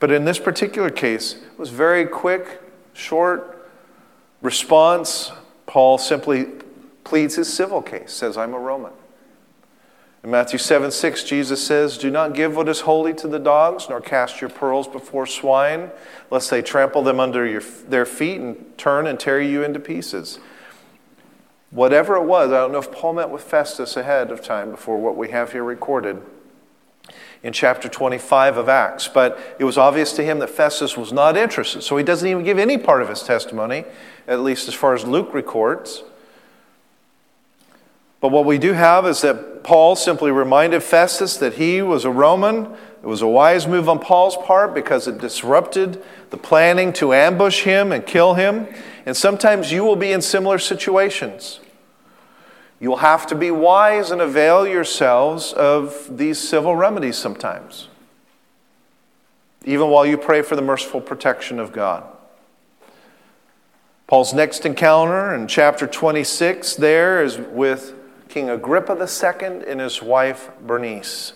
But 0.00 0.10
in 0.10 0.24
this 0.24 0.38
particular 0.40 0.90
case, 0.90 1.34
it 1.34 1.58
was 1.58 1.70
very 1.70 2.06
quick, 2.06 2.60
short 2.94 3.70
response. 4.42 5.30
Paul 5.66 5.98
simply 5.98 6.46
pleads 7.04 7.36
his 7.36 7.52
civil 7.52 7.82
case, 7.82 8.12
says, 8.12 8.36
I'm 8.36 8.54
a 8.54 8.58
Roman. 8.58 8.92
In 10.22 10.30
Matthew 10.30 10.58
7 10.58 10.90
6, 10.90 11.24
Jesus 11.24 11.66
says, 11.66 11.96
Do 11.96 12.10
not 12.10 12.34
give 12.34 12.54
what 12.54 12.68
is 12.68 12.80
holy 12.80 13.14
to 13.14 13.28
the 13.28 13.38
dogs, 13.38 13.88
nor 13.88 14.00
cast 14.00 14.40
your 14.40 14.50
pearls 14.50 14.86
before 14.86 15.26
swine, 15.26 15.90
lest 16.30 16.50
they 16.50 16.60
trample 16.60 17.02
them 17.02 17.18
under 17.18 17.46
your, 17.46 17.62
their 17.88 18.04
feet 18.04 18.40
and 18.40 18.76
turn 18.76 19.06
and 19.06 19.18
tear 19.18 19.40
you 19.40 19.62
into 19.62 19.80
pieces. 19.80 20.38
Whatever 21.70 22.16
it 22.16 22.24
was, 22.24 22.50
I 22.50 22.58
don't 22.58 22.72
know 22.72 22.78
if 22.80 22.92
Paul 22.92 23.14
met 23.14 23.30
with 23.30 23.42
Festus 23.42 23.96
ahead 23.96 24.30
of 24.30 24.42
time 24.42 24.70
before 24.70 24.98
what 24.98 25.16
we 25.16 25.30
have 25.30 25.52
here 25.52 25.64
recorded 25.64 26.20
in 27.42 27.52
chapter 27.54 27.88
25 27.88 28.58
of 28.58 28.68
Acts, 28.68 29.08
but 29.08 29.38
it 29.58 29.64
was 29.64 29.78
obvious 29.78 30.12
to 30.12 30.22
him 30.22 30.40
that 30.40 30.50
Festus 30.50 30.96
was 30.96 31.12
not 31.12 31.36
interested. 31.36 31.82
So 31.82 31.96
he 31.96 32.04
doesn't 32.04 32.28
even 32.28 32.44
give 32.44 32.58
any 32.58 32.76
part 32.76 33.00
of 33.00 33.08
his 33.08 33.22
testimony, 33.22 33.84
at 34.28 34.40
least 34.40 34.68
as 34.68 34.74
far 34.74 34.94
as 34.94 35.04
Luke 35.04 35.32
records. 35.32 36.02
But 38.20 38.32
what 38.32 38.44
we 38.44 38.58
do 38.58 38.74
have 38.74 39.06
is 39.06 39.22
that 39.22 39.62
Paul 39.62 39.96
simply 39.96 40.30
reminded 40.30 40.82
Festus 40.82 41.36
that 41.38 41.54
he 41.54 41.80
was 41.80 42.04
a 42.04 42.10
Roman. 42.10 42.66
It 43.02 43.06
was 43.06 43.22
a 43.22 43.26
wise 43.26 43.66
move 43.66 43.88
on 43.88 43.98
Paul's 43.98 44.36
part 44.36 44.74
because 44.74 45.08
it 45.08 45.18
disrupted 45.18 46.02
the 46.28 46.36
planning 46.36 46.92
to 46.94 47.14
ambush 47.14 47.62
him 47.62 47.92
and 47.92 48.04
kill 48.04 48.34
him. 48.34 48.68
And 49.06 49.16
sometimes 49.16 49.72
you 49.72 49.84
will 49.84 49.96
be 49.96 50.12
in 50.12 50.20
similar 50.20 50.58
situations. 50.58 51.60
You 52.78 52.90
will 52.90 52.98
have 52.98 53.26
to 53.28 53.34
be 53.34 53.50
wise 53.50 54.10
and 54.10 54.20
avail 54.20 54.66
yourselves 54.66 55.52
of 55.52 56.16
these 56.16 56.38
civil 56.38 56.76
remedies 56.76 57.16
sometimes, 57.16 57.88
even 59.66 59.88
while 59.88 60.06
you 60.06 60.16
pray 60.16 60.40
for 60.40 60.56
the 60.56 60.62
merciful 60.62 61.02
protection 61.02 61.58
of 61.58 61.72
God. 61.72 62.04
Paul's 64.06 64.32
next 64.32 64.64
encounter 64.64 65.34
in 65.34 65.46
chapter 65.46 65.86
26 65.86 66.74
there 66.76 67.22
is 67.22 67.38
with 67.38 67.99
King 68.30 68.48
Agrippa 68.48 68.92
II 68.92 69.64
and 69.66 69.80
his 69.80 70.00
wife 70.00 70.50
Bernice. 70.64 71.32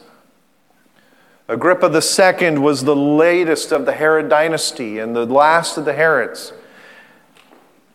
Agrippa 1.48 1.86
II 1.86 2.58
was 2.58 2.84
the 2.84 2.94
latest 2.94 3.72
of 3.72 3.84
the 3.84 3.92
Herod 3.92 4.28
dynasty 4.28 5.00
and 5.00 5.14
the 5.14 5.26
last 5.26 5.76
of 5.76 5.84
the 5.86 5.92
Herods. 5.92 6.52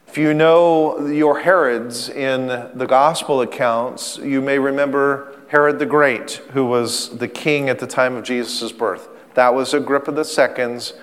If 0.05 0.17
you 0.17 0.33
know 0.33 1.07
your 1.07 1.39
Herods 1.39 2.09
in 2.09 2.47
the 2.47 2.85
gospel 2.85 3.39
accounts, 3.39 4.17
you 4.17 4.41
may 4.41 4.59
remember 4.59 5.39
Herod 5.47 5.79
the 5.79 5.85
Great, 5.85 6.41
who 6.51 6.65
was 6.65 7.17
the 7.19 7.27
king 7.29 7.69
at 7.69 7.79
the 7.79 7.87
time 7.87 8.15
of 8.15 8.25
Jesus' 8.25 8.73
birth. 8.73 9.07
That 9.33 9.55
was 9.55 9.73
Agrippa 9.73 10.11
II's 10.11 10.93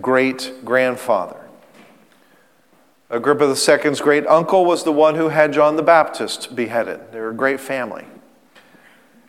great 0.00 0.52
grandfather. 0.64 1.39
Agrippa 3.10 3.44
II's 3.44 4.00
great 4.00 4.24
uncle 4.28 4.64
was 4.64 4.84
the 4.84 4.92
one 4.92 5.16
who 5.16 5.28
had 5.28 5.52
John 5.52 5.74
the 5.74 5.82
Baptist 5.82 6.54
beheaded. 6.54 7.10
They 7.10 7.18
were 7.18 7.30
a 7.30 7.34
great 7.34 7.58
family. 7.58 8.06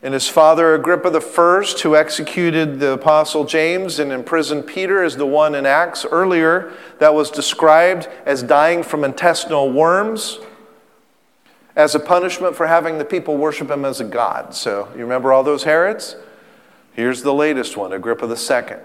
And 0.04 0.14
his 0.14 0.28
father, 0.28 0.76
Agrippa 0.76 1.10
I, 1.10 1.64
who 1.82 1.96
executed 1.96 2.80
the 2.80 2.94
apostle 2.94 3.44
James 3.44 3.98
and 3.98 4.12
imprisoned 4.12 4.68
Peter, 4.68 5.04
is 5.04 5.16
the 5.16 5.26
one 5.26 5.56
in 5.56 5.66
Acts 5.66 6.06
earlier 6.06 6.74
that 7.00 7.14
was 7.14 7.32
described 7.32 8.08
as 8.26 8.44
dying 8.44 8.84
from 8.84 9.04
intestinal 9.04 9.72
worms 9.72 10.40
as 11.76 11.96
a 11.96 12.00
punishment 12.00 12.56
for 12.56 12.68
having 12.68 12.98
the 12.98 13.06
people 13.06 13.38
worship 13.38 13.70
him 13.70 13.86
as 13.86 14.00
a 14.00 14.04
god. 14.04 14.54
So, 14.54 14.90
you 14.94 15.02
remember 15.02 15.32
all 15.32 15.44
those 15.44 15.64
Herods? 15.64 16.16
Here's 16.94 17.24
the 17.24 17.34
latest 17.34 17.78
one, 17.78 17.94
Agrippa 17.94 18.26
II. 18.26 18.78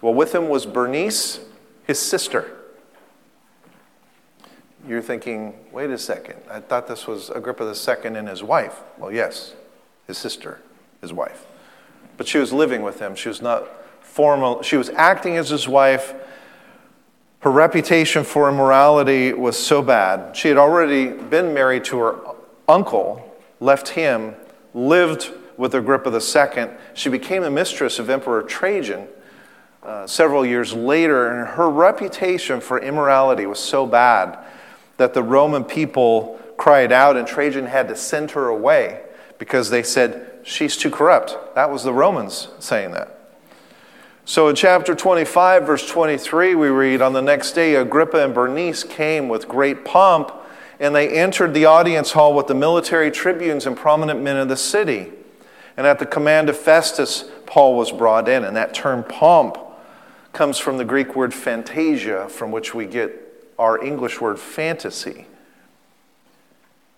Well, 0.00 0.14
with 0.14 0.34
him 0.34 0.48
was 0.48 0.66
Bernice, 0.66 1.40
his 1.86 1.98
sister. 1.98 2.55
You're 4.86 5.02
thinking, 5.02 5.54
wait 5.72 5.90
a 5.90 5.98
second, 5.98 6.40
I 6.48 6.60
thought 6.60 6.86
this 6.86 7.08
was 7.08 7.28
Agrippa 7.30 7.64
II 7.64 8.16
and 8.16 8.28
his 8.28 8.42
wife. 8.42 8.82
Well, 8.98 9.10
yes, 9.10 9.54
his 10.06 10.16
sister, 10.16 10.60
his 11.00 11.12
wife. 11.12 11.44
But 12.16 12.28
she 12.28 12.38
was 12.38 12.52
living 12.52 12.82
with 12.82 13.00
him. 13.00 13.16
She 13.16 13.28
was 13.28 13.42
not 13.42 13.66
formal, 14.00 14.62
she 14.62 14.76
was 14.76 14.88
acting 14.90 15.36
as 15.38 15.50
his 15.50 15.66
wife. 15.66 16.14
Her 17.40 17.50
reputation 17.50 18.22
for 18.22 18.48
immorality 18.48 19.32
was 19.32 19.58
so 19.58 19.82
bad. 19.82 20.36
She 20.36 20.48
had 20.48 20.56
already 20.56 21.08
been 21.08 21.52
married 21.52 21.84
to 21.86 21.98
her 21.98 22.18
uncle, 22.68 23.36
left 23.58 23.88
him, 23.88 24.36
lived 24.72 25.32
with 25.56 25.74
Agrippa 25.74 26.10
II. 26.10 26.68
She 26.94 27.08
became 27.08 27.42
the 27.42 27.50
mistress 27.50 27.98
of 27.98 28.08
Emperor 28.08 28.42
Trajan 28.42 29.08
uh, 29.82 30.06
several 30.06 30.46
years 30.46 30.72
later, 30.72 31.28
and 31.28 31.48
her 31.48 31.68
reputation 31.68 32.60
for 32.60 32.78
immorality 32.78 33.46
was 33.46 33.58
so 33.58 33.84
bad 33.84 34.38
that 34.96 35.14
the 35.14 35.22
Roman 35.22 35.64
people 35.64 36.40
cried 36.56 36.92
out, 36.92 37.16
and 37.16 37.26
Trajan 37.26 37.66
had 37.66 37.88
to 37.88 37.96
send 37.96 38.32
her 38.32 38.48
away 38.48 39.02
because 39.38 39.70
they 39.70 39.82
said, 39.82 40.32
She's 40.42 40.76
too 40.76 40.90
corrupt. 40.90 41.36
That 41.56 41.70
was 41.70 41.82
the 41.82 41.92
Romans 41.92 42.48
saying 42.60 42.92
that. 42.92 43.16
So 44.24 44.48
in 44.48 44.54
chapter 44.54 44.94
25, 44.94 45.66
verse 45.66 45.88
23, 45.88 46.54
we 46.54 46.68
read 46.68 47.02
On 47.02 47.12
the 47.12 47.22
next 47.22 47.52
day, 47.52 47.74
Agrippa 47.74 48.24
and 48.24 48.32
Bernice 48.32 48.84
came 48.84 49.28
with 49.28 49.48
great 49.48 49.84
pomp, 49.84 50.32
and 50.78 50.94
they 50.94 51.08
entered 51.08 51.52
the 51.52 51.64
audience 51.64 52.12
hall 52.12 52.34
with 52.34 52.46
the 52.46 52.54
military 52.54 53.10
tribunes 53.10 53.66
and 53.66 53.76
prominent 53.76 54.22
men 54.22 54.36
of 54.36 54.48
the 54.48 54.56
city. 54.56 55.12
And 55.76 55.86
at 55.86 55.98
the 55.98 56.06
command 56.06 56.48
of 56.48 56.56
Festus, 56.56 57.24
Paul 57.44 57.76
was 57.76 57.92
brought 57.92 58.28
in. 58.28 58.44
And 58.44 58.56
that 58.56 58.72
term 58.72 59.04
pomp 59.04 59.58
comes 60.32 60.58
from 60.58 60.78
the 60.78 60.84
Greek 60.84 61.16
word 61.16 61.34
fantasia, 61.34 62.28
from 62.28 62.50
which 62.50 62.74
we 62.74 62.86
get 62.86 63.25
our 63.58 63.82
English 63.82 64.20
word 64.20 64.38
fantasy. 64.38 65.26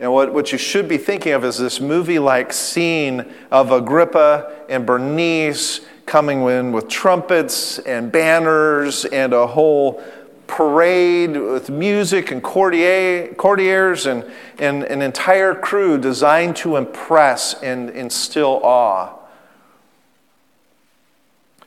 And 0.01 0.13
what, 0.13 0.33
what 0.33 0.53
you 0.53 0.59
should 0.59 0.89
be 0.89 0.97
thinking 0.97 1.33
of 1.33 1.45
is 1.45 1.59
this 1.59 1.81
movie 1.81 2.19
like 2.19 2.53
scene 2.53 3.25
of 3.51 3.73
Agrippa 3.73 4.65
and 4.69 4.87
Bernice 4.87 5.81
coming 6.07 6.43
in 6.43 6.73
with 6.73 6.89
trumpets 6.89 7.79
and 7.81 8.11
banners 8.11 9.05
and 9.05 9.33
a 9.33 9.47
whole 9.47 10.03
parade 10.47 11.37
with 11.37 11.69
music 11.69 12.31
and 12.31 12.43
courtier, 12.43 13.35
courtiers 13.35 14.07
and, 14.07 14.25
and 14.59 14.85
an 14.85 15.03
entire 15.03 15.55
crew 15.55 15.99
designed 15.99 16.57
to 16.57 16.77
impress 16.77 17.55
and 17.63 17.91
instill 17.91 18.61
awe. 18.63 19.15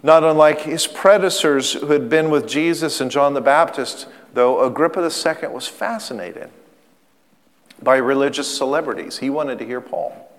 Not 0.03 0.23
unlike 0.23 0.61
his 0.61 0.87
predecessors 0.87 1.73
who 1.73 1.87
had 1.87 2.09
been 2.09 2.31
with 2.31 2.47
Jesus 2.47 2.99
and 2.99 3.11
John 3.11 3.35
the 3.35 3.41
Baptist, 3.41 4.07
though 4.33 4.65
Agrippa 4.65 5.01
II 5.01 5.49
was 5.49 5.67
fascinated 5.67 6.49
by 7.81 7.97
religious 7.97 8.55
celebrities. 8.55 9.17
He 9.17 9.29
wanted 9.29 9.59
to 9.59 9.65
hear 9.65 9.81
Paul. 9.81 10.29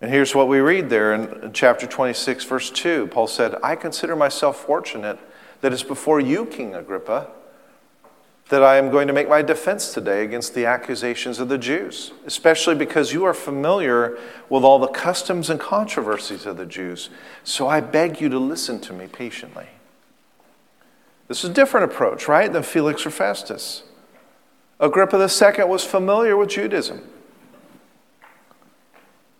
And 0.00 0.12
here's 0.12 0.34
what 0.34 0.48
we 0.48 0.58
read 0.58 0.90
there 0.90 1.14
in 1.14 1.52
chapter 1.52 1.86
26, 1.86 2.44
verse 2.44 2.70
2. 2.70 3.06
Paul 3.08 3.26
said, 3.26 3.54
I 3.62 3.74
consider 3.74 4.14
myself 4.14 4.64
fortunate 4.64 5.18
that 5.60 5.72
it's 5.72 5.82
before 5.82 6.20
you, 6.20 6.44
King 6.46 6.74
Agrippa, 6.74 7.28
that 8.50 8.62
I 8.62 8.76
am 8.76 8.90
going 8.90 9.06
to 9.06 9.14
make 9.14 9.28
my 9.28 9.40
defense 9.40 9.94
today 9.94 10.22
against 10.22 10.54
the 10.54 10.66
accusations 10.66 11.38
of 11.40 11.48
the 11.48 11.56
Jews, 11.56 12.12
especially 12.26 12.74
because 12.74 13.14
you 13.14 13.24
are 13.24 13.32
familiar 13.32 14.18
with 14.50 14.62
all 14.62 14.78
the 14.78 14.88
customs 14.88 15.48
and 15.48 15.58
controversies 15.58 16.44
of 16.44 16.58
the 16.58 16.66
Jews. 16.66 17.08
So 17.42 17.66
I 17.66 17.80
beg 17.80 18.20
you 18.20 18.28
to 18.28 18.38
listen 18.38 18.80
to 18.80 18.92
me 18.92 19.06
patiently. 19.06 19.68
This 21.28 21.42
is 21.42 21.50
a 21.50 21.52
different 21.54 21.90
approach, 21.90 22.28
right, 22.28 22.52
than 22.52 22.62
Felix 22.62 23.06
or 23.06 23.10
Festus. 23.10 23.82
Agrippa 24.78 25.16
II 25.16 25.64
was 25.64 25.84
familiar 25.84 26.36
with 26.36 26.50
Judaism. 26.50 27.02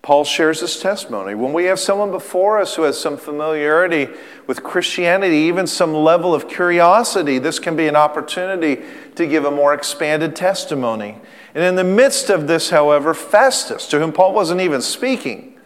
Paul 0.05 0.25
shares 0.25 0.61
his 0.61 0.81
testimony. 0.81 1.35
When 1.35 1.55
we 1.55 1.65
have 1.65 1.81
someone 1.81 2.11
before 2.11 2.61
us 2.61 2.75
who 2.75 2.83
has 2.83 3.01
some 3.01 3.17
familiarity 3.17 4.09
with 4.47 4.63
Christianity, 4.63 5.37
even 5.37 5.67
some 5.67 5.95
level 5.95 6.35
of 6.35 6.47
curiosity, 6.47 7.39
this 7.39 7.59
can 7.59 7.75
be 7.75 7.89
an 7.89 7.97
opportunity 7.97 8.83
to 9.15 9.27
give 9.27 9.47
a 9.47 9.51
more 9.51 9.73
expanded 9.73 10.37
testimony. 10.37 11.17
And 11.55 11.65
in 11.65 11.75
the 11.75 11.85
midst 11.85 12.29
of 12.29 12.47
this, 12.47 12.69
however, 12.69 13.15
Festus, 13.15 13.87
to 13.89 13.99
whom 13.99 14.13
Paul 14.13 14.35
wasn't 14.35 14.61
even 14.61 14.83
speaking, 14.83 15.59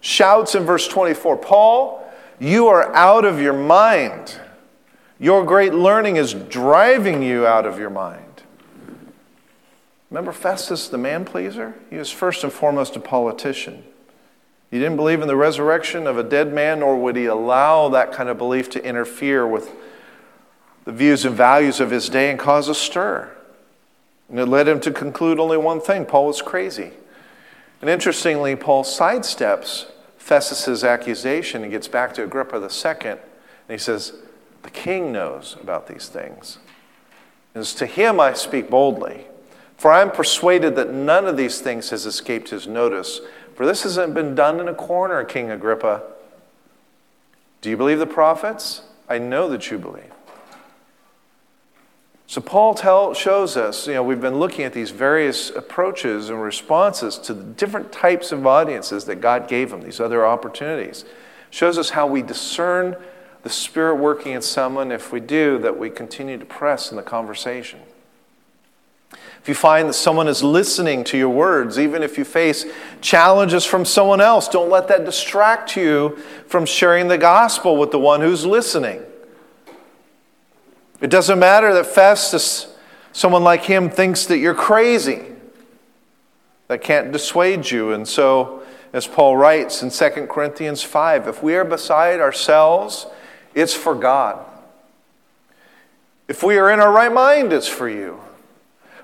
shouts 0.00 0.54
in 0.54 0.64
verse 0.64 0.86
24 0.86 1.38
Paul, 1.38 2.06
you 2.38 2.66
are 2.66 2.94
out 2.94 3.24
of 3.24 3.40
your 3.40 3.54
mind. 3.54 4.38
Your 5.18 5.44
great 5.44 5.72
learning 5.72 6.16
is 6.16 6.34
driving 6.34 7.22
you 7.22 7.46
out 7.46 7.66
of 7.66 7.78
your 7.78 7.90
mind. 7.90 8.22
Remember 10.10 10.32
Festus, 10.32 10.88
the 10.88 10.98
man 10.98 11.24
pleaser? 11.24 11.74
He 11.90 11.96
was 11.96 12.10
first 12.10 12.44
and 12.44 12.52
foremost 12.52 12.96
a 12.96 13.00
politician. 13.00 13.84
He 14.70 14.78
didn't 14.78 14.96
believe 14.96 15.22
in 15.22 15.28
the 15.28 15.36
resurrection 15.36 16.06
of 16.06 16.18
a 16.18 16.22
dead 16.22 16.52
man, 16.52 16.80
nor 16.80 17.00
would 17.00 17.16
he 17.16 17.26
allow 17.26 17.88
that 17.88 18.12
kind 18.12 18.28
of 18.28 18.38
belief 18.38 18.68
to 18.70 18.84
interfere 18.84 19.46
with 19.46 19.70
the 20.84 20.92
views 20.92 21.24
and 21.24 21.34
values 21.34 21.80
of 21.80 21.90
his 21.90 22.08
day 22.08 22.30
and 22.30 22.38
cause 22.38 22.68
a 22.68 22.74
stir. 22.74 23.30
And 24.28 24.38
it 24.38 24.46
led 24.46 24.68
him 24.68 24.80
to 24.80 24.90
conclude 24.90 25.38
only 25.38 25.56
one 25.56 25.80
thing 25.80 26.04
Paul 26.04 26.26
was 26.26 26.42
crazy. 26.42 26.90
And 27.80 27.90
interestingly, 27.90 28.56
Paul 28.56 28.84
sidesteps 28.84 29.86
Festus's 30.26 30.82
accusation 30.82 31.62
and 31.62 31.70
gets 31.70 31.86
back 31.86 32.12
to 32.14 32.24
Agrippa 32.24 32.56
II, 32.56 33.10
and 33.10 33.20
he 33.68 33.78
says, 33.78 34.12
the 34.66 34.72
king 34.72 35.12
knows 35.12 35.56
about 35.62 35.86
these 35.86 36.08
things. 36.08 36.58
As 37.54 37.72
to 37.74 37.86
him 37.86 38.18
I 38.18 38.32
speak 38.32 38.68
boldly, 38.68 39.26
for 39.76 39.92
I 39.92 40.02
am 40.02 40.10
persuaded 40.10 40.74
that 40.74 40.92
none 40.92 41.26
of 41.26 41.36
these 41.36 41.60
things 41.60 41.90
has 41.90 42.04
escaped 42.04 42.48
his 42.48 42.66
notice, 42.66 43.20
For 43.54 43.64
this 43.64 43.84
hasn't 43.84 44.12
been 44.12 44.34
done 44.34 44.58
in 44.58 44.66
a 44.66 44.74
corner, 44.74 45.22
King 45.24 45.52
Agrippa. 45.52 46.02
Do 47.60 47.70
you 47.70 47.76
believe 47.76 48.00
the 48.00 48.06
prophets? 48.06 48.82
I 49.08 49.18
know 49.18 49.48
that 49.50 49.70
you 49.70 49.78
believe. 49.78 50.12
So 52.26 52.40
Paul 52.40 52.74
tell, 52.74 53.14
shows 53.14 53.56
us, 53.56 53.86
you 53.86 53.94
know, 53.94 54.02
we've 54.02 54.20
been 54.20 54.40
looking 54.40 54.64
at 54.64 54.72
these 54.72 54.90
various 54.90 55.50
approaches 55.50 56.28
and 56.28 56.42
responses 56.42 57.18
to 57.18 57.34
the 57.34 57.44
different 57.44 57.92
types 57.92 58.32
of 58.32 58.44
audiences 58.44 59.04
that 59.04 59.20
God 59.20 59.46
gave 59.46 59.72
him, 59.72 59.82
these 59.82 60.00
other 60.00 60.26
opportunities. 60.26 61.04
Shows 61.50 61.78
us 61.78 61.90
how 61.90 62.08
we 62.08 62.22
discern 62.22 62.96
the 63.46 63.52
Spirit 63.52 63.94
working 63.94 64.32
in 64.32 64.42
someone. 64.42 64.90
If 64.90 65.12
we 65.12 65.20
do, 65.20 65.56
that 65.58 65.78
we 65.78 65.88
continue 65.88 66.36
to 66.36 66.44
press 66.44 66.90
in 66.90 66.96
the 66.96 67.02
conversation. 67.04 67.78
If 69.40 69.44
you 69.46 69.54
find 69.54 69.88
that 69.88 69.92
someone 69.92 70.26
is 70.26 70.42
listening 70.42 71.04
to 71.04 71.16
your 71.16 71.28
words, 71.28 71.78
even 71.78 72.02
if 72.02 72.18
you 72.18 72.24
face 72.24 72.66
challenges 73.00 73.64
from 73.64 73.84
someone 73.84 74.20
else, 74.20 74.48
don't 74.48 74.68
let 74.68 74.88
that 74.88 75.04
distract 75.04 75.76
you 75.76 76.18
from 76.48 76.66
sharing 76.66 77.06
the 77.06 77.18
gospel 77.18 77.76
with 77.76 77.92
the 77.92 78.00
one 78.00 78.20
who's 78.20 78.44
listening. 78.44 79.00
It 81.00 81.10
doesn't 81.10 81.38
matter 81.38 81.72
that 81.72 81.86
Festus, 81.86 82.74
someone 83.12 83.44
like 83.44 83.62
him, 83.62 83.90
thinks 83.90 84.26
that 84.26 84.38
you're 84.38 84.54
crazy. 84.54 85.22
That 86.66 86.82
can't 86.82 87.12
dissuade 87.12 87.70
you. 87.70 87.92
And 87.92 88.08
so, 88.08 88.64
as 88.92 89.06
Paul 89.06 89.36
writes 89.36 89.84
in 89.84 89.90
2 89.90 90.26
Corinthians 90.26 90.82
5, 90.82 91.28
if 91.28 91.44
we 91.44 91.54
are 91.54 91.64
beside 91.64 92.18
ourselves, 92.18 93.06
it's 93.56 93.74
for 93.74 93.96
God. 93.96 94.44
If 96.28 96.44
we 96.44 96.58
are 96.58 96.70
in 96.70 96.78
our 96.78 96.92
right 96.92 97.12
mind, 97.12 97.52
it's 97.52 97.66
for 97.66 97.88
you. 97.88 98.20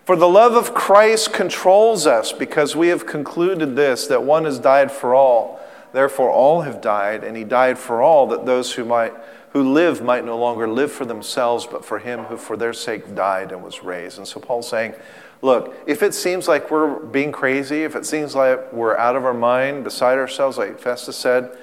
For 0.04 0.14
the 0.14 0.28
love 0.28 0.54
of 0.54 0.74
Christ 0.74 1.32
controls 1.32 2.06
us 2.06 2.32
because 2.32 2.76
we 2.76 2.88
have 2.88 3.06
concluded 3.06 3.74
this 3.74 4.06
that 4.08 4.22
one 4.22 4.44
has 4.44 4.58
died 4.58 4.92
for 4.92 5.14
all. 5.14 5.60
Therefore, 5.92 6.30
all 6.30 6.62
have 6.62 6.80
died, 6.80 7.24
and 7.24 7.36
he 7.36 7.44
died 7.44 7.78
for 7.78 8.02
all, 8.02 8.26
that 8.28 8.46
those 8.46 8.72
who 8.72 8.84
might 8.84 9.14
who 9.52 9.70
live 9.70 10.02
might 10.02 10.24
no 10.24 10.38
longer 10.38 10.66
live 10.66 10.90
for 10.90 11.04
themselves, 11.04 11.66
but 11.66 11.84
for 11.84 11.98
him 11.98 12.24
who 12.24 12.38
for 12.38 12.56
their 12.56 12.72
sake 12.72 13.14
died 13.14 13.52
and 13.52 13.62
was 13.62 13.82
raised. 13.82 14.16
And 14.16 14.26
so 14.26 14.40
Paul's 14.40 14.68
saying, 14.68 14.94
look, 15.42 15.76
if 15.86 16.02
it 16.02 16.14
seems 16.14 16.48
like 16.48 16.70
we're 16.70 16.98
being 16.98 17.32
crazy, 17.32 17.84
if 17.84 17.94
it 17.94 18.06
seems 18.06 18.34
like 18.34 18.72
we're 18.72 18.96
out 18.96 19.14
of 19.14 19.26
our 19.26 19.34
mind, 19.34 19.84
beside 19.84 20.16
ourselves, 20.16 20.56
like 20.56 20.78
Festus 20.78 21.18
said, 21.18 21.54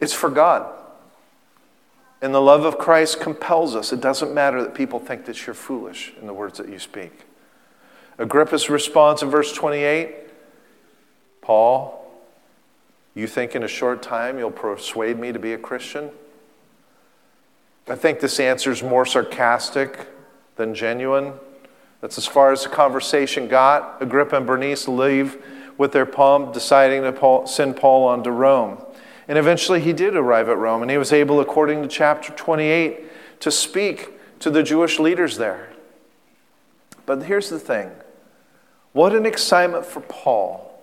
it's 0.00 0.12
for 0.12 0.28
God. 0.28 0.70
And 2.22 2.34
the 2.34 2.40
love 2.40 2.64
of 2.64 2.78
Christ 2.78 3.20
compels 3.20 3.76
us. 3.76 3.92
It 3.92 4.00
doesn't 4.00 4.32
matter 4.32 4.62
that 4.62 4.74
people 4.74 4.98
think 4.98 5.26
that 5.26 5.46
you're 5.46 5.54
foolish 5.54 6.12
in 6.20 6.26
the 6.26 6.32
words 6.32 6.58
that 6.58 6.68
you 6.68 6.78
speak. 6.78 7.24
Agrippa's 8.18 8.70
response 8.70 9.22
in 9.22 9.30
verse 9.30 9.52
28 9.52 10.14
Paul, 11.42 12.04
you 13.14 13.28
think 13.28 13.54
in 13.54 13.62
a 13.62 13.68
short 13.68 14.02
time 14.02 14.38
you'll 14.38 14.50
persuade 14.50 15.18
me 15.18 15.30
to 15.30 15.38
be 15.38 15.52
a 15.52 15.58
Christian? 15.58 16.10
I 17.88 17.94
think 17.94 18.18
this 18.18 18.40
answer 18.40 18.72
is 18.72 18.82
more 18.82 19.06
sarcastic 19.06 20.08
than 20.56 20.74
genuine. 20.74 21.34
That's 22.00 22.18
as 22.18 22.26
far 22.26 22.50
as 22.50 22.64
the 22.64 22.68
conversation 22.68 23.46
got. 23.46 24.02
Agrippa 24.02 24.36
and 24.36 24.46
Bernice 24.46 24.88
leave 24.88 25.40
with 25.78 25.92
their 25.92 26.06
palm, 26.06 26.50
deciding 26.52 27.02
to 27.02 27.42
send 27.46 27.76
Paul 27.76 28.08
on 28.08 28.24
to 28.24 28.32
Rome. 28.32 28.78
And 29.28 29.38
eventually 29.38 29.80
he 29.80 29.92
did 29.92 30.14
arrive 30.14 30.48
at 30.48 30.56
Rome, 30.56 30.82
and 30.82 30.90
he 30.90 30.98
was 30.98 31.12
able, 31.12 31.40
according 31.40 31.82
to 31.82 31.88
chapter 31.88 32.32
28, 32.32 33.40
to 33.40 33.50
speak 33.50 34.12
to 34.40 34.50
the 34.50 34.62
Jewish 34.62 34.98
leaders 34.98 35.36
there. 35.36 35.70
But 37.06 37.24
here's 37.24 37.50
the 37.50 37.58
thing 37.58 37.90
what 38.92 39.14
an 39.14 39.26
excitement 39.26 39.84
for 39.84 40.00
Paul 40.00 40.82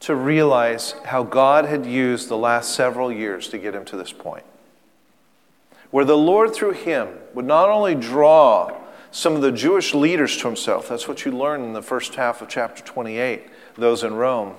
to 0.00 0.14
realize 0.14 0.94
how 1.04 1.22
God 1.22 1.64
had 1.64 1.86
used 1.86 2.28
the 2.28 2.36
last 2.36 2.74
several 2.74 3.10
years 3.10 3.48
to 3.48 3.58
get 3.58 3.74
him 3.74 3.84
to 3.86 3.96
this 3.96 4.12
point 4.12 4.44
where 5.94 6.04
the 6.04 6.16
Lord, 6.16 6.52
through 6.52 6.72
him, 6.72 7.08
would 7.34 7.44
not 7.44 7.68
only 7.68 7.94
draw 7.94 8.76
some 9.12 9.36
of 9.36 9.42
the 9.42 9.52
Jewish 9.52 9.94
leaders 9.94 10.36
to 10.38 10.48
himself, 10.48 10.88
that's 10.88 11.06
what 11.06 11.24
you 11.24 11.30
learn 11.30 11.62
in 11.62 11.72
the 11.72 11.82
first 11.82 12.16
half 12.16 12.42
of 12.42 12.48
chapter 12.48 12.82
28, 12.82 13.44
those 13.76 14.02
in 14.02 14.14
Rome, 14.14 14.56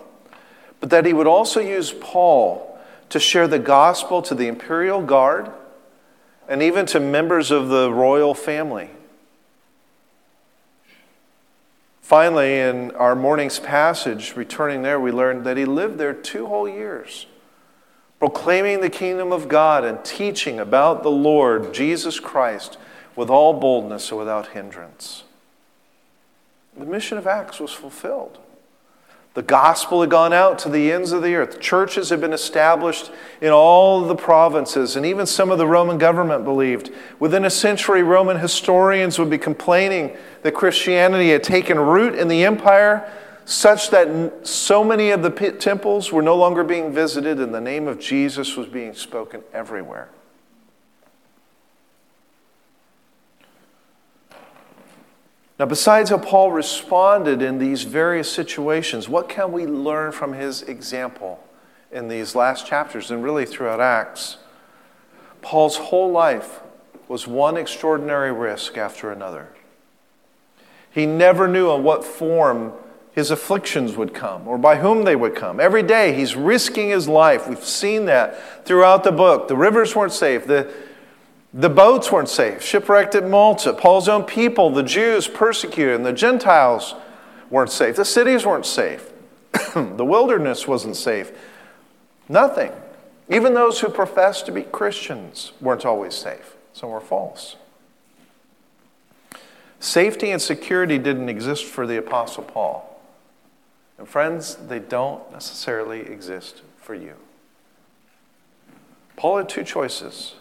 but 0.80 0.90
that 0.92 1.06
he 1.06 1.12
would 1.12 1.28
also 1.28 1.60
use 1.60 1.92
Paul 1.92 2.75
to 3.16 3.20
share 3.22 3.48
the 3.48 3.58
gospel 3.58 4.22
to 4.22 4.36
the 4.36 4.46
imperial 4.46 5.02
guard 5.02 5.50
and 6.50 6.62
even 6.62 6.86
to 6.86 7.00
members 7.00 7.50
of 7.50 7.70
the 7.70 7.90
royal 7.90 8.34
family. 8.34 8.90
Finally, 12.02 12.60
in 12.60 12.92
our 12.92 13.16
morning's 13.16 13.58
passage, 13.58 14.36
returning 14.36 14.82
there, 14.82 15.00
we 15.00 15.14
learned 15.14 15.46
that 15.46 15.56
he 15.56 15.64
lived 15.64 15.98
there 15.98 16.14
two 16.14 16.46
whole 16.48 16.68
years 16.68 17.26
proclaiming 18.20 18.82
the 18.82 18.90
kingdom 18.90 19.32
of 19.32 19.48
God 19.48 19.86
and 19.86 20.04
teaching 20.04 20.60
about 20.60 21.02
the 21.02 21.10
Lord 21.10 21.74
Jesus 21.74 22.20
Christ 22.20 22.78
with 23.16 23.30
all 23.30 23.54
boldness 23.54 24.10
and 24.10 24.20
without 24.20 24.48
hindrance. 24.48 25.24
The 26.78 26.86
mission 26.86 27.18
of 27.18 27.28
Acts 27.28 27.62
was 27.62 27.72
fulfilled. 27.72 28.40
The 29.36 29.44
gospel 29.44 30.00
had 30.00 30.10
gone 30.10 30.32
out 30.32 30.58
to 30.60 30.70
the 30.70 30.94
ends 30.94 31.12
of 31.12 31.22
the 31.22 31.36
earth. 31.36 31.60
Churches 31.60 32.10
had 32.10 32.22
been 32.22 32.32
established 32.32 33.12
in 33.42 33.52
all 33.52 34.02
the 34.02 34.16
provinces, 34.16 34.96
and 34.96 35.06
even 35.06 35.26
some 35.26 35.52
of 35.52 35.58
the 35.58 35.68
Roman 35.68 35.98
government 35.98 36.46
believed. 36.46 36.90
Within 37.20 37.44
a 37.44 37.50
century, 37.50 38.02
Roman 38.02 38.40
historians 38.40 39.20
would 39.20 39.30
be 39.30 39.38
complaining 39.38 40.16
that 40.44 40.54
Christianity 40.54 41.32
had 41.32 41.44
taken 41.44 41.78
root 41.78 42.16
in 42.16 42.30
the 42.30 42.46
empire 42.46 43.12
such 43.44 43.90
that 43.90 44.48
so 44.48 44.86
many 44.86 45.12
of 45.12 45.22
the 45.22 45.30
temples 45.52 46.14
were 46.14 46.22
no 46.22 46.36
longer 46.36 46.64
being 46.64 46.94
visited 46.94 47.40
and 47.40 47.54
the 47.54 47.62
name 47.62 47.90
of 47.90 48.00
Jesus 48.00 48.56
was 48.56 48.68
being 48.68 48.94
spoken 48.94 49.44
everywhere. 49.54 50.08
Now, 55.58 55.66
besides 55.66 56.10
how 56.10 56.18
Paul 56.18 56.52
responded 56.52 57.42
in 57.42 57.60
these 57.60 57.84
various 57.84 58.30
situations, 58.30 59.08
what 59.08 59.30
can 59.30 59.54
we 59.54 59.66
learn 59.66 60.12
from 60.12 60.34
his 60.34 60.64
example 60.64 61.42
in 61.92 62.10
these 62.10 62.36
last 62.36 62.68
chapters 62.68 63.10
and 63.10 63.24
really 63.24 63.46
throughout 63.46 63.80
Acts? 63.80 64.38
Paul's 65.42 65.78
whole 65.78 66.12
life 66.12 66.60
was 67.08 67.26
one 67.26 67.56
extraordinary 67.56 68.34
risk 68.34 68.78
after 68.78 69.12
another. 69.12 69.50
He 70.92 71.06
never 71.06 71.48
knew 71.48 71.72
in 71.72 71.84
what 71.84 72.04
form 72.04 72.74
his 73.14 73.32
afflictions 73.32 73.96
would 73.96 74.14
come 74.14 74.46
or 74.48 74.58
by 74.58 74.76
whom 74.78 75.06
they 75.06 75.16
would 75.16 75.36
come. 75.36 75.62
Every 75.62 75.84
day 75.84 76.14
he's 76.14 76.36
risking 76.36 76.90
his 76.90 77.08
life. 77.08 77.48
We've 77.48 77.64
seen 77.64 78.06
that 78.06 78.66
throughout 78.66 79.06
the 79.06 79.12
book. 79.12 79.48
The 79.48 79.56
rivers 79.56 79.96
weren't 79.96 80.12
safe, 80.12 80.46
the, 80.46 80.74
the 81.58 81.70
boats 81.70 82.12
weren't 82.12 82.28
safe, 82.28 82.62
shipwrecked 82.62 83.16
at 83.16 83.26
Malta. 83.26 83.72
Paul's 83.72 84.10
own 84.10 84.26
people, 84.26 84.70
the 84.72 84.84
Jews, 84.84 85.30
persecuted, 85.30 85.96
and 85.96 86.06
the 86.06 86.12
Gentiles 86.12 86.96
weren't 87.50 87.72
safe. 87.72 87.96
The 87.96 88.04
cities 88.04 88.46
weren't 88.46 88.66
safe. 88.66 89.10
the 89.74 90.04
wilderness 90.04 90.68
wasn't 90.68 90.98
safe. 90.98 91.32
Nothing. 92.28 92.74
Even 93.30 93.54
those 93.54 93.80
who 93.80 93.88
professed 93.88 94.46
to 94.48 94.52
be 94.52 94.64
Christians 94.64 95.54
weren't 95.62 95.86
always 95.86 96.14
safe. 96.14 96.58
Some 96.74 96.90
were 96.90 97.00
false. 97.00 97.56
Safety 99.80 100.32
and 100.32 100.42
security 100.42 100.98
didn't 100.98 101.30
exist 101.30 101.64
for 101.64 101.88
the 101.88 101.96
Apostle 101.96 102.44
Paul. 102.44 103.00
And 103.98 104.10
friends, 104.10 104.56
they 104.56 104.80
don't 104.80 105.32
necessarily 105.32 106.02
exist 106.02 106.64
for 106.82 106.96
you. 106.96 107.14
Paul 109.16 109.38
had 109.38 109.48
two 109.48 109.64
choices 109.64 110.36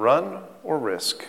run 0.00 0.42
or 0.64 0.78
risk. 0.78 1.24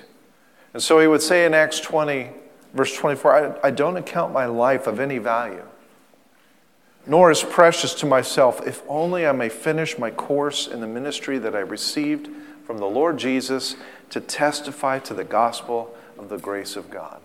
And 0.73 0.81
so 0.81 0.99
he 0.99 1.07
would 1.07 1.21
say 1.21 1.45
in 1.45 1.53
Acts 1.53 1.79
20, 1.79 2.29
verse 2.73 2.95
24, 2.95 3.59
I, 3.63 3.67
I 3.67 3.71
don't 3.71 3.97
account 3.97 4.33
my 4.33 4.45
life 4.45 4.87
of 4.87 4.99
any 4.99 5.17
value, 5.17 5.65
nor 7.05 7.29
is 7.29 7.43
precious 7.43 7.93
to 7.95 8.05
myself, 8.05 8.65
if 8.65 8.81
only 8.87 9.27
I 9.27 9.33
may 9.33 9.49
finish 9.49 9.97
my 9.97 10.11
course 10.11 10.67
in 10.67 10.79
the 10.79 10.87
ministry 10.87 11.37
that 11.39 11.55
I 11.55 11.59
received 11.59 12.29
from 12.65 12.77
the 12.77 12.85
Lord 12.85 13.17
Jesus 13.17 13.75
to 14.11 14.21
testify 14.21 14.99
to 14.99 15.13
the 15.13 15.23
gospel 15.23 15.93
of 16.17 16.29
the 16.29 16.37
grace 16.37 16.75
of 16.75 16.89
God. 16.89 17.19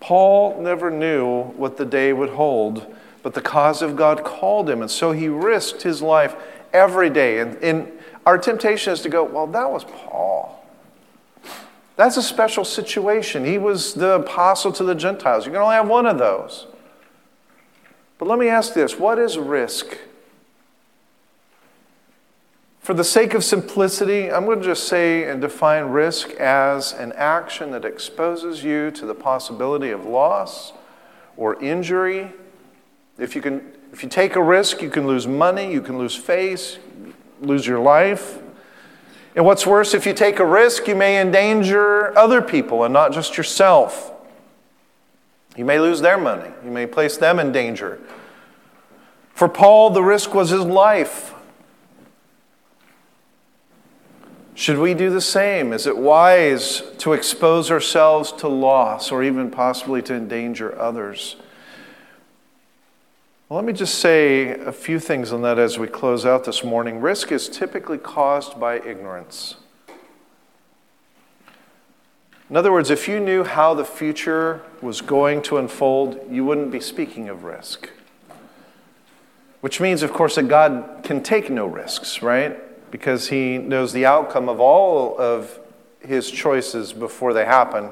Paul 0.00 0.60
never 0.60 0.90
knew 0.90 1.42
what 1.42 1.76
the 1.76 1.84
day 1.84 2.12
would 2.12 2.30
hold, 2.30 2.92
but 3.22 3.34
the 3.34 3.42
cause 3.42 3.82
of 3.82 3.96
God 3.96 4.24
called 4.24 4.68
him, 4.68 4.80
and 4.80 4.90
so 4.90 5.12
he 5.12 5.28
risked 5.28 5.82
his 5.82 6.00
life 6.00 6.34
every 6.72 7.10
day. 7.10 7.38
And, 7.38 7.56
and 7.56 7.92
our 8.26 8.38
temptation 8.38 8.92
is 8.92 9.00
to 9.02 9.08
go, 9.08 9.24
well, 9.24 9.46
that 9.48 9.70
was 9.70 9.84
Paul. 9.84 10.64
That's 11.96 12.16
a 12.16 12.22
special 12.22 12.64
situation. 12.64 13.44
He 13.44 13.58
was 13.58 13.94
the 13.94 14.16
apostle 14.16 14.72
to 14.72 14.84
the 14.84 14.94
Gentiles. 14.94 15.44
You 15.44 15.52
can 15.52 15.60
only 15.60 15.74
have 15.74 15.88
one 15.88 16.06
of 16.06 16.18
those. 16.18 16.66
But 18.18 18.28
let 18.28 18.38
me 18.38 18.48
ask 18.48 18.74
this 18.74 18.98
what 18.98 19.18
is 19.18 19.38
risk? 19.38 19.98
For 22.80 22.94
the 22.94 23.04
sake 23.04 23.34
of 23.34 23.44
simplicity, 23.44 24.32
I'm 24.32 24.46
going 24.46 24.60
to 24.60 24.64
just 24.64 24.88
say 24.88 25.24
and 25.24 25.40
define 25.40 25.84
risk 25.84 26.30
as 26.32 26.92
an 26.94 27.12
action 27.12 27.70
that 27.72 27.84
exposes 27.84 28.64
you 28.64 28.90
to 28.92 29.06
the 29.06 29.14
possibility 29.14 29.90
of 29.90 30.06
loss 30.06 30.72
or 31.36 31.62
injury. 31.62 32.32
If 33.18 33.36
you 33.36 33.42
can 33.42 33.72
If 33.92 34.02
you 34.02 34.08
take 34.08 34.36
a 34.36 34.42
risk, 34.42 34.80
you 34.82 34.88
can 34.88 35.06
lose 35.06 35.26
money, 35.26 35.72
you 35.72 35.82
can 35.82 35.98
lose 35.98 36.14
face, 36.14 36.78
lose 37.40 37.66
your 37.66 37.78
life. 37.78 38.38
And 39.34 39.44
what's 39.44 39.66
worse, 39.66 39.94
if 39.94 40.06
you 40.06 40.12
take 40.12 40.38
a 40.38 40.44
risk, 40.44 40.88
you 40.88 40.96
may 40.96 41.20
endanger 41.20 42.16
other 42.18 42.42
people 42.42 42.84
and 42.84 42.92
not 42.92 43.12
just 43.12 43.36
yourself. 43.36 44.12
You 45.56 45.64
may 45.64 45.78
lose 45.78 46.00
their 46.00 46.18
money, 46.18 46.50
you 46.64 46.70
may 46.70 46.86
place 46.86 47.16
them 47.16 47.38
in 47.38 47.52
danger. 47.52 48.00
For 49.34 49.48
Paul, 49.48 49.90
the 49.90 50.02
risk 50.02 50.34
was 50.34 50.50
his 50.50 50.64
life. 50.64 51.34
Should 54.54 54.78
we 54.78 54.92
do 54.92 55.08
the 55.08 55.22
same? 55.22 55.72
Is 55.72 55.86
it 55.86 55.96
wise 55.96 56.82
to 56.98 57.14
expose 57.14 57.70
ourselves 57.70 58.30
to 58.32 58.48
loss 58.48 59.10
or 59.10 59.22
even 59.22 59.50
possibly 59.50 60.02
to 60.02 60.14
endanger 60.14 60.78
others? 60.78 61.36
Well, 63.50 63.56
let 63.56 63.66
me 63.66 63.72
just 63.72 63.96
say 63.96 64.50
a 64.50 64.70
few 64.70 65.00
things 65.00 65.32
on 65.32 65.42
that 65.42 65.58
as 65.58 65.76
we 65.76 65.88
close 65.88 66.24
out 66.24 66.44
this 66.44 66.62
morning. 66.62 67.00
Risk 67.00 67.32
is 67.32 67.48
typically 67.48 67.98
caused 67.98 68.60
by 68.60 68.78
ignorance. 68.78 69.56
In 72.48 72.56
other 72.56 72.70
words, 72.70 72.90
if 72.90 73.08
you 73.08 73.18
knew 73.18 73.42
how 73.42 73.74
the 73.74 73.84
future 73.84 74.62
was 74.80 75.00
going 75.00 75.42
to 75.42 75.56
unfold, 75.56 76.20
you 76.30 76.44
wouldn't 76.44 76.70
be 76.70 76.78
speaking 76.78 77.28
of 77.28 77.42
risk. 77.42 77.90
Which 79.62 79.80
means, 79.80 80.04
of 80.04 80.12
course, 80.12 80.36
that 80.36 80.46
God 80.46 81.00
can 81.02 81.20
take 81.20 81.50
no 81.50 81.66
risks, 81.66 82.22
right? 82.22 82.56
Because 82.92 83.30
He 83.30 83.58
knows 83.58 83.92
the 83.92 84.06
outcome 84.06 84.48
of 84.48 84.60
all 84.60 85.20
of 85.20 85.58
His 85.98 86.30
choices 86.30 86.92
before 86.92 87.34
they 87.34 87.46
happen. 87.46 87.90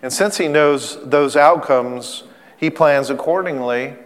And 0.00 0.10
since 0.10 0.38
He 0.38 0.48
knows 0.48 0.96
those 1.06 1.36
outcomes, 1.36 2.22
He 2.56 2.70
plans 2.70 3.10
accordingly 3.10 3.98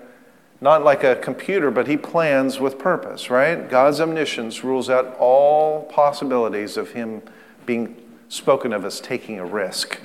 not 0.61 0.83
like 0.83 1.05
a 1.05 1.16
computer, 1.16 1.71
but 1.71 1.87
he 1.87 1.97
plans 1.97 2.59
with 2.59 2.79
purpose, 2.79 3.31
right? 3.31 3.68
God's 3.68 4.01
omniscience 4.01 4.64
rules 4.64 4.90
out 4.90 5.16
all 5.18 5.85
possibilities 5.85 6.77
of 6.77 6.92
him 6.92 7.23
being 7.64 7.97
spoken 8.29 8.73
of 8.73 8.85
as 8.85 9.01
taking 9.01 9.38
a 9.38 9.44
risk. 9.44 10.01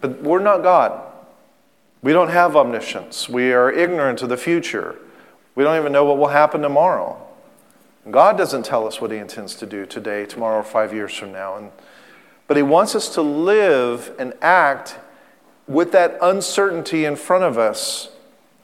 But 0.00 0.22
we're 0.22 0.38
not 0.38 0.62
God. 0.62 1.00
We 2.02 2.12
don't 2.12 2.28
have 2.28 2.54
omniscience. 2.54 3.28
We 3.28 3.52
are 3.52 3.72
ignorant 3.72 4.22
of 4.22 4.28
the 4.28 4.36
future. 4.36 4.96
We 5.54 5.64
don't 5.64 5.78
even 5.78 5.92
know 5.92 6.04
what 6.04 6.18
will 6.18 6.28
happen 6.28 6.60
tomorrow. 6.60 7.20
God 8.10 8.36
doesn't 8.36 8.64
tell 8.64 8.86
us 8.86 9.00
what 9.00 9.10
he 9.10 9.16
intends 9.16 9.54
to 9.56 9.66
do 9.66 9.86
today, 9.86 10.26
tomorrow, 10.26 10.60
or 10.60 10.64
five 10.64 10.92
years 10.92 11.14
from 11.14 11.32
now. 11.32 11.56
And, 11.56 11.70
but 12.46 12.56
he 12.56 12.62
wants 12.62 12.94
us 12.94 13.08
to 13.14 13.22
live 13.22 14.12
and 14.18 14.34
act 14.42 14.98
with 15.66 15.92
that 15.92 16.18
uncertainty 16.20 17.06
in 17.06 17.16
front 17.16 17.44
of 17.44 17.56
us 17.56 18.10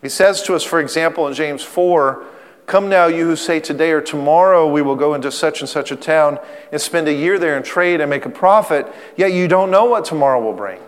he 0.03 0.09
says 0.09 0.43
to 0.43 0.55
us, 0.55 0.65
for 0.65 0.81
example, 0.81 1.27
in 1.29 1.35
James 1.35 1.63
4, 1.63 2.25
Come 2.67 2.89
now, 2.89 3.07
you 3.07 3.25
who 3.25 3.35
say 3.35 3.59
today 3.59 3.91
or 3.91 4.01
tomorrow 4.01 4.65
we 4.71 4.81
will 4.81 4.95
go 4.95 5.15
into 5.15 5.33
such 5.33 5.61
and 5.61 5.69
such 5.69 5.91
a 5.91 5.97
town 5.97 6.39
and 6.71 6.81
spend 6.81 7.09
a 7.09 7.13
year 7.13 7.37
there 7.37 7.57
and 7.57 7.65
trade 7.65 8.01
and 8.01 8.09
make 8.09 8.25
a 8.27 8.31
profit, 8.31 8.87
yet 9.17 9.33
you 9.33 9.49
don't 9.49 9.73
know 9.73 9.87
what 9.87 10.05
tomorrow 10.05 10.41
will 10.41 10.55
bring. 10.55 10.81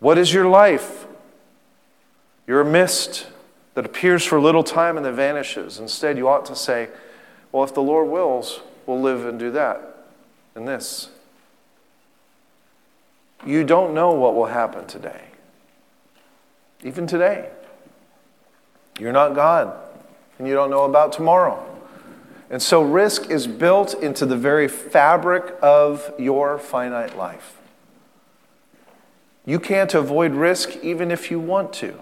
What 0.00 0.18
is 0.18 0.32
your 0.32 0.46
life? 0.46 1.06
You're 2.48 2.62
a 2.62 2.64
mist 2.64 3.28
that 3.74 3.86
appears 3.86 4.24
for 4.24 4.38
a 4.38 4.42
little 4.42 4.64
time 4.64 4.96
and 4.96 5.06
then 5.06 5.14
vanishes. 5.14 5.78
Instead, 5.78 6.18
you 6.18 6.26
ought 6.26 6.44
to 6.46 6.56
say, 6.56 6.88
Well, 7.52 7.62
if 7.62 7.72
the 7.72 7.82
Lord 7.82 8.08
wills, 8.08 8.60
we'll 8.86 9.00
live 9.00 9.24
and 9.24 9.38
do 9.38 9.52
that 9.52 10.08
and 10.56 10.66
this. 10.66 11.10
You 13.46 13.62
don't 13.62 13.94
know 13.94 14.10
what 14.10 14.34
will 14.34 14.46
happen 14.46 14.86
today, 14.86 15.22
even 16.82 17.06
today. 17.06 17.50
You're 19.00 19.12
not 19.12 19.34
God, 19.34 19.74
and 20.38 20.46
you 20.46 20.52
don't 20.52 20.68
know 20.68 20.84
about 20.84 21.14
tomorrow. 21.14 21.66
And 22.50 22.60
so 22.60 22.82
risk 22.82 23.30
is 23.30 23.46
built 23.46 23.94
into 23.94 24.26
the 24.26 24.36
very 24.36 24.68
fabric 24.68 25.54
of 25.62 26.12
your 26.18 26.58
finite 26.58 27.16
life. 27.16 27.56
You 29.46 29.58
can't 29.58 29.94
avoid 29.94 30.32
risk 30.32 30.76
even 30.82 31.10
if 31.10 31.30
you 31.30 31.40
want 31.40 31.72
to, 31.74 31.98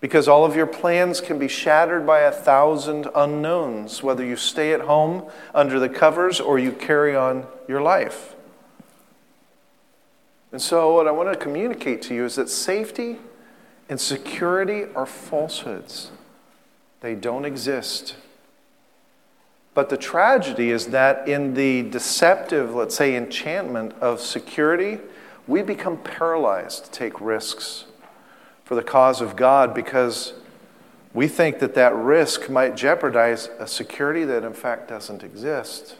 because 0.00 0.26
all 0.26 0.44
of 0.44 0.56
your 0.56 0.66
plans 0.66 1.20
can 1.20 1.38
be 1.38 1.46
shattered 1.46 2.04
by 2.04 2.20
a 2.20 2.32
thousand 2.32 3.06
unknowns, 3.14 4.02
whether 4.02 4.24
you 4.24 4.34
stay 4.34 4.72
at 4.72 4.80
home 4.80 5.30
under 5.54 5.78
the 5.78 5.88
covers 5.88 6.40
or 6.40 6.58
you 6.58 6.72
carry 6.72 7.14
on 7.14 7.46
your 7.68 7.80
life. 7.80 8.34
And 10.50 10.60
so, 10.60 10.94
what 10.94 11.06
I 11.06 11.12
want 11.12 11.32
to 11.32 11.38
communicate 11.38 12.02
to 12.02 12.14
you 12.14 12.24
is 12.24 12.34
that 12.36 12.48
safety 12.48 13.18
and 13.88 14.00
security 14.00 14.84
are 14.94 15.06
falsehoods, 15.06 16.10
they 17.00 17.14
don't 17.14 17.44
exist. 17.44 18.16
But 19.74 19.88
the 19.88 19.96
tragedy 19.96 20.70
is 20.70 20.88
that 20.88 21.28
in 21.28 21.54
the 21.54 21.82
deceptive, 21.82 22.74
let's 22.74 22.96
say, 22.96 23.14
enchantment 23.16 23.94
of 24.00 24.20
security, 24.20 24.98
we 25.46 25.62
become 25.62 25.96
paralyzed 25.98 26.86
to 26.86 26.90
take 26.90 27.20
risks 27.20 27.84
for 28.64 28.74
the 28.74 28.82
cause 28.82 29.20
of 29.20 29.36
God 29.36 29.72
because 29.72 30.34
we 31.14 31.26
think 31.28 31.58
that 31.60 31.74
that 31.74 31.94
risk 31.94 32.50
might 32.50 32.76
jeopardize 32.76 33.48
a 33.58 33.66
security 33.66 34.24
that 34.24 34.44
in 34.44 34.52
fact 34.52 34.88
doesn't 34.88 35.22
exist. 35.22 35.96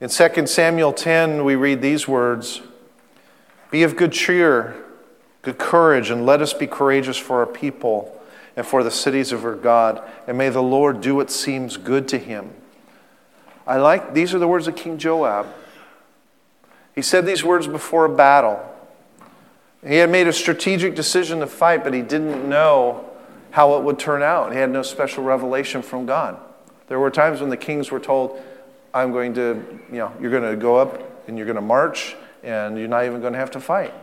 In 0.00 0.08
2 0.08 0.46
Samuel 0.46 0.92
10, 0.92 1.44
we 1.44 1.56
read 1.56 1.82
these 1.82 2.06
words 2.06 2.60
Be 3.72 3.82
of 3.82 3.96
good 3.96 4.12
cheer 4.12 4.84
good 5.42 5.58
courage, 5.58 6.10
and 6.10 6.26
let 6.26 6.42
us 6.42 6.52
be 6.52 6.66
courageous 6.66 7.16
for 7.16 7.40
our 7.40 7.46
people 7.46 8.14
and 8.56 8.66
for 8.66 8.82
the 8.82 8.90
cities 8.90 9.32
of 9.32 9.44
our 9.44 9.54
God. 9.54 10.02
And 10.26 10.36
may 10.36 10.48
the 10.48 10.62
Lord 10.62 11.00
do 11.00 11.14
what 11.14 11.30
seems 11.30 11.76
good 11.76 12.08
to 12.08 12.18
him. 12.18 12.50
I 13.66 13.76
like, 13.76 14.14
these 14.14 14.34
are 14.34 14.38
the 14.38 14.48
words 14.48 14.66
of 14.66 14.76
King 14.76 14.98
Joab. 14.98 15.46
He 16.94 17.02
said 17.02 17.26
these 17.26 17.44
words 17.44 17.66
before 17.66 18.06
a 18.06 18.08
battle. 18.08 18.60
He 19.86 19.96
had 19.96 20.10
made 20.10 20.26
a 20.26 20.32
strategic 20.32 20.96
decision 20.96 21.40
to 21.40 21.46
fight, 21.46 21.84
but 21.84 21.94
he 21.94 22.02
didn't 22.02 22.48
know 22.48 23.08
how 23.50 23.76
it 23.76 23.84
would 23.84 23.98
turn 23.98 24.22
out. 24.22 24.52
He 24.52 24.58
had 24.58 24.70
no 24.70 24.82
special 24.82 25.22
revelation 25.22 25.82
from 25.82 26.06
God. 26.06 26.36
There 26.88 26.98
were 26.98 27.10
times 27.10 27.40
when 27.40 27.50
the 27.50 27.56
kings 27.56 27.90
were 27.90 28.00
told, 28.00 28.42
I'm 28.92 29.12
going 29.12 29.34
to, 29.34 29.62
you 29.92 29.98
know, 29.98 30.12
you're 30.20 30.30
going 30.30 30.50
to 30.50 30.56
go 30.56 30.76
up 30.76 31.28
and 31.28 31.36
you're 31.36 31.46
going 31.46 31.56
to 31.56 31.62
march 31.62 32.16
and 32.42 32.78
you're 32.78 32.88
not 32.88 33.04
even 33.04 33.20
going 33.20 33.34
to 33.34 33.38
have 33.38 33.52
to 33.52 33.60
fight. 33.60 33.94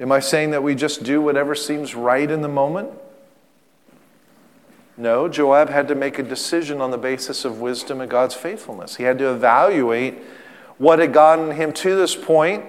Am 0.00 0.10
I 0.10 0.20
saying 0.20 0.50
that 0.50 0.62
we 0.62 0.74
just 0.74 1.02
do 1.02 1.20
whatever 1.20 1.54
seems 1.54 1.94
right 1.94 2.30
in 2.30 2.42
the 2.42 2.48
moment? 2.48 2.90
No, 4.96 5.28
Joab 5.28 5.70
had 5.70 5.88
to 5.88 5.94
make 5.94 6.18
a 6.18 6.22
decision 6.22 6.80
on 6.80 6.90
the 6.90 6.98
basis 6.98 7.44
of 7.44 7.60
wisdom 7.60 8.00
and 8.00 8.10
God's 8.10 8.34
faithfulness. 8.34 8.96
He 8.96 9.04
had 9.04 9.18
to 9.18 9.30
evaluate 9.32 10.18
what 10.78 10.98
had 10.98 11.12
gotten 11.12 11.52
him 11.52 11.72
to 11.74 11.96
this 11.96 12.14
point 12.14 12.64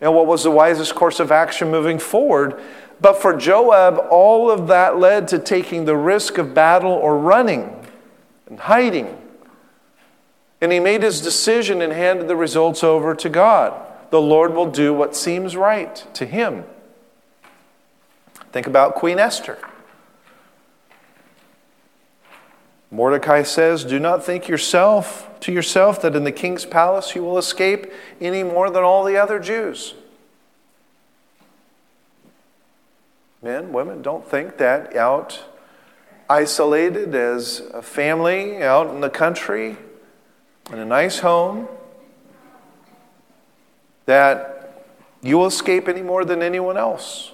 and 0.00 0.14
what 0.14 0.26
was 0.26 0.44
the 0.44 0.50
wisest 0.50 0.94
course 0.94 1.20
of 1.20 1.32
action 1.32 1.70
moving 1.70 1.98
forward. 1.98 2.60
But 3.00 3.20
for 3.20 3.36
Joab, 3.36 4.06
all 4.10 4.50
of 4.50 4.68
that 4.68 4.98
led 4.98 5.28
to 5.28 5.38
taking 5.38 5.84
the 5.84 5.96
risk 5.96 6.38
of 6.38 6.54
battle 6.54 6.92
or 6.92 7.18
running 7.18 7.86
and 8.46 8.60
hiding. 8.60 9.18
And 10.60 10.72
he 10.72 10.80
made 10.80 11.02
his 11.02 11.20
decision 11.20 11.82
and 11.82 11.92
handed 11.92 12.28
the 12.28 12.36
results 12.36 12.84
over 12.84 13.14
to 13.14 13.28
God. 13.28 13.83
The 14.14 14.22
Lord 14.22 14.54
will 14.54 14.70
do 14.70 14.94
what 14.94 15.16
seems 15.16 15.56
right 15.56 15.96
to 16.14 16.24
him. 16.24 16.62
Think 18.52 18.68
about 18.68 18.94
Queen 18.94 19.18
Esther. 19.18 19.58
Mordecai 22.92 23.42
says, 23.42 23.84
Do 23.84 23.98
not 23.98 24.24
think 24.24 24.46
yourself 24.46 25.28
to 25.40 25.50
yourself 25.50 26.00
that 26.02 26.14
in 26.14 26.22
the 26.22 26.30
king's 26.30 26.64
palace 26.64 27.16
you 27.16 27.24
will 27.24 27.38
escape 27.38 27.92
any 28.20 28.44
more 28.44 28.70
than 28.70 28.84
all 28.84 29.02
the 29.02 29.16
other 29.16 29.40
Jews. 29.40 29.94
Men, 33.42 33.72
women, 33.72 34.00
don't 34.00 34.24
think 34.24 34.58
that 34.58 34.94
out 34.94 35.42
isolated 36.30 37.16
as 37.16 37.62
a 37.74 37.82
family 37.82 38.62
out 38.62 38.86
in 38.94 39.00
the 39.00 39.10
country 39.10 39.76
in 40.70 40.78
a 40.78 40.84
nice 40.84 41.18
home 41.18 41.66
that 44.06 44.84
you 45.22 45.38
will 45.38 45.46
escape 45.46 45.88
any 45.88 46.02
more 46.02 46.24
than 46.24 46.42
anyone 46.42 46.76
else. 46.76 47.32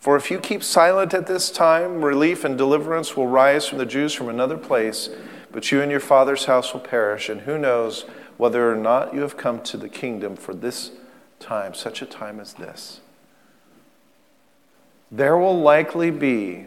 For 0.00 0.16
if 0.16 0.30
you 0.30 0.38
keep 0.38 0.62
silent 0.62 1.14
at 1.14 1.26
this 1.26 1.50
time, 1.50 2.04
relief 2.04 2.44
and 2.44 2.58
deliverance 2.58 3.16
will 3.16 3.26
rise 3.26 3.66
from 3.66 3.78
the 3.78 3.86
Jews 3.86 4.12
from 4.12 4.28
another 4.28 4.58
place, 4.58 5.08
but 5.50 5.72
you 5.72 5.80
and 5.80 5.90
your 5.90 6.00
father's 6.00 6.44
house 6.44 6.72
will 6.72 6.80
perish. 6.80 7.28
And 7.28 7.42
who 7.42 7.56
knows 7.56 8.04
whether 8.36 8.70
or 8.70 8.76
not 8.76 9.14
you 9.14 9.20
have 9.20 9.36
come 9.36 9.62
to 9.62 9.76
the 9.76 9.88
kingdom 9.88 10.36
for 10.36 10.52
this 10.52 10.90
time, 11.40 11.74
such 11.74 12.02
a 12.02 12.06
time 12.06 12.40
as 12.40 12.54
this. 12.54 13.00
There 15.10 15.38
will 15.38 15.58
likely 15.58 16.10
be 16.10 16.66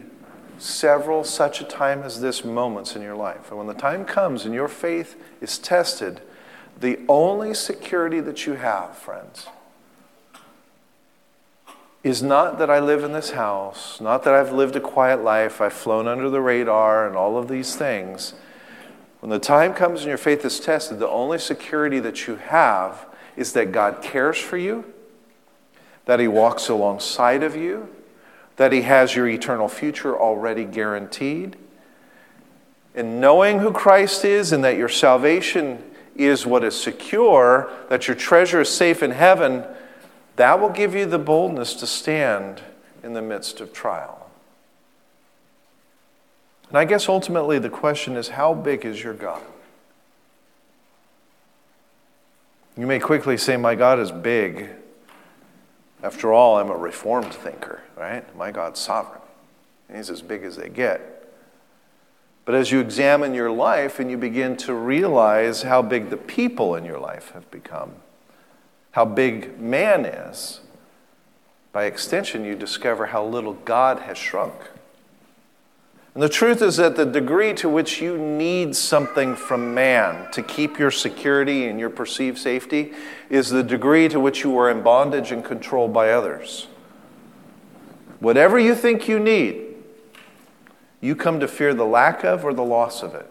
several 0.58 1.22
such 1.22 1.60
a 1.60 1.64
time 1.64 2.02
as 2.02 2.20
this 2.20 2.44
moments 2.44 2.96
in 2.96 3.02
your 3.02 3.16
life. 3.16 3.50
And 3.50 3.58
when 3.58 3.66
the 3.66 3.74
time 3.74 4.04
comes 4.04 4.44
and 4.44 4.54
your 4.54 4.68
faith 4.68 5.16
is 5.40 5.58
tested, 5.58 6.20
the 6.80 6.98
only 7.08 7.54
security 7.54 8.20
that 8.20 8.46
you 8.46 8.54
have, 8.54 8.96
friends, 8.96 9.48
is 12.04 12.22
not 12.22 12.58
that 12.58 12.70
I 12.70 12.78
live 12.78 13.02
in 13.02 13.12
this 13.12 13.30
house, 13.30 14.00
not 14.00 14.22
that 14.24 14.34
I've 14.34 14.52
lived 14.52 14.76
a 14.76 14.80
quiet 14.80 15.22
life, 15.22 15.60
I've 15.60 15.72
flown 15.72 16.06
under 16.06 16.30
the 16.30 16.40
radar, 16.40 17.06
and 17.06 17.16
all 17.16 17.36
of 17.36 17.48
these 17.48 17.74
things. 17.74 18.34
When 19.20 19.30
the 19.30 19.40
time 19.40 19.74
comes 19.74 20.00
and 20.00 20.08
your 20.08 20.18
faith 20.18 20.44
is 20.44 20.60
tested, 20.60 21.00
the 21.00 21.08
only 21.08 21.38
security 21.38 21.98
that 22.00 22.28
you 22.28 22.36
have 22.36 23.06
is 23.36 23.52
that 23.52 23.72
God 23.72 24.00
cares 24.00 24.38
for 24.38 24.56
you, 24.56 24.84
that 26.04 26.20
He 26.20 26.28
walks 26.28 26.68
alongside 26.68 27.42
of 27.42 27.56
you, 27.56 27.88
that 28.56 28.70
He 28.70 28.82
has 28.82 29.16
your 29.16 29.26
eternal 29.26 29.68
future 29.68 30.16
already 30.16 30.64
guaranteed. 30.64 31.56
And 32.94 33.20
knowing 33.20 33.58
who 33.58 33.72
Christ 33.72 34.24
is 34.24 34.52
and 34.52 34.62
that 34.62 34.76
your 34.76 34.88
salvation 34.88 35.82
is 36.18 36.44
what 36.44 36.64
is 36.64 36.78
secure, 36.78 37.70
that 37.88 38.08
your 38.08 38.16
treasure 38.16 38.60
is 38.60 38.68
safe 38.68 39.02
in 39.02 39.12
heaven, 39.12 39.64
that 40.36 40.60
will 40.60 40.68
give 40.68 40.94
you 40.94 41.06
the 41.06 41.18
boldness 41.18 41.74
to 41.74 41.86
stand 41.86 42.60
in 43.02 43.14
the 43.14 43.22
midst 43.22 43.60
of 43.60 43.72
trial. 43.72 44.28
And 46.68 46.76
I 46.76 46.84
guess 46.84 47.08
ultimately 47.08 47.58
the 47.58 47.70
question 47.70 48.16
is 48.16 48.28
how 48.28 48.52
big 48.52 48.84
is 48.84 49.02
your 49.02 49.14
God? 49.14 49.42
You 52.76 52.86
may 52.86 53.00
quickly 53.00 53.36
say, 53.36 53.56
My 53.56 53.74
God 53.74 53.98
is 53.98 54.12
big. 54.12 54.68
After 56.02 56.32
all, 56.32 56.58
I'm 56.58 56.70
a 56.70 56.76
reformed 56.76 57.34
thinker, 57.34 57.82
right? 57.96 58.36
My 58.36 58.52
God's 58.52 58.78
sovereign. 58.78 59.20
He's 59.92 60.10
as 60.10 60.22
big 60.22 60.44
as 60.44 60.54
they 60.54 60.68
get. 60.68 61.17
But 62.48 62.54
as 62.54 62.72
you 62.72 62.80
examine 62.80 63.34
your 63.34 63.50
life 63.50 64.00
and 64.00 64.10
you 64.10 64.16
begin 64.16 64.56
to 64.56 64.72
realize 64.72 65.64
how 65.64 65.82
big 65.82 66.08
the 66.08 66.16
people 66.16 66.76
in 66.76 66.84
your 66.86 66.98
life 66.98 67.30
have 67.32 67.50
become, 67.50 67.96
how 68.92 69.04
big 69.04 69.60
man 69.60 70.06
is, 70.06 70.60
by 71.74 71.84
extension, 71.84 72.46
you 72.46 72.54
discover 72.54 73.04
how 73.04 73.22
little 73.22 73.52
God 73.52 73.98
has 73.98 74.16
shrunk. 74.16 74.54
And 76.14 76.22
the 76.22 76.28
truth 76.30 76.62
is 76.62 76.78
that 76.78 76.96
the 76.96 77.04
degree 77.04 77.52
to 77.52 77.68
which 77.68 78.00
you 78.00 78.16
need 78.16 78.74
something 78.74 79.36
from 79.36 79.74
man 79.74 80.32
to 80.32 80.42
keep 80.42 80.78
your 80.78 80.90
security 80.90 81.66
and 81.66 81.78
your 81.78 81.90
perceived 81.90 82.38
safety 82.38 82.94
is 83.28 83.50
the 83.50 83.62
degree 83.62 84.08
to 84.08 84.18
which 84.18 84.42
you 84.42 84.56
are 84.56 84.70
in 84.70 84.80
bondage 84.80 85.32
and 85.32 85.44
controlled 85.44 85.92
by 85.92 86.12
others. 86.12 86.66
Whatever 88.20 88.58
you 88.58 88.74
think 88.74 89.06
you 89.06 89.20
need, 89.20 89.67
you 91.00 91.14
come 91.14 91.40
to 91.40 91.48
fear 91.48 91.74
the 91.74 91.84
lack 91.84 92.24
of 92.24 92.44
or 92.44 92.52
the 92.52 92.64
loss 92.64 93.02
of 93.02 93.14
it. 93.14 93.30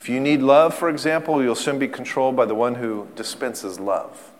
If 0.00 0.08
you 0.08 0.18
need 0.18 0.40
love, 0.40 0.74
for 0.74 0.88
example, 0.88 1.42
you'll 1.42 1.54
soon 1.54 1.78
be 1.78 1.88
controlled 1.88 2.34
by 2.34 2.46
the 2.46 2.54
one 2.54 2.76
who 2.76 3.08
dispenses 3.14 3.78
love. 3.78 4.32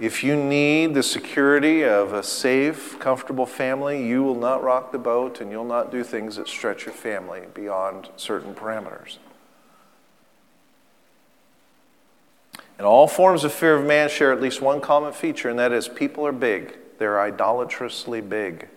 If 0.00 0.24
you 0.24 0.34
need 0.34 0.94
the 0.94 1.02
security 1.02 1.84
of 1.84 2.14
a 2.14 2.22
safe, 2.22 2.98
comfortable 2.98 3.44
family, 3.44 4.06
you 4.06 4.22
will 4.22 4.34
not 4.34 4.62
rock 4.62 4.92
the 4.92 4.98
boat 4.98 5.42
and 5.42 5.50
you'll 5.50 5.66
not 5.66 5.92
do 5.92 6.02
things 6.02 6.36
that 6.36 6.48
stretch 6.48 6.86
your 6.86 6.94
family 6.94 7.42
beyond 7.52 8.08
certain 8.16 8.54
parameters. 8.54 9.18
And 12.78 12.86
all 12.86 13.06
forms 13.06 13.44
of 13.44 13.52
fear 13.52 13.74
of 13.74 13.84
man 13.84 14.08
share 14.08 14.32
at 14.32 14.40
least 14.40 14.62
one 14.62 14.80
common 14.80 15.12
feature, 15.12 15.50
and 15.50 15.58
that 15.58 15.70
is 15.70 15.86
people 15.86 16.26
are 16.26 16.32
big. 16.32 16.78
They're 17.00 17.18
idolatrously 17.18 18.20
big. 18.20 18.68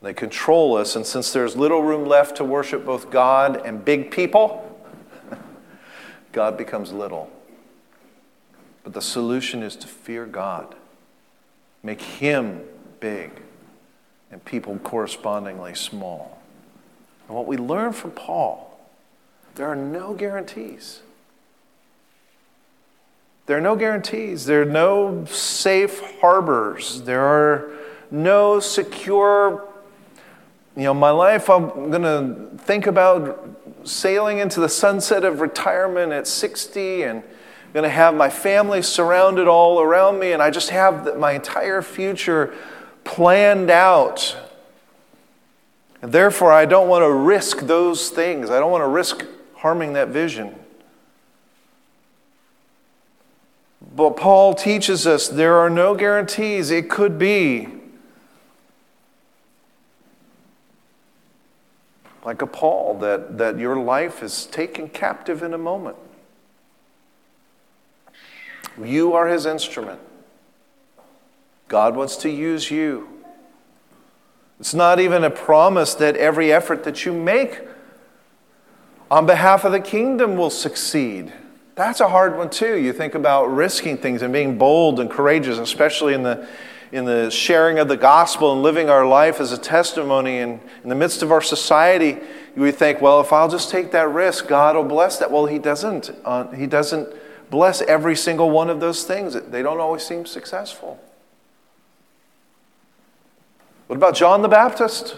They 0.00 0.14
control 0.14 0.76
us, 0.76 0.94
and 0.94 1.04
since 1.04 1.32
there's 1.32 1.56
little 1.56 1.82
room 1.82 2.06
left 2.06 2.36
to 2.36 2.44
worship 2.44 2.84
both 2.84 3.10
God 3.10 3.60
and 3.66 3.84
big 3.84 4.12
people, 4.12 4.80
God 6.32 6.56
becomes 6.56 6.92
little. 6.92 7.28
But 8.84 8.92
the 8.92 9.02
solution 9.02 9.64
is 9.64 9.74
to 9.74 9.88
fear 9.88 10.24
God, 10.24 10.76
make 11.82 12.00
Him 12.00 12.60
big, 13.00 13.32
and 14.30 14.44
people 14.44 14.78
correspondingly 14.78 15.74
small. 15.74 16.40
And 17.26 17.36
what 17.36 17.48
we 17.48 17.56
learn 17.56 17.92
from 17.92 18.12
Paul, 18.12 18.78
there 19.56 19.66
are 19.66 19.74
no 19.74 20.14
guarantees. 20.14 21.00
There 23.46 23.58
are 23.58 23.60
no 23.60 23.76
guarantees. 23.76 24.46
There 24.46 24.62
are 24.62 24.66
no 24.66 25.24
safe 25.26 26.00
harbors. 26.20 27.02
There 27.02 27.20
are 27.20 27.70
no 28.10 28.60
secure, 28.60 29.66
you 30.76 30.84
know, 30.84 30.94
my 30.94 31.10
life, 31.10 31.50
I'm 31.50 31.90
going 31.90 32.02
to 32.02 32.56
think 32.64 32.86
about 32.86 33.60
sailing 33.84 34.38
into 34.38 34.60
the 34.60 34.68
sunset 34.68 35.24
of 35.24 35.40
retirement 35.40 36.12
at 36.12 36.26
60 36.26 37.02
and 37.02 37.22
I'm 37.74 37.80
going 37.80 37.90
to 37.90 37.96
have 37.96 38.14
my 38.14 38.30
family 38.30 38.82
surrounded 38.82 39.48
all 39.48 39.80
around 39.80 40.20
me, 40.20 40.30
and 40.30 40.40
I 40.40 40.50
just 40.50 40.70
have 40.70 41.18
my 41.18 41.32
entire 41.32 41.82
future 41.82 42.54
planned 43.02 43.68
out. 43.68 44.36
And 46.00 46.12
therefore, 46.12 46.52
I 46.52 46.66
don't 46.66 46.86
want 46.86 47.02
to 47.02 47.10
risk 47.10 47.62
those 47.62 48.10
things. 48.10 48.48
I 48.48 48.60
don't 48.60 48.70
want 48.70 48.82
to 48.82 48.88
risk 48.88 49.24
harming 49.56 49.94
that 49.94 50.10
vision. 50.10 50.54
But 53.94 54.16
Paul 54.16 54.54
teaches 54.54 55.06
us 55.06 55.28
there 55.28 55.56
are 55.56 55.70
no 55.70 55.94
guarantees. 55.94 56.70
It 56.70 56.90
could 56.90 57.18
be 57.18 57.68
like 62.24 62.42
a 62.42 62.46
Paul 62.46 62.98
that, 62.98 63.38
that 63.38 63.58
your 63.58 63.76
life 63.76 64.22
is 64.22 64.46
taken 64.46 64.88
captive 64.88 65.42
in 65.42 65.54
a 65.54 65.58
moment. 65.58 65.96
You 68.82 69.12
are 69.12 69.28
his 69.28 69.46
instrument. 69.46 70.00
God 71.68 71.94
wants 71.94 72.16
to 72.18 72.30
use 72.30 72.70
you. 72.70 73.08
It's 74.58 74.74
not 74.74 74.98
even 74.98 75.22
a 75.22 75.30
promise 75.30 75.94
that 75.94 76.16
every 76.16 76.52
effort 76.52 76.82
that 76.84 77.04
you 77.04 77.12
make 77.12 77.60
on 79.10 79.26
behalf 79.26 79.64
of 79.64 79.70
the 79.70 79.80
kingdom 79.80 80.36
will 80.36 80.50
succeed. 80.50 81.32
That's 81.74 81.98
a 81.98 82.08
hard 82.08 82.36
one, 82.36 82.50
too. 82.50 82.76
You 82.76 82.92
think 82.92 83.16
about 83.16 83.46
risking 83.46 83.96
things 83.96 84.22
and 84.22 84.32
being 84.32 84.58
bold 84.58 85.00
and 85.00 85.10
courageous, 85.10 85.58
especially 85.58 86.14
in 86.14 86.22
the, 86.22 86.46
in 86.92 87.04
the 87.04 87.30
sharing 87.30 87.80
of 87.80 87.88
the 87.88 87.96
gospel 87.96 88.52
and 88.52 88.62
living 88.62 88.88
our 88.88 89.04
life 89.04 89.40
as 89.40 89.50
a 89.50 89.58
testimony. 89.58 90.38
And 90.38 90.60
in 90.84 90.88
the 90.88 90.94
midst 90.94 91.22
of 91.22 91.32
our 91.32 91.42
society, 91.42 92.18
we 92.54 92.70
think, 92.70 93.00
well, 93.00 93.20
if 93.20 93.32
I'll 93.32 93.48
just 93.48 93.70
take 93.70 93.90
that 93.90 94.08
risk, 94.08 94.46
God 94.46 94.76
will 94.76 94.84
bless 94.84 95.18
that. 95.18 95.32
Well, 95.32 95.46
He 95.46 95.58
doesn't. 95.58 96.12
Uh, 96.24 96.48
he 96.52 96.68
doesn't 96.68 97.08
bless 97.50 97.82
every 97.82 98.14
single 98.14 98.50
one 98.50 98.70
of 98.70 98.78
those 98.78 99.02
things. 99.02 99.34
They 99.34 99.62
don't 99.62 99.80
always 99.80 100.04
seem 100.04 100.26
successful. 100.26 101.00
What 103.88 103.96
about 103.96 104.14
John 104.14 104.42
the 104.42 104.48
Baptist? 104.48 105.16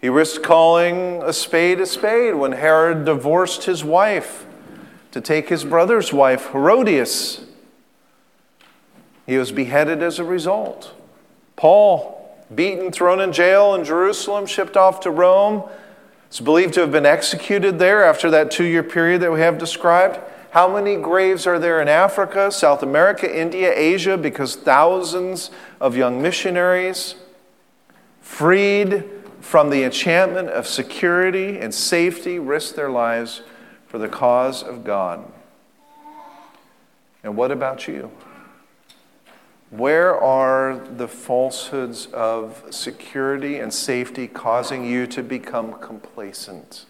He 0.00 0.08
risked 0.08 0.44
calling 0.44 1.20
a 1.22 1.32
spade 1.32 1.80
a 1.80 1.86
spade 1.86 2.36
when 2.36 2.52
Herod 2.52 3.04
divorced 3.04 3.64
his 3.64 3.84
wife 3.84 4.46
to 5.12 5.20
take 5.20 5.48
his 5.48 5.64
brother's 5.64 6.12
wife, 6.12 6.50
Herodias. 6.52 7.42
He 9.26 9.38
was 9.38 9.52
beheaded 9.52 10.02
as 10.02 10.18
a 10.18 10.24
result. 10.24 10.94
Paul, 11.54 12.36
beaten, 12.52 12.90
thrown 12.90 13.20
in 13.20 13.32
jail 13.32 13.74
in 13.74 13.84
Jerusalem, 13.84 14.46
shipped 14.46 14.76
off 14.76 15.00
to 15.00 15.10
Rome. 15.10 15.68
It's 16.26 16.40
believed 16.40 16.74
to 16.74 16.80
have 16.80 16.90
been 16.90 17.06
executed 17.06 17.78
there 17.78 18.02
after 18.02 18.30
that 18.30 18.50
two 18.50 18.64
year 18.64 18.82
period 18.82 19.20
that 19.20 19.30
we 19.30 19.40
have 19.40 19.58
described. 19.58 20.18
How 20.50 20.70
many 20.72 20.96
graves 20.96 21.46
are 21.46 21.58
there 21.58 21.80
in 21.80 21.88
Africa, 21.88 22.50
South 22.50 22.82
America, 22.82 23.40
India, 23.40 23.72
Asia? 23.74 24.16
Because 24.16 24.56
thousands 24.56 25.50
of 25.80 25.96
young 25.96 26.20
missionaries, 26.20 27.14
freed 28.20 29.04
from 29.40 29.70
the 29.70 29.82
enchantment 29.82 30.48
of 30.48 30.66
security 30.66 31.58
and 31.58 31.74
safety, 31.74 32.38
risked 32.38 32.76
their 32.76 32.90
lives 32.90 33.42
for 33.92 33.98
the 33.98 34.08
cause 34.08 34.62
of 34.62 34.84
God. 34.84 35.22
And 37.22 37.36
what 37.36 37.50
about 37.50 37.86
you? 37.86 38.10
Where 39.68 40.18
are 40.18 40.78
the 40.96 41.06
falsehoods 41.06 42.06
of 42.06 42.64
security 42.70 43.58
and 43.58 43.72
safety 43.72 44.28
causing 44.28 44.86
you 44.86 45.06
to 45.08 45.22
become 45.22 45.78
complacent? 45.78 46.86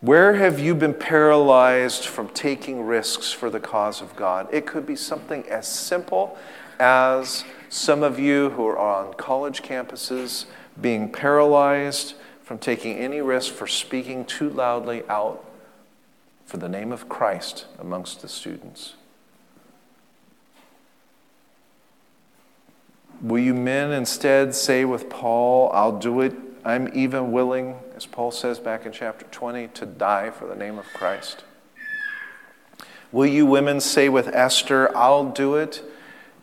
Where 0.00 0.36
have 0.36 0.58
you 0.58 0.74
been 0.74 0.94
paralyzed 0.94 2.06
from 2.06 2.30
taking 2.30 2.86
risks 2.86 3.30
for 3.30 3.50
the 3.50 3.60
cause 3.60 4.00
of 4.00 4.16
God? 4.16 4.48
It 4.50 4.64
could 4.64 4.86
be 4.86 4.96
something 4.96 5.46
as 5.50 5.68
simple 5.68 6.38
as 6.78 7.44
some 7.68 8.02
of 8.02 8.18
you 8.18 8.48
who 8.48 8.66
are 8.68 8.78
on 8.78 9.12
college 9.12 9.60
campuses 9.60 10.46
being 10.80 11.12
paralyzed 11.12 12.14
from 12.50 12.58
taking 12.58 12.96
any 12.96 13.20
risk 13.20 13.54
for 13.54 13.68
speaking 13.68 14.24
too 14.24 14.50
loudly 14.50 15.04
out 15.08 15.44
for 16.44 16.56
the 16.56 16.68
name 16.68 16.90
of 16.90 17.08
Christ 17.08 17.66
amongst 17.78 18.22
the 18.22 18.28
students. 18.28 18.94
Will 23.22 23.38
you 23.38 23.54
men 23.54 23.92
instead 23.92 24.52
say 24.52 24.84
with 24.84 25.08
Paul, 25.08 25.70
I'll 25.72 25.96
do 25.96 26.22
it, 26.22 26.34
I'm 26.64 26.90
even 26.92 27.30
willing, 27.30 27.76
as 27.94 28.04
Paul 28.04 28.32
says 28.32 28.58
back 28.58 28.84
in 28.84 28.90
chapter 28.90 29.26
20, 29.30 29.68
to 29.68 29.86
die 29.86 30.30
for 30.30 30.48
the 30.48 30.56
name 30.56 30.76
of 30.76 30.86
Christ? 30.86 31.44
Will 33.12 33.26
you 33.26 33.46
women 33.46 33.78
say 33.78 34.08
with 34.08 34.26
Esther, 34.26 34.90
I'll 34.96 35.30
do 35.30 35.54
it? 35.54 35.84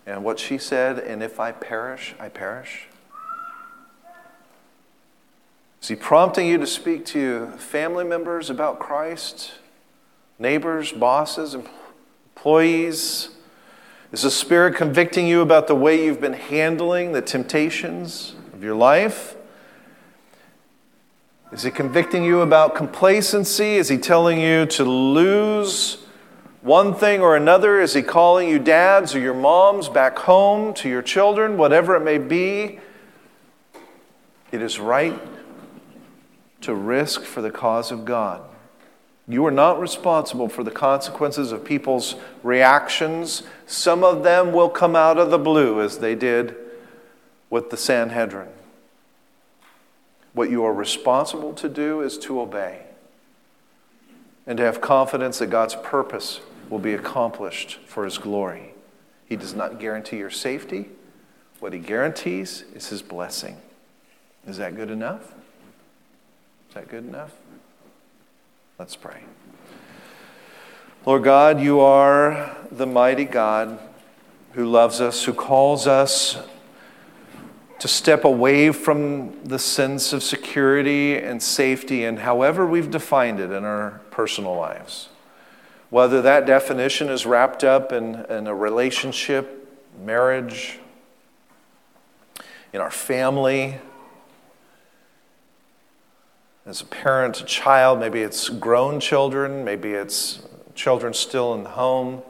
And 0.06 0.24
what 0.24 0.40
she 0.40 0.58
said, 0.58 1.00
and 1.00 1.22
if 1.22 1.38
I 1.38 1.52
perish, 1.52 2.16
I 2.18 2.30
perish? 2.30 2.88
Is 5.82 5.90
he 5.90 5.96
prompting 5.96 6.48
you 6.48 6.58
to 6.58 6.68
speak 6.68 7.06
to 7.08 7.52
family 7.58 8.04
members 8.04 8.50
about 8.50 8.80
Christ? 8.80 9.54
Neighbors, 10.40 10.92
bosses, 10.92 11.56
employees? 11.56 13.30
Is 14.12 14.22
the 14.24 14.32
Spirit 14.32 14.76
convicting 14.76 15.28
you 15.28 15.42
about 15.42 15.68
the 15.68 15.76
way 15.76 16.04
you've 16.04 16.22
been 16.22 16.34
handling 16.34 17.12
the 17.12 17.22
temptations 17.22 18.36
of 18.54 18.64
your 18.64 18.76
life? 18.76 19.36
Is 21.52 21.64
he 21.64 21.72
convicting 21.72 22.24
you 22.24 22.42
about 22.42 22.76
complacency? 22.76 23.76
Is 23.76 23.88
he 23.88 23.98
telling 23.98 24.42
you 24.42 24.66
to 24.66 24.84
lose 24.84 26.06
one 26.62 26.94
thing 26.94 27.22
or 27.22 27.38
another? 27.38 27.80
Is 27.80 27.94
he 27.94 28.02
calling 28.02 28.50
you 28.50 28.60
dads 28.60 29.16
or 29.16 29.20
your 29.20 29.34
moms 29.34 29.88
back 29.88 30.18
home 30.20 30.74
to 30.76 30.90
your 30.90 31.02
children, 31.02 31.58
whatever 31.58 31.96
it 31.96 32.02
may 32.02 32.18
be? 32.18 32.80
It 34.52 34.62
is 34.62 34.80
right 34.80 35.18
to 36.62 36.74
risk 36.74 37.22
for 37.22 37.42
the 37.42 37.52
cause 37.52 37.92
of 37.92 38.06
God. 38.06 38.42
You 39.28 39.46
are 39.46 39.52
not 39.52 39.80
responsible 39.80 40.48
for 40.48 40.64
the 40.64 40.72
consequences 40.72 41.52
of 41.52 41.66
people's 41.66 42.16
reactions. 42.44 43.44
Some 43.66 44.04
of 44.04 44.24
them 44.24 44.54
will 44.54 44.70
come 44.70 44.96
out 44.96 45.18
of 45.18 45.32
the 45.32 45.38
blue, 45.38 45.82
as 45.82 46.00
they 46.00 46.16
did 46.16 46.56
with 47.50 47.70
the 47.70 47.78
Sanhedrin. 47.78 48.48
What 50.34 50.50
you 50.50 50.64
are 50.64 50.74
responsible 50.74 51.54
to 51.54 51.68
do 51.68 52.02
is 52.02 52.18
to 52.20 52.40
obey 52.40 52.84
and 54.46 54.58
to 54.58 54.64
have 54.64 54.80
confidence 54.80 55.40
that 55.40 55.48
God's 55.48 55.76
purpose 55.76 56.40
will 56.70 56.80
be 56.80 56.94
accomplished 56.94 57.80
for 57.86 58.06
His 58.06 58.18
glory. 58.18 58.74
He 59.26 59.36
does 59.36 59.54
not 59.54 59.80
guarantee 59.80 60.18
your 60.18 60.30
safety, 60.30 60.90
what 61.60 61.74
He 61.74 61.80
guarantees 61.80 62.64
is 62.74 62.88
His 62.88 63.02
blessing. 63.02 63.58
Is 64.48 64.58
that 64.58 64.76
good 64.76 64.90
enough? 64.90 65.34
That 66.78 66.90
good 66.90 67.06
enough? 67.06 67.34
Let's 68.78 68.96
pray. 68.96 69.22
Lord 71.08 71.24
God, 71.24 71.60
you 71.60 71.80
are 71.80 72.56
the 72.72 72.86
mighty 72.86 73.26
God 73.26 73.80
who 74.52 74.68
loves 74.68 75.02
us, 75.02 75.24
who 75.24 75.34
calls 75.34 75.88
us 75.88 76.38
to 77.80 77.88
step 77.88 78.26
away 78.26 78.72
from 78.72 79.44
the 79.44 79.58
sense 79.58 80.14
of 80.14 80.22
security 80.22 81.18
and 81.18 81.42
safety 81.42 82.06
and 82.06 82.20
however 82.20 82.64
we've 82.68 82.92
defined 82.92 83.40
it 83.40 83.50
in 83.50 83.64
our 83.64 84.00
personal 84.12 84.56
lives. 84.56 85.10
Whether 85.90 86.22
that 86.22 86.46
definition 86.46 87.10
is 87.10 87.26
wrapped 87.26 87.64
up 87.64 87.92
in, 87.92 88.24
in 88.26 88.46
a 88.46 88.54
relationship, 88.54 89.82
marriage, 90.00 90.78
in 92.72 92.82
our 92.82 92.92
family, 92.92 93.80
as 96.68 96.82
a 96.82 96.86
parent, 96.86 97.40
a 97.40 97.46
child, 97.46 97.98
maybe 97.98 98.20
it's 98.20 98.50
grown 98.50 99.00
children, 99.00 99.64
maybe 99.64 99.94
it's 99.94 100.42
children 100.76 101.14
still 101.14 101.54
in 101.54 101.64
the 101.64 101.70
home. 101.70 102.22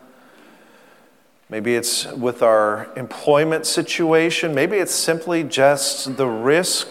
Maybe 1.49 1.75
it's 1.75 2.05
with 2.11 2.43
our 2.43 2.93
employment 2.95 3.65
situation. 3.65 4.53
Maybe 4.53 4.77
it's 4.77 4.93
simply 4.93 5.43
just 5.43 6.17
the 6.17 6.27
risk 6.27 6.87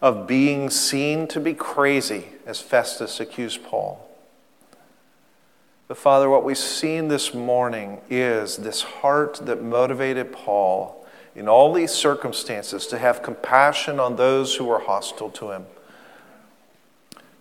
of 0.00 0.26
being 0.26 0.70
seen 0.70 1.26
to 1.28 1.40
be 1.40 1.52
crazy, 1.52 2.28
as 2.46 2.60
Festus 2.60 3.20
accused 3.20 3.62
Paul. 3.62 4.08
But 5.86 5.98
Father, 5.98 6.30
what 6.30 6.44
we've 6.44 6.56
seen 6.56 7.08
this 7.08 7.34
morning 7.34 8.00
is 8.08 8.58
this 8.58 8.80
heart 8.80 9.40
that 9.44 9.62
motivated 9.62 10.32
Paul 10.32 11.04
in 11.34 11.46
all 11.46 11.74
these 11.74 11.90
circumstances 11.90 12.86
to 12.86 12.96
have 12.96 13.22
compassion 13.22 14.00
on 14.00 14.16
those 14.16 14.54
who 14.54 14.64
were 14.64 14.80
hostile 14.80 15.30
to 15.30 15.50
him 15.50 15.66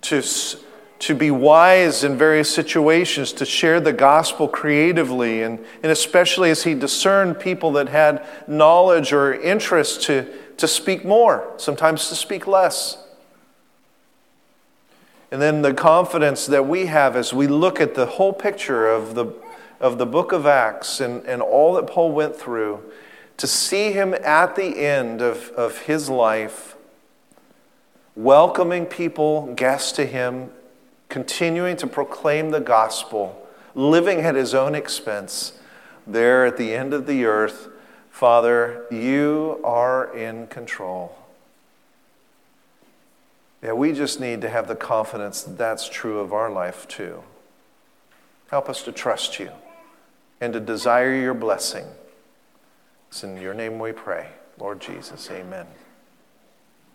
to, 0.02 0.22
to 1.00 1.16
be 1.16 1.32
wise 1.32 2.04
in 2.04 2.18
various 2.18 2.54
situations, 2.54 3.34
to 3.34 3.46
share 3.46 3.80
the 3.80 3.94
gospel 3.94 4.48
creatively, 4.48 5.42
and, 5.42 5.60
and 5.84 5.92
especially 5.92 6.50
as 6.50 6.64
he 6.64 6.74
discerned 6.74 7.40
people 7.40 7.72
that 7.74 7.90
had 7.90 8.26
knowledge 8.48 9.14
or 9.14 9.34
interest 9.34 10.04
to, 10.04 10.28
to 10.58 10.68
speak 10.68 11.06
more, 11.06 11.54
sometimes 11.58 12.10
to 12.10 12.16
speak 12.16 12.48
less. 12.48 12.98
And 15.32 15.42
then 15.42 15.62
the 15.62 15.74
confidence 15.74 16.48
that 16.48 16.68
we 16.68 16.88
have 16.88 17.16
as 17.16 17.34
we 17.34 17.48
look 17.48 17.80
at 17.80 17.94
the 17.94 18.06
whole 18.06 18.34
picture 18.34 18.88
of 18.88 19.14
the, 19.16 19.28
of 19.80 19.98
the 20.00 20.06
book 20.06 20.32
of 20.32 20.46
Acts 20.46 21.00
and, 21.00 21.24
and 21.26 21.42
all 21.42 21.74
that 21.74 21.88
Paul 21.88 22.12
went 22.12 22.36
through, 22.36 22.84
to 23.38 23.48
see 23.48 23.94
him 23.94 24.14
at 24.24 24.56
the 24.56 24.80
end 24.80 25.22
of, 25.22 25.50
of 25.52 25.80
his 25.84 26.10
life 26.10 26.76
welcoming 28.16 28.86
people, 28.86 29.54
guests 29.56 29.92
to 29.94 30.06
him, 30.06 30.50
continuing 31.10 31.76
to 31.78 31.88
proclaim 31.88 32.52
the 32.52 32.60
gospel, 32.60 33.48
living 33.76 34.20
at 34.22 34.36
his 34.36 34.54
own 34.54 34.76
expense 34.76 35.54
there 36.06 36.46
at 36.46 36.58
the 36.58 36.74
end 36.74 36.94
of 36.94 37.08
the 37.08 37.26
earth. 37.26 37.68
Father, 38.10 38.86
you 38.92 39.60
are 39.64 40.16
in 40.16 40.48
control. 40.48 41.16
Yeah, 43.64 43.74
we 43.74 43.94
just 43.94 44.20
need 44.20 44.42
to 44.42 44.50
have 44.50 44.68
the 44.68 44.76
confidence 44.76 45.44
that 45.44 45.58
that's 45.58 45.88
true 45.88 46.20
of 46.20 46.34
our 46.34 46.50
life 46.50 46.88
too. 46.88 47.24
Help 48.50 48.70
us 48.70 48.84
to 48.84 48.92
trust 48.92 49.40
you 49.40 49.52
and 50.42 50.54
to 50.54 50.60
desire 50.60 51.14
your 51.14 51.34
blessing. 51.34 51.86
It's 53.10 53.24
in 53.24 53.38
your 53.38 53.54
name 53.54 53.80
we 53.80 53.92
pray, 53.92 54.28
Lord 54.58 54.80
Jesus. 54.80 55.30
Amen. 55.32 55.66